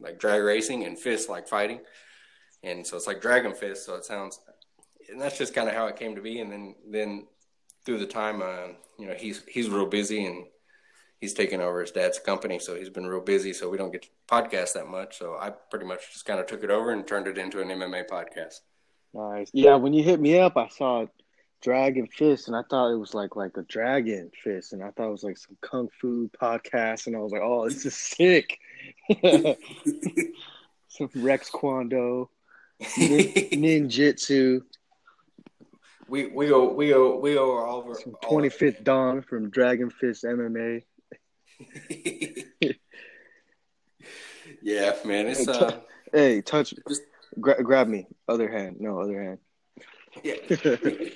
like 0.00 0.18
drag 0.18 0.42
racing 0.42 0.84
and 0.84 0.98
fist 0.98 1.28
like 1.28 1.46
fighting, 1.46 1.80
and 2.64 2.84
so 2.84 2.96
it's 2.96 3.06
like 3.06 3.20
dragon 3.20 3.54
fist. 3.54 3.86
So 3.86 3.94
it 3.94 4.04
sounds, 4.04 4.40
and 5.08 5.20
that's 5.20 5.38
just 5.38 5.54
kind 5.54 5.68
of 5.68 5.76
how 5.76 5.86
it 5.86 5.94
came 5.96 6.16
to 6.16 6.20
be. 6.20 6.40
And 6.40 6.50
then 6.50 6.74
then 6.90 7.26
through 7.86 7.98
the 7.98 8.06
time, 8.06 8.42
uh, 8.42 8.72
you 8.98 9.06
know, 9.06 9.14
he's 9.14 9.44
he's 9.46 9.68
real 9.68 9.86
busy 9.86 10.24
and 10.24 10.46
he's 11.20 11.34
taken 11.34 11.60
over 11.60 11.80
his 11.80 11.90
dad's 11.90 12.18
company, 12.18 12.58
so 12.58 12.74
he's 12.74 12.88
been 12.90 13.06
real 13.06 13.20
busy. 13.20 13.52
So 13.52 13.68
we 13.68 13.78
don't 13.78 13.92
get 13.92 14.02
to 14.02 14.08
podcast 14.28 14.72
that 14.74 14.88
much. 14.88 15.18
So 15.18 15.36
I 15.38 15.50
pretty 15.70 15.86
much 15.86 16.12
just 16.12 16.24
kind 16.24 16.40
of 16.40 16.46
took 16.46 16.62
it 16.64 16.70
over 16.70 16.90
and 16.92 17.06
turned 17.06 17.26
it 17.26 17.38
into 17.38 17.60
an 17.60 17.68
MMA 17.68 18.08
podcast. 18.08 18.60
Nice. 19.12 19.50
Yeah, 19.52 19.76
when 19.76 19.92
you 19.92 20.02
hit 20.02 20.20
me 20.20 20.38
up, 20.38 20.56
I 20.56 20.68
saw 20.68 21.06
Dragon 21.62 22.06
Fist, 22.06 22.46
and 22.48 22.56
I 22.56 22.62
thought 22.70 22.90
it 22.92 22.96
was 22.96 23.12
like 23.12 23.36
like 23.36 23.56
a 23.56 23.62
dragon 23.62 24.30
fist, 24.42 24.72
and 24.72 24.82
I 24.82 24.90
thought 24.90 25.08
it 25.08 25.12
was 25.12 25.24
like 25.24 25.36
some 25.36 25.56
kung 25.60 25.88
fu 26.00 26.30
podcast, 26.40 27.06
and 27.06 27.16
I 27.16 27.18
was 27.18 27.32
like, 27.32 27.42
oh, 27.42 27.68
this 27.68 27.84
is 27.84 27.94
sick. 27.94 28.58
some 30.88 31.10
Rex 31.16 31.50
Kwon 31.50 31.90
Do, 31.90 32.28
nin- 32.98 33.88
ninjutsu, 33.88 34.62
we 36.08 36.26
we 36.26 36.48
go 36.48 36.72
we 36.72 36.88
go 36.88 37.18
we 37.18 37.34
go 37.34 37.58
all 37.58 37.78
over 37.78 37.94
some 37.94 38.14
all- 38.22 38.30
Twenty 38.30 38.48
Fifth 38.48 38.82
Dawn 38.82 39.20
from 39.22 39.50
Dragon 39.50 39.90
Fist 39.90 40.24
MMA. 40.24 40.82
yeah, 44.62 44.94
man, 45.04 45.26
it's 45.28 45.46
uh, 45.46 45.80
Hey, 46.12 46.40
touch, 46.42 46.74
Just- 46.88 47.02
gra- 47.38 47.62
grab 47.62 47.88
me. 47.88 48.06
Other 48.28 48.48
hand, 48.50 48.80
no 48.80 48.98
other 49.00 49.22
hand. 49.22 49.38
yeah. 50.22 50.34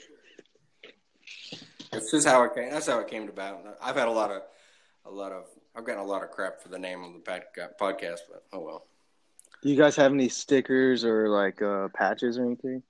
It's 1.92 2.10
just 2.10 2.26
how 2.26 2.42
it 2.42 2.54
came. 2.54 2.70
That's 2.70 2.88
how 2.88 2.98
it 2.98 3.08
came 3.08 3.26
to 3.26 3.32
about. 3.32 3.78
I've 3.80 3.94
had 3.94 4.08
a 4.08 4.10
lot 4.10 4.32
of, 4.32 4.42
a 5.06 5.10
lot 5.10 5.30
of. 5.30 5.44
I've 5.76 5.84
gotten 5.84 6.00
a 6.00 6.04
lot 6.04 6.22
of 6.24 6.30
crap 6.30 6.60
for 6.60 6.68
the 6.68 6.78
name 6.78 7.04
of 7.04 7.12
the 7.12 7.20
podcast, 7.20 8.18
but 8.28 8.44
oh 8.52 8.60
well. 8.60 8.86
Do 9.62 9.68
you 9.70 9.76
guys 9.76 9.94
have 9.96 10.12
any 10.12 10.28
stickers 10.28 11.04
or 11.04 11.28
like 11.28 11.62
uh, 11.62 11.88
patches 11.94 12.36
or 12.36 12.44
anything? 12.46 12.82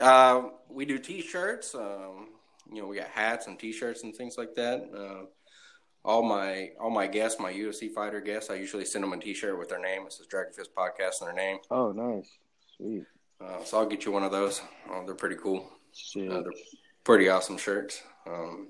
Uh, 0.00 0.48
we 0.68 0.84
do 0.84 0.98
T-shirts. 0.98 1.74
Um, 1.74 2.28
you 2.70 2.82
know, 2.82 2.88
we 2.88 2.96
got 2.98 3.08
hats 3.08 3.46
and 3.46 3.58
T-shirts 3.58 4.02
and 4.02 4.14
things 4.14 4.36
like 4.36 4.54
that. 4.54 4.82
Uh, 4.94 5.26
all 6.06 6.22
my 6.22 6.70
all 6.80 6.88
my 6.90 7.06
guests, 7.06 7.38
my 7.40 7.52
UFC 7.52 7.90
fighter 7.92 8.20
guests, 8.20 8.48
I 8.48 8.54
usually 8.54 8.84
send 8.86 9.02
them 9.04 9.12
a 9.12 9.18
T-shirt 9.18 9.58
with 9.58 9.68
their 9.68 9.80
name. 9.80 10.02
It 10.06 10.12
says 10.12 10.26
Dragon 10.26 10.52
Fist 10.54 10.70
Podcast 10.74 11.20
and 11.20 11.28
their 11.28 11.34
name. 11.34 11.58
Oh, 11.70 11.92
nice, 11.92 12.30
sweet, 12.76 13.04
Uh, 13.40 13.62
so 13.64 13.78
I'll 13.78 13.86
get 13.86 14.04
you 14.06 14.12
one 14.12 14.22
of 14.22 14.32
those. 14.32 14.62
Oh, 14.90 15.04
they're 15.04 15.14
pretty 15.14 15.36
cool. 15.36 15.68
shit. 15.92 16.30
Uh, 16.30 16.42
they're 16.42 16.52
pretty 17.04 17.28
awesome 17.28 17.58
shirts. 17.58 18.02
Um, 18.26 18.68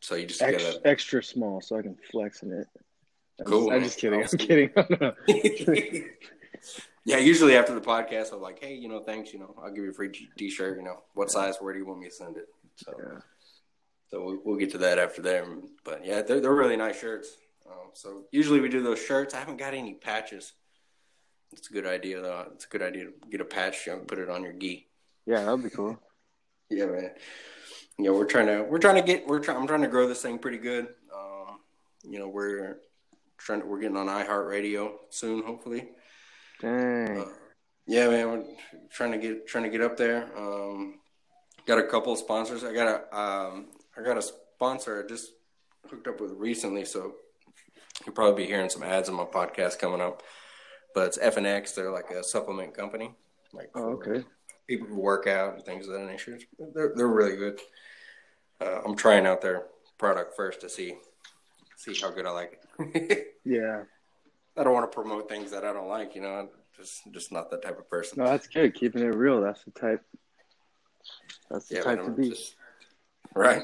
so 0.00 0.14
you 0.14 0.26
just 0.26 0.40
get 0.40 0.54
extra, 0.54 0.72
a 0.74 0.88
extra 0.88 1.22
small 1.22 1.60
so 1.62 1.78
I 1.78 1.82
can 1.82 1.96
flex 2.12 2.42
in 2.42 2.52
it. 2.52 2.66
I'm 3.40 3.46
Cool, 3.46 3.70
Just, 3.70 3.72
I'm 3.72 3.82
just 3.82 3.98
kidding. 4.38 4.70
I'm 4.76 4.84
Awesome. 5.00 5.14
kidding. 5.26 6.04
yeah, 7.04 7.16
usually 7.18 7.56
after 7.56 7.74
the 7.74 7.80
podcast, 7.80 8.32
I'm 8.32 8.40
like, 8.42 8.62
hey, 8.62 8.74
you 8.74 8.88
know, 8.88 9.00
thanks, 9.00 9.32
you 9.32 9.38
know, 9.38 9.54
I'll 9.62 9.70
give 9.72 9.84
you 9.84 9.90
a 9.90 9.94
free 9.94 10.10
t- 10.10 10.28
t-shirt. 10.38 10.76
You 10.76 10.84
know, 10.84 11.02
what 11.14 11.30
size? 11.30 11.56
Where 11.60 11.72
do 11.72 11.78
you 11.78 11.86
want 11.86 12.00
me 12.00 12.08
to 12.08 12.14
send 12.14 12.36
it? 12.36 12.48
So, 12.76 12.92
Yeah. 12.98 13.18
So 14.14 14.24
we'll, 14.24 14.38
we'll 14.44 14.56
get 14.56 14.70
to 14.70 14.78
that 14.78 15.00
after 15.00 15.20
that. 15.22 15.44
But 15.82 16.06
yeah, 16.06 16.22
they're 16.22 16.40
they're 16.40 16.54
really 16.54 16.76
nice 16.76 17.00
shirts. 17.00 17.36
Um, 17.68 17.90
so 17.94 18.22
usually 18.30 18.60
we 18.60 18.68
do 18.68 18.80
those 18.80 19.02
shirts. 19.02 19.34
I 19.34 19.40
haven't 19.40 19.56
got 19.56 19.74
any 19.74 19.94
patches. 19.94 20.52
It's 21.52 21.68
a 21.68 21.72
good 21.72 21.86
idea 21.86 22.20
though. 22.20 22.46
It's 22.54 22.64
a 22.64 22.68
good 22.68 22.82
idea 22.82 23.06
to 23.06 23.12
get 23.28 23.40
a 23.40 23.44
patch 23.44 23.88
and 23.88 24.06
put 24.06 24.20
it 24.20 24.30
on 24.30 24.44
your 24.44 24.52
gi. 24.52 24.86
yeah, 25.26 25.44
that'd 25.44 25.62
be 25.62 25.70
cool. 25.70 25.98
Yeah, 26.70 26.86
man. 26.86 27.10
Yeah, 27.98 28.10
we're 28.10 28.24
trying 28.24 28.46
to 28.46 28.62
we're 28.62 28.78
trying 28.78 28.94
to 28.94 29.02
get 29.02 29.26
we're 29.26 29.38
trying 29.38 29.58
I'm 29.58 29.66
trying 29.66 29.82
to 29.82 29.88
grow 29.88 30.08
this 30.08 30.22
thing 30.22 30.38
pretty 30.38 30.56
good. 30.56 30.88
Um, 31.14 31.60
you 32.02 32.18
know, 32.18 32.26
we're 32.26 32.78
trying 33.36 33.60
to 33.60 33.66
we're 33.66 33.80
getting 33.80 33.98
on 33.98 34.06
iHeartRadio 34.06 34.92
soon, 35.10 35.42
hopefully. 35.42 35.90
Dang. 36.60 37.18
Uh, 37.18 37.24
yeah, 37.86 38.08
man, 38.08 38.28
we're 38.30 38.44
trying 38.90 39.12
to 39.12 39.18
get 39.18 39.46
trying 39.46 39.64
to 39.64 39.70
get 39.70 39.82
up 39.82 39.98
there. 39.98 40.30
Um, 40.36 41.00
got 41.66 41.78
a 41.78 41.86
couple 41.86 42.14
of 42.14 42.18
sponsors. 42.18 42.64
I 42.64 42.72
got 42.72 42.88
a 42.88 43.16
um, 43.16 43.66
I 43.98 44.02
got 44.02 44.18
a 44.18 44.22
sponsor 44.22 45.02
I 45.04 45.08
just 45.08 45.32
hooked 45.88 46.06
up 46.08 46.20
with 46.20 46.32
recently, 46.32 46.84
so 46.84 47.14
you'll 48.04 48.14
probably 48.14 48.44
be 48.44 48.48
hearing 48.48 48.68
some 48.70 48.82
ads 48.82 49.08
on 49.08 49.14
my 49.14 49.24
podcast 49.24 49.78
coming 49.78 50.00
up. 50.00 50.22
But 50.94 51.08
it's 51.08 51.18
FNX. 51.18 51.74
They're 51.74 51.90
like 51.92 52.10
a 52.10 52.22
supplement 52.22 52.74
company. 52.74 53.14
like 53.52 53.70
Oh, 53.74 53.92
okay. 53.94 54.24
people 54.68 54.86
who 54.86 55.00
work 55.00 55.26
out 55.26 55.54
and 55.54 55.64
things 55.64 55.86
of 55.88 55.94
that 55.94 56.06
nature. 56.06 56.38
They're 56.74 56.92
they're 56.94 57.08
really 57.08 57.36
good. 57.36 57.60
Uh, 58.60 58.80
I'm 58.86 58.94
trying 58.96 59.26
out 59.26 59.40
their 59.40 59.66
product 59.98 60.36
first 60.36 60.60
to 60.62 60.68
see 60.68 60.94
see 61.76 61.94
how 62.00 62.10
good 62.10 62.26
I 62.26 62.30
like 62.30 62.60
it. 62.78 63.30
Yeah. 63.44 63.82
I 64.56 64.62
don't 64.64 64.72
want 64.72 64.90
to 64.90 64.94
promote 64.94 65.28
things 65.28 65.50
that 65.50 65.64
I 65.64 65.72
don't 65.74 65.88
like. 65.88 66.14
You 66.14 66.22
know, 66.22 66.28
I'm 66.30 66.48
just 66.76 67.02
just 67.12 67.30
not 67.32 67.50
that 67.50 67.62
type 67.62 67.78
of 67.78 67.90
person. 67.90 68.18
No, 68.22 68.24
that's 68.30 68.46
good. 68.46 68.72
Keeping 68.74 69.02
it 69.02 69.14
real. 69.14 69.40
That's 69.42 69.62
the 69.64 69.72
type. 69.72 70.02
That's 71.50 71.66
the 71.68 71.74
Yeah, 71.76 71.82
type 71.82 72.04
to 72.04 72.10
be. 72.10 72.30
just- 72.30 72.54
right. 73.34 73.62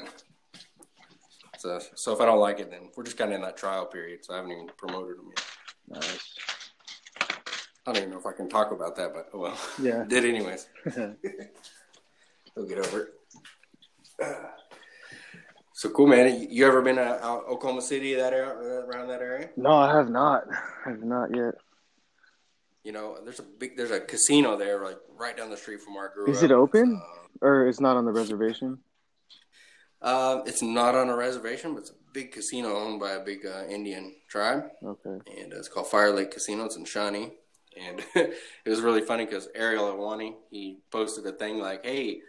So, 1.57 1.79
so 1.95 2.11
if 2.13 2.19
I 2.21 2.25
don't 2.25 2.39
like 2.39 2.59
it, 2.59 2.71
then 2.71 2.89
we're 2.97 3.03
just 3.03 3.17
kind 3.17 3.31
of 3.31 3.35
in 3.35 3.41
that 3.43 3.55
trial 3.57 3.85
period. 3.85 4.25
So 4.25 4.33
I 4.33 4.37
haven't 4.37 4.51
even 4.51 4.67
promoted 4.77 5.17
them 5.17 5.29
yet. 5.29 5.45
Nice. 6.01 6.33
I 7.85 7.93
don't 7.93 7.97
even 7.97 8.09
know 8.11 8.19
if 8.19 8.25
I 8.25 8.31
can 8.33 8.49
talk 8.49 8.71
about 8.71 8.95
that, 8.95 9.13
but 9.13 9.29
oh 9.33 9.39
well. 9.39 9.57
Yeah. 9.81 10.03
Did 10.07 10.25
anyways. 10.25 10.67
They'll 10.95 12.65
get 12.67 12.79
over 12.79 13.01
it. 14.19 14.27
So 15.73 15.89
cool, 15.89 16.05
man. 16.07 16.47
You 16.51 16.67
ever 16.67 16.81
been 16.81 16.99
uh, 16.99 17.17
out 17.23 17.45
Oklahoma 17.47 17.81
City, 17.81 18.13
that 18.15 18.33
area, 18.33 18.49
uh, 18.49 18.85
around 18.85 19.07
that 19.07 19.21
area? 19.21 19.49
no, 19.57 19.71
I 19.71 19.95
have 19.95 20.09
not. 20.11 20.43
I 20.85 20.89
have 20.91 21.03
not 21.03 21.35
yet. 21.35 21.55
You 22.83 22.91
know, 22.91 23.17
there's 23.23 23.39
a 23.39 23.43
big, 23.43 23.77
there's 23.77 23.89
a 23.91 23.99
casino 23.99 24.57
there, 24.57 24.83
like 24.83 24.97
right 25.17 25.35
down 25.35 25.49
the 25.49 25.57
street 25.57 25.81
from 25.81 25.95
where 25.95 26.09
I 26.09 26.13
grew 26.13 26.27
Is 26.29 26.39
up. 26.39 26.43
it 26.45 26.51
open? 26.51 27.01
It's, 27.01 27.37
Or 27.41 27.67
it's 27.67 27.79
not 27.79 27.97
on 27.97 28.05
the 28.05 28.11
reservation? 28.11 28.77
Uh, 30.01 30.05
uh, 30.05 30.43
it's 30.45 30.61
not 30.61 30.95
on 30.95 31.09
a 31.09 31.15
reservation, 31.15 31.73
but 31.73 31.81
it's 31.81 31.91
a 31.91 31.95
big 32.13 32.31
casino 32.31 32.75
owned 32.75 32.99
by 32.99 33.11
a 33.11 33.19
big 33.23 33.45
uh, 33.45 33.63
Indian 33.69 34.15
tribe. 34.27 34.69
Okay. 34.83 35.19
and 35.41 35.53
it's 35.53 35.67
called 35.67 35.87
Fire 35.87 36.11
Lake 36.11 36.31
Casino. 36.31 36.65
It's 36.65 36.75
in 36.75 36.85
Shawnee, 36.85 37.31
and 37.79 38.01
it 38.15 38.33
was 38.65 38.81
really 38.81 39.01
funny 39.01 39.25
because 39.25 39.47
Ariel 39.55 39.85
Helwani 39.85 40.35
he 40.49 40.79
posted 40.91 41.25
a 41.27 41.31
thing 41.33 41.59
like, 41.59 41.85
"Hey, 41.85 42.21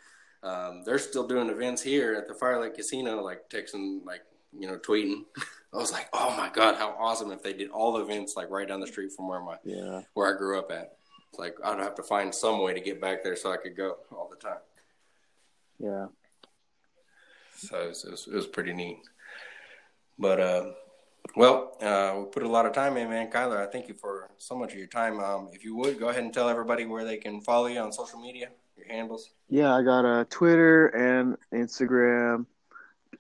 um, 0.43 0.83
they're 0.85 0.99
still 0.99 1.27
doing 1.27 1.49
events 1.49 1.83
here 1.83 2.15
at 2.15 2.29
the 2.29 2.35
Fire 2.35 2.61
Lake 2.61 2.75
Casino," 2.75 3.23
like 3.23 3.49
texting, 3.49 4.05
like 4.05 4.23
you 4.59 4.67
know, 4.69 4.77
tweeting. 4.79 5.25
I 5.73 5.79
was 5.79 5.93
like, 5.93 6.09
"Oh 6.13 6.35
my 6.37 6.51
god, 6.51 6.77
how 6.77 6.95
awesome 6.99 7.33
if 7.33 7.43
they 7.43 7.55
did 7.55 7.71
all 7.71 7.93
the 7.95 8.05
events 8.05 8.37
like 8.37 8.51
right 8.51 8.69
down 8.69 8.81
the 8.81 8.87
street 8.87 9.13
from 9.13 9.29
where 9.29 9.41
my 9.41 9.57
Yeah. 9.65 10.03
where 10.15 10.35
I 10.35 10.37
grew 10.37 10.59
up 10.59 10.71
at." 10.71 10.97
It's 11.31 11.39
like 11.39 11.57
I'd 11.65 11.79
have 11.79 11.95
to 11.95 12.03
find 12.03 12.35
some 12.35 12.61
way 12.61 12.75
to 12.75 12.81
get 12.81 13.01
back 13.01 13.25
there 13.25 13.35
so 13.37 13.51
I 13.51 13.57
could 13.57 13.75
go 13.75 13.97
all 14.11 14.29
the 14.29 14.37
time. 14.37 14.59
Yeah. 15.79 16.07
So 17.69 17.81
it 17.81 17.89
was, 17.89 18.05
it 18.05 18.11
was, 18.11 18.27
it 18.27 18.35
was 18.35 18.47
pretty 18.47 18.73
neat. 18.73 19.01
But 20.19 20.41
uh, 20.41 20.65
well, 21.37 21.77
uh, 21.81 22.15
we 22.19 22.25
put 22.27 22.43
a 22.43 22.49
lot 22.49 22.67
of 22.67 22.73
time 22.73 22.97
in, 22.97 23.09
man. 23.09 23.31
Kyler, 23.31 23.67
I 23.67 23.71
thank 23.71 23.89
you 23.89 23.95
for 23.95 24.29
so 24.39 24.57
much 24.57 24.73
of 24.73 24.79
your 24.79 24.89
time. 24.89 25.21
Um, 25.21 25.49
if 25.53 25.65
you 25.65 25.77
would 25.77 25.99
go 25.99 26.09
ahead 26.09 26.25
and 26.25 26.33
tell 26.33 26.49
everybody 26.49 26.85
where 26.85 27.05
they 27.05 27.17
can 27.17 27.41
follow 27.41 27.67
you 27.67 27.79
on 27.79 27.93
social 27.93 28.21
media, 28.21 28.49
your 28.77 28.87
handles. 28.87 29.31
Yeah, 29.49 29.75
I 29.75 29.83
got 29.83 30.05
a 30.05 30.25
Twitter 30.27 30.89
and 30.89 31.37
Instagram 31.53 32.47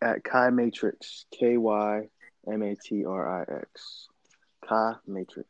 at 0.01 0.25
Kai 0.25 0.51
Matrix. 0.51 1.27
K 1.31 1.57
Y 1.57 2.09
M 2.51 2.63
A 2.63 2.75
T 2.75 3.05
R 3.05 3.41
I 3.41 3.61
X. 3.61 4.09
Kai 4.69 4.95
Matrix. 5.07 5.49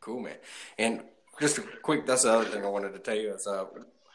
Cool, 0.00 0.20
man. 0.20 0.36
And 0.78 1.02
just 1.40 1.58
a 1.58 1.62
quick, 1.82 2.06
that's 2.06 2.24
the 2.24 2.32
other 2.32 2.44
thing 2.44 2.64
I 2.64 2.68
wanted 2.68 2.92
to 2.92 2.98
tell 2.98 3.14
you 3.14 3.32
is 3.34 3.46
uh, 3.46 3.64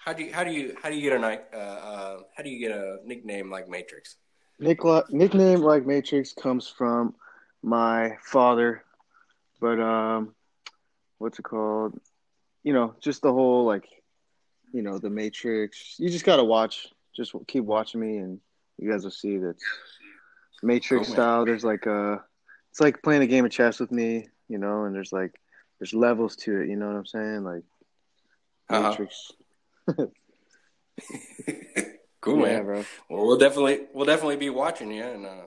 how 0.08 0.14
do 0.14 0.24
you 0.24 0.32
how 0.32 0.44
do 0.46 0.52
you 0.52 0.74
how 0.82 0.90
do 0.90 0.96
you 0.96 1.02
get 1.02 1.22
a 1.22 1.26
uh, 1.54 1.58
uh, 1.58 2.18
how 2.36 2.42
do 2.42 2.50
you 2.50 2.60
get 2.60 2.72
a 2.72 3.00
nickname 3.04 3.52
like 3.52 3.68
Matrix? 3.68 4.16
Nickname 4.58 5.60
like 5.60 5.86
Matrix 5.86 6.32
comes 6.32 6.70
from 6.70 7.14
my 7.62 8.16
father, 8.24 8.86
but 9.60 9.82
um, 9.82 10.34
what's 11.18 11.40
it 11.40 11.44
called? 11.44 12.00
You 12.64 12.72
know, 12.72 12.96
just 13.02 13.22
the 13.22 13.34
whole 13.34 13.66
like, 13.66 13.86
you 14.72 14.82
know, 14.82 14.98
the 14.98 15.10
Matrix. 15.10 15.96
You 16.00 16.10
just 16.10 16.24
gotta 16.24 16.44
watch. 16.44 16.88
Just 17.14 17.34
keep 17.48 17.66
watching 17.66 18.00
me, 18.00 18.18
and 18.18 18.40
you 18.78 18.90
guys 18.90 19.04
will 19.04 19.12
see 19.12 19.38
that 19.40 19.56
Matrix 20.64 21.10
man. 21.10 21.16
style. 21.16 21.46
There's 21.46 21.66
like 21.66 21.86
a, 21.86 22.24
it's 22.72 22.80
like 22.80 23.04
playing 23.04 23.24
a 23.24 23.28
game 23.28 23.44
of 23.44 23.52
chess 23.52 23.78
with 23.82 23.92
me, 23.92 24.30
you 24.48 24.58
know, 24.58 24.86
and 24.86 24.96
there's 24.96 25.12
like 25.12 25.36
there's 25.80 25.94
levels 25.94 26.38
to 26.38 26.62
it. 26.62 26.70
You 26.70 26.78
know 26.78 26.88
what 26.88 26.96
I'm 26.96 27.06
saying? 27.06 27.44
Like 27.44 27.64
Uh-huh. 28.70 28.92
Matrix. 28.92 29.34
cool, 32.22 32.40
yeah, 32.40 32.44
man. 32.58 32.66
bro. 32.66 32.84
Well, 33.10 33.26
we'll 33.28 33.38
definitely 33.38 33.82
we'll 33.94 34.06
definitely 34.06 34.36
be 34.38 34.50
watching 34.50 34.92
you, 34.92 35.04
and 35.04 35.26
uh, 35.26 35.44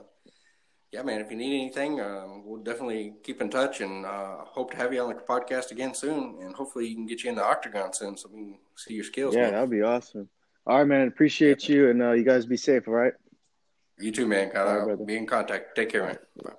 yeah, 0.92 1.02
man. 1.02 1.20
If 1.20 1.30
you 1.30 1.36
need 1.36 1.54
anything, 1.60 2.00
um, 2.00 2.42
we'll 2.44 2.62
definitely 2.62 3.14
keep 3.22 3.40
in 3.40 3.50
touch, 3.50 3.80
and 3.80 4.06
uh, 4.06 4.38
hope 4.44 4.70
to 4.72 4.76
have 4.76 4.92
you 4.92 5.00
on 5.02 5.08
the 5.08 5.14
podcast 5.20 5.70
again 5.72 5.94
soon, 5.94 6.38
and 6.42 6.54
hopefully 6.54 6.86
you 6.88 6.94
can 6.94 7.06
get 7.06 7.22
you 7.22 7.30
in 7.30 7.36
the 7.36 7.44
octagon 7.44 7.92
soon, 7.92 8.16
so 8.16 8.28
we 8.32 8.40
can 8.40 8.58
see 8.76 8.94
your 8.94 9.04
skills. 9.04 9.34
Yeah, 9.34 9.42
man. 9.42 9.52
that'd 9.52 9.70
be 9.70 9.82
awesome. 9.82 10.28
All 10.66 10.78
right, 10.78 10.86
man. 10.86 11.08
Appreciate 11.08 11.68
you, 11.68 11.90
and 11.90 12.02
uh, 12.02 12.12
you 12.12 12.24
guys 12.24 12.46
be 12.46 12.56
safe. 12.56 12.86
All 12.88 12.94
right. 12.94 13.12
You 13.98 14.12
too, 14.12 14.26
man. 14.26 14.50
All 14.56 14.64
right, 14.64 14.80
Uh, 14.80 14.84
brother. 14.86 15.04
be 15.04 15.16
in 15.16 15.26
contact. 15.26 15.74
Take 15.76 15.90
care, 15.90 16.04
man. 16.04 16.18
Bye. 16.42 16.52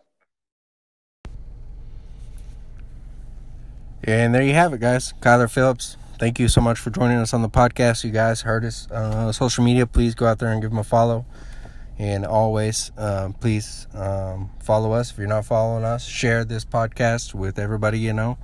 And 4.03 4.33
there 4.33 4.41
you 4.41 4.53
have 4.53 4.73
it, 4.73 4.79
guys. 4.79 5.13
Kyler 5.21 5.49
Phillips. 5.49 5.95
Thank 6.21 6.37
you 6.37 6.49
so 6.49 6.61
much 6.61 6.77
for 6.77 6.91
joining 6.91 7.17
us 7.17 7.33
on 7.33 7.41
the 7.41 7.49
podcast. 7.49 8.03
You 8.03 8.11
guys 8.11 8.41
heard 8.41 8.63
us 8.63 8.87
uh, 8.91 9.31
social 9.31 9.63
media. 9.63 9.87
Please 9.87 10.13
go 10.13 10.27
out 10.27 10.37
there 10.37 10.51
and 10.51 10.61
give 10.61 10.69
them 10.69 10.77
a 10.77 10.83
follow. 10.83 11.25
And 11.97 12.27
always, 12.27 12.91
um, 12.95 13.33
please 13.33 13.87
um, 13.95 14.51
follow 14.59 14.91
us 14.91 15.09
if 15.09 15.17
you're 15.17 15.25
not 15.25 15.45
following 15.45 15.83
us. 15.83 16.05
Share 16.05 16.45
this 16.45 16.63
podcast 16.63 17.33
with 17.33 17.57
everybody 17.57 17.97
you 17.97 18.13
know. 18.13 18.37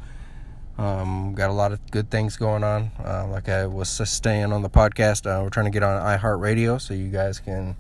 Um, 0.80 1.36
got 1.36 1.52
a 1.52 1.54
lot 1.54 1.72
of 1.72 1.92
good 1.92 2.10
things 2.10 2.36
going 2.36 2.64
on. 2.64 2.90
Uh, 3.00 3.28
like 3.28 3.48
I 3.48 3.68
was 3.68 3.96
just 3.96 4.24
saying 4.24 4.52
on 4.52 4.64
the 4.64 4.72
podcast, 4.72 5.28
uh, 5.28 5.44
we're 5.44 5.52
trying 5.52 5.68
to 5.68 5.72
get 5.72 5.84
on 5.84 6.02
iHeartRadio 6.02 6.82
so 6.82 6.96
you 6.96 7.10
guys 7.10 7.40
can 7.40 7.76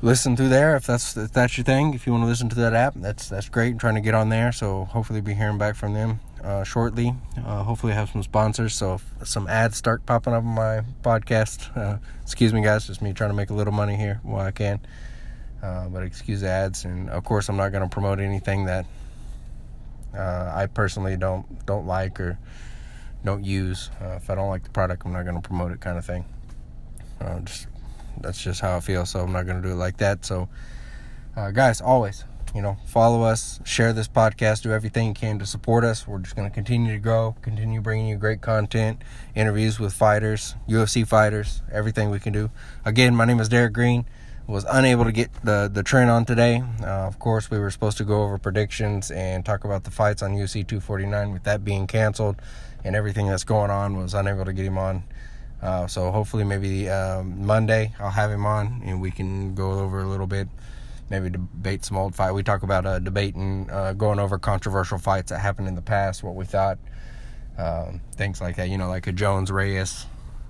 listen 0.00 0.34
through 0.34 0.48
there 0.48 0.76
if 0.76 0.86
that's 0.86 1.14
if 1.14 1.30
that's 1.30 1.58
your 1.58 1.64
thing. 1.66 1.92
If 1.92 2.06
you 2.06 2.12
want 2.12 2.24
to 2.24 2.26
listen 2.26 2.48
to 2.48 2.56
that 2.56 2.72
app, 2.72 2.94
that's 2.96 3.28
that's 3.28 3.50
great. 3.50 3.72
I'm 3.72 3.78
trying 3.78 3.96
to 3.96 4.00
get 4.00 4.14
on 4.14 4.30
there, 4.30 4.50
so 4.50 4.86
hopefully 4.86 5.20
be 5.20 5.34
hearing 5.34 5.58
back 5.58 5.76
from 5.76 5.92
them 5.92 6.20
uh, 6.42 6.64
shortly. 6.64 7.14
Uh, 7.36 7.62
hopefully 7.62 7.92
have 7.92 8.10
some 8.10 8.22
sponsors, 8.22 8.74
so 8.74 8.94
if 8.94 9.28
some 9.28 9.46
ads 9.46 9.76
start 9.76 10.04
popping 10.06 10.32
up 10.32 10.44
on 10.44 10.54
my 10.54 10.82
podcast, 11.02 11.76
uh, 11.76 11.98
excuse 12.22 12.52
me, 12.52 12.62
guys, 12.62 12.86
just 12.86 13.02
me 13.02 13.12
trying 13.12 13.30
to 13.30 13.36
make 13.36 13.50
a 13.50 13.54
little 13.54 13.72
money 13.72 13.96
here 13.96 14.20
while 14.22 14.44
I 14.44 14.50
can. 14.50 14.80
Uh, 15.62 15.88
but 15.88 16.02
excuse 16.02 16.42
ads, 16.42 16.84
and 16.84 17.08
of 17.10 17.24
course 17.24 17.48
I'm 17.48 17.56
not 17.56 17.70
going 17.70 17.88
to 17.88 17.88
promote 17.88 18.18
anything 18.18 18.64
that 18.64 18.84
uh, 20.12 20.52
I 20.54 20.66
personally 20.66 21.16
don't 21.16 21.64
don't 21.64 21.86
like 21.86 22.18
or 22.18 22.36
don't 23.24 23.44
use. 23.44 23.88
Uh, 24.00 24.16
if 24.16 24.28
I 24.28 24.34
don't 24.34 24.48
like 24.48 24.64
the 24.64 24.70
product, 24.70 25.06
I'm 25.06 25.12
not 25.12 25.22
going 25.22 25.40
to 25.40 25.48
promote 25.48 25.70
it, 25.70 25.80
kind 25.80 25.98
of 25.98 26.04
thing. 26.04 26.24
Just 27.44 27.68
that's 28.20 28.42
just 28.42 28.60
how 28.60 28.76
I 28.76 28.80
feel. 28.80 29.06
So 29.06 29.20
I'm 29.20 29.32
not 29.32 29.46
going 29.46 29.62
to 29.62 29.68
do 29.68 29.72
it 29.72 29.76
like 29.76 29.98
that. 29.98 30.24
So, 30.24 30.48
guys, 31.36 31.80
always, 31.80 32.24
you 32.54 32.60
know, 32.60 32.76
follow 32.86 33.22
us, 33.22 33.60
share 33.64 33.92
this 33.92 34.08
podcast, 34.08 34.62
do 34.62 34.72
everything 34.72 35.08
you 35.08 35.14
can 35.14 35.38
to 35.38 35.46
support 35.46 35.84
us. 35.84 36.06
We're 36.06 36.18
just 36.18 36.36
going 36.36 36.48
to 36.48 36.54
continue 36.54 36.92
to 36.92 36.98
grow, 36.98 37.34
continue 37.42 37.80
bringing 37.80 38.08
you 38.08 38.16
great 38.16 38.40
content, 38.40 39.02
interviews 39.34 39.80
with 39.80 39.94
fighters, 39.94 40.54
UFC 40.68 41.06
fighters, 41.06 41.62
everything 41.72 42.10
we 42.10 42.20
can 42.20 42.32
do. 42.32 42.50
Again, 42.84 43.16
my 43.16 43.24
name 43.24 43.40
is 43.40 43.48
Derek 43.48 43.72
Green. 43.72 44.04
Was 44.48 44.66
unable 44.68 45.04
to 45.04 45.12
get 45.12 45.30
the 45.44 45.70
the 45.72 45.82
Trent 45.84 46.10
on 46.10 46.24
today. 46.24 46.62
Uh, 46.82 47.06
of 47.06 47.18
course, 47.18 47.50
we 47.50 47.58
were 47.58 47.70
supposed 47.70 47.96
to 47.98 48.04
go 48.04 48.24
over 48.24 48.36
predictions 48.38 49.10
and 49.10 49.46
talk 49.46 49.64
about 49.64 49.84
the 49.84 49.90
fights 49.90 50.20
on 50.20 50.32
UFC 50.32 50.66
249. 50.66 51.32
With 51.32 51.44
that 51.44 51.64
being 51.64 51.86
canceled 51.86 52.36
and 52.84 52.96
everything 52.96 53.28
that's 53.28 53.44
going 53.44 53.70
on, 53.70 53.96
was 53.96 54.14
unable 54.14 54.44
to 54.44 54.52
get 54.52 54.66
him 54.66 54.76
on. 54.76 55.04
Uh, 55.62 55.86
so 55.86 56.10
hopefully 56.10 56.42
maybe 56.42 56.90
um, 56.90 57.46
Monday 57.46 57.94
I'll 58.00 58.10
have 58.10 58.32
him 58.32 58.44
on 58.44 58.82
and 58.84 59.00
we 59.00 59.12
can 59.12 59.54
go 59.54 59.70
over 59.78 60.00
a 60.00 60.06
little 60.06 60.26
bit, 60.26 60.48
maybe 61.12 61.30
debate 61.30 61.84
some 61.84 61.96
old 61.96 62.16
fight. 62.16 62.32
We 62.32 62.42
talk 62.42 62.64
about 62.64 62.84
uh, 62.84 62.98
debating, 62.98 63.70
uh, 63.70 63.92
going 63.92 64.18
over 64.18 64.36
controversial 64.38 64.98
fights 64.98 65.30
that 65.30 65.38
happened 65.38 65.68
in 65.68 65.76
the 65.76 65.82
past, 65.82 66.24
what 66.24 66.34
we 66.34 66.44
thought, 66.44 66.78
um, 67.56 68.00
things 68.16 68.40
like 68.40 68.56
that. 68.56 68.68
You 68.68 68.78
know, 68.78 68.88
like 68.88 69.06
a 69.06 69.12
Jones 69.12 69.52
Reyes 69.52 70.06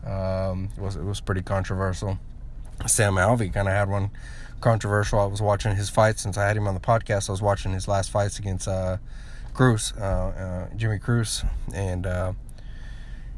um, 0.07 0.71
it 0.77 0.81
was 0.81 0.97
it 0.97 1.05
was 1.05 1.21
pretty 1.21 1.43
controversial. 1.43 2.19
Sam 2.87 3.15
Alvey 3.15 3.53
kind 3.53 3.69
of 3.69 3.75
had 3.75 3.89
one 3.89 4.11
controversial. 4.61 5.21
I 5.21 5.27
was 5.27 5.41
watching 5.41 5.77
his 5.77 5.91
fight 5.91 6.19
since 6.19 6.37
I 6.37 6.47
had 6.47 6.57
him 6.57 6.67
on 6.67 6.75
the 6.75 6.81
podcast. 6.81 7.29
I 7.29 7.33
was 7.33 7.43
watching 7.43 7.73
his 7.73 7.87
last 7.87 8.11
fights 8.11 8.39
against 8.39 8.67
uh, 8.67 8.97
Crute, 9.55 9.97
uh, 10.01 10.05
uh, 10.05 10.69
Jimmy 10.77 10.99
Crute, 10.99 11.47
and 11.73 12.07
uh, 12.07 12.33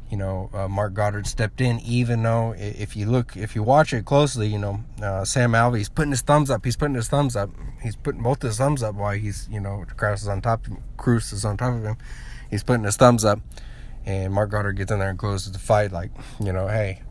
you 0.09 0.17
know, 0.17 0.49
uh, 0.53 0.67
Marc 0.67 0.93
Goddard 0.93 1.25
stepped 1.25 1.61
in, 1.61 1.79
even 1.79 2.21
though 2.23 2.53
if 2.57 2.95
you 2.95 3.07
look, 3.07 3.35
if 3.35 3.55
you 3.55 3.63
watch 3.63 3.91
it 3.91 4.05
closely, 4.05 4.47
you 4.47 4.59
know, 4.59 4.81
uh, 5.01 5.25
Sam 5.25 5.53
Alvey's 5.53 5.89
putting 5.89 6.11
his 6.11 6.21
thumbs 6.21 6.49
up. 6.49 6.63
He's 6.63 6.75
putting 6.75 6.95
his 6.95 7.07
thumbs 7.07 7.35
up. 7.35 7.49
He's 7.81 7.95
putting 7.95 8.21
both 8.21 8.41
his 8.41 8.57
thumbs 8.57 8.83
up 8.83 8.95
while 8.95 9.13
he's, 9.13 9.47
you 9.51 9.59
know, 9.59 9.83
Crute 9.97 10.15
is 10.15 10.27
on 10.27 10.41
top. 10.41 10.65
Crute 10.97 11.33
is 11.33 11.43
on 11.43 11.57
top 11.57 11.73
of 11.73 11.83
him. 11.83 11.97
He's 12.49 12.63
putting 12.63 12.83
his 12.83 12.97
thumbs 12.97 13.25
up. 13.25 13.39
And 14.05 14.31
Marc 14.31 14.51
Goddard 14.51 14.73
gets 14.73 14.91
in 14.91 14.99
there 14.99 15.09
and 15.09 15.17
closes 15.17 15.51
the 15.51 15.59
fight, 15.59 15.91
like, 15.91 16.11
you 16.39 16.53
know, 16.53 16.67
hey, 16.67 17.01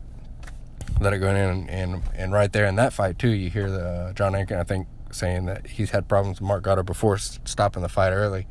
let 1.01 1.11
it 1.11 1.17
go 1.17 1.29
in. 1.29 1.35
And, 1.35 1.69
and, 1.69 2.01
and 2.15 2.31
right 2.31 2.51
there 2.51 2.65
in 2.65 2.75
that 2.77 2.93
fight, 2.93 3.19
too, 3.19 3.29
you 3.29 3.49
hear 3.49 3.69
the 3.69 3.85
uh, 3.85 4.13
Jon 4.13 4.31
Anik, 4.31 4.53
I 4.53 4.63
think, 4.63 4.87
saying 5.11 5.45
that 5.45 5.67
he's 5.67 5.89
had 5.89 6.07
problems 6.07 6.39
with 6.39 6.47
Marc 6.47 6.63
Goddard 6.63 6.83
before 6.83 7.17
stopping 7.17 7.83
the 7.83 7.89
fight 7.89 8.11
early. 8.11 8.47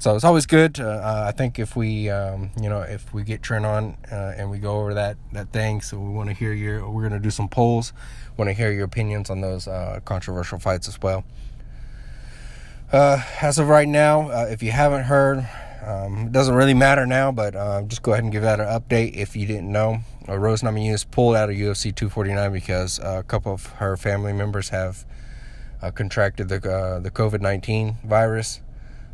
So 0.00 0.16
it's 0.16 0.24
always 0.24 0.46
good. 0.46 0.80
Uh, 0.80 1.24
I 1.26 1.32
think 1.32 1.58
if 1.58 1.76
we, 1.76 2.08
um, 2.08 2.50
you 2.58 2.70
know, 2.70 2.80
if 2.80 3.12
we 3.12 3.22
get 3.22 3.42
Trent 3.42 3.66
on 3.66 3.98
uh, 4.10 4.32
and 4.34 4.50
we 4.50 4.58
go 4.58 4.80
over 4.80 4.94
that 4.94 5.18
that 5.32 5.52
thing, 5.52 5.82
so 5.82 5.98
we 5.98 6.08
want 6.08 6.30
to 6.30 6.34
hear 6.34 6.54
your. 6.54 6.88
We're 6.88 7.02
gonna 7.02 7.20
do 7.20 7.30
some 7.30 7.48
polls. 7.48 7.92
Want 8.38 8.48
to 8.48 8.54
hear 8.54 8.72
your 8.72 8.84
opinions 8.84 9.28
on 9.28 9.42
those 9.42 9.68
uh, 9.68 10.00
controversial 10.06 10.58
fights 10.58 10.88
as 10.88 11.00
well. 11.02 11.22
Uh, 12.90 13.22
as 13.42 13.58
of 13.58 13.68
right 13.68 13.86
now, 13.86 14.30
uh, 14.30 14.46
if 14.50 14.62
you 14.62 14.70
haven't 14.70 15.04
heard, 15.04 15.46
um, 15.84 16.28
it 16.28 16.32
doesn't 16.32 16.54
really 16.54 16.72
matter 16.72 17.04
now, 17.04 17.30
but 17.30 17.54
uh, 17.54 17.82
just 17.82 18.00
go 18.00 18.12
ahead 18.12 18.24
and 18.24 18.32
give 18.32 18.42
that 18.42 18.58
an 18.58 18.68
update 18.68 19.14
if 19.14 19.36
you 19.36 19.46
didn't 19.46 19.70
know. 19.70 20.00
Rose 20.26 20.62
Namajunas 20.62 21.10
pulled 21.10 21.36
out 21.36 21.50
of 21.50 21.56
UFC 21.56 21.94
249 21.94 22.50
because 22.52 22.98
a 23.00 23.22
couple 23.22 23.52
of 23.52 23.66
her 23.66 23.98
family 23.98 24.32
members 24.32 24.70
have 24.70 25.04
contracted 25.94 26.48
the 26.48 26.58
the 27.02 27.10
COVID 27.10 27.42
19 27.42 27.98
virus. 28.02 28.62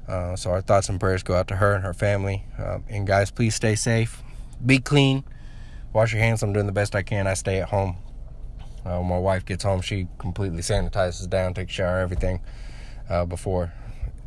Uh, 0.08 0.36
so 0.36 0.50
our 0.50 0.60
thoughts 0.60 0.88
and 0.88 1.00
prayers 1.00 1.22
go 1.22 1.34
out 1.34 1.48
to 1.48 1.56
her 1.56 1.74
and 1.74 1.84
her 1.84 1.94
family. 1.94 2.44
Uh, 2.58 2.78
and 2.88 3.06
guys, 3.06 3.30
please 3.30 3.54
stay 3.54 3.74
safe, 3.74 4.22
be 4.64 4.78
clean, 4.78 5.24
wash 5.92 6.12
your 6.12 6.22
hands. 6.22 6.42
I'm 6.42 6.52
doing 6.52 6.66
the 6.66 6.72
best 6.72 6.94
I 6.94 7.02
can. 7.02 7.26
I 7.26 7.34
stay 7.34 7.60
at 7.60 7.68
home. 7.68 7.96
Uh, 8.84 8.98
when 8.98 9.08
my 9.08 9.18
wife 9.18 9.44
gets 9.44 9.64
home, 9.64 9.80
she 9.80 10.06
completely 10.18 10.62
sanitizes 10.62 11.28
down, 11.28 11.54
takes 11.54 11.72
a 11.72 11.74
shower, 11.74 11.98
everything 11.98 12.40
uh, 13.08 13.24
before 13.24 13.72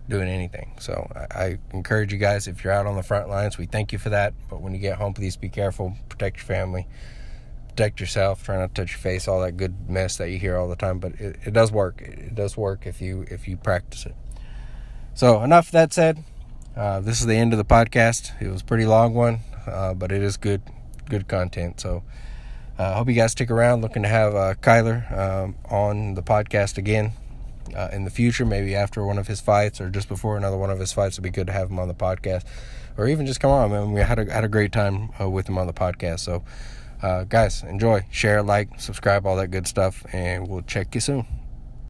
doing 0.09 0.27
anything. 0.27 0.71
So 0.79 1.09
I, 1.15 1.43
I, 1.43 1.59
encourage 1.71 2.11
you 2.11 2.17
guys 2.17 2.47
if 2.47 2.63
you're 2.63 2.73
out 2.73 2.87
on 2.87 2.95
the 2.95 3.03
front 3.03 3.29
lines, 3.29 3.57
we 3.57 3.67
thank 3.67 3.93
you 3.93 3.99
for 3.99 4.09
that. 4.09 4.33
But 4.49 4.59
when 4.61 4.73
you 4.73 4.79
get 4.79 4.97
home, 4.97 5.13
please 5.13 5.37
be 5.37 5.49
careful, 5.49 5.95
protect 6.09 6.37
your 6.37 6.45
family, 6.45 6.87
protect 7.69 8.01
yourself, 8.01 8.43
try 8.43 8.57
not 8.57 8.73
to 8.75 8.81
touch 8.81 8.91
your 8.91 8.99
face, 8.99 9.27
all 9.27 9.39
that 9.41 9.55
good 9.55 9.89
mess 9.89 10.17
that 10.17 10.29
you 10.31 10.39
hear 10.39 10.57
all 10.57 10.67
the 10.67 10.75
time. 10.75 10.99
But 10.99 11.13
it, 11.21 11.37
it 11.45 11.53
does 11.53 11.71
work. 11.71 12.01
It 12.01 12.35
does 12.35 12.57
work 12.57 12.85
if 12.85 13.01
you 13.01 13.25
if 13.29 13.47
you 13.47 13.55
practice 13.55 14.05
it. 14.05 14.15
So, 15.19 15.43
enough 15.43 15.69
that 15.71 15.91
said. 15.91 16.23
Uh, 16.77 17.01
this 17.01 17.19
is 17.19 17.27
the 17.27 17.35
end 17.35 17.51
of 17.51 17.57
the 17.57 17.65
podcast. 17.65 18.41
It 18.41 18.47
was 18.47 18.61
a 18.61 18.63
pretty 18.63 18.85
long 18.85 19.13
one, 19.13 19.41
uh, 19.67 19.93
but 19.93 20.13
it 20.13 20.23
is 20.23 20.37
good, 20.37 20.61
good 21.09 21.27
content. 21.27 21.81
So, 21.81 22.03
I 22.77 22.83
uh, 22.83 22.93
hope 22.95 23.09
you 23.09 23.15
guys 23.15 23.33
stick 23.33 23.51
around. 23.51 23.81
Looking 23.81 24.03
to 24.03 24.07
have 24.07 24.33
uh, 24.33 24.53
Kyler 24.61 25.11
um, 25.11 25.55
on 25.69 26.13
the 26.13 26.21
podcast 26.23 26.77
again 26.77 27.11
uh, 27.75 27.89
in 27.91 28.05
the 28.05 28.09
future, 28.09 28.45
maybe 28.45 28.75
after 28.75 29.05
one 29.05 29.17
of 29.17 29.27
his 29.27 29.41
fights 29.41 29.81
or 29.81 29.89
just 29.89 30.07
before 30.07 30.37
another 30.37 30.55
one 30.55 30.69
of 30.69 30.79
his 30.79 30.93
fights. 30.93 31.15
It'd 31.15 31.23
be 31.25 31.31
good 31.31 31.47
to 31.47 31.53
have 31.53 31.69
him 31.69 31.79
on 31.79 31.89
the 31.89 31.93
podcast, 31.93 32.45
or 32.95 33.05
even 33.09 33.25
just 33.25 33.41
come 33.41 33.51
on. 33.51 33.73
I 33.73 33.77
mean, 33.77 33.91
we 33.91 33.99
had 33.99 34.19
a 34.19 34.31
had 34.31 34.45
a 34.45 34.47
great 34.47 34.71
time 34.71 35.09
uh, 35.19 35.29
with 35.29 35.49
him 35.49 35.57
on 35.57 35.67
the 35.67 35.73
podcast. 35.73 36.21
So, 36.21 36.45
guys, 37.25 37.61
enjoy, 37.63 38.05
share, 38.09 38.41
like, 38.41 38.79
subscribe, 38.79 39.25
all 39.25 39.35
that 39.35 39.51
good 39.51 39.67
stuff, 39.67 40.05
and 40.13 40.47
we'll 40.47 40.61
check 40.61 40.95
you 40.95 41.01
soon. 41.01 41.25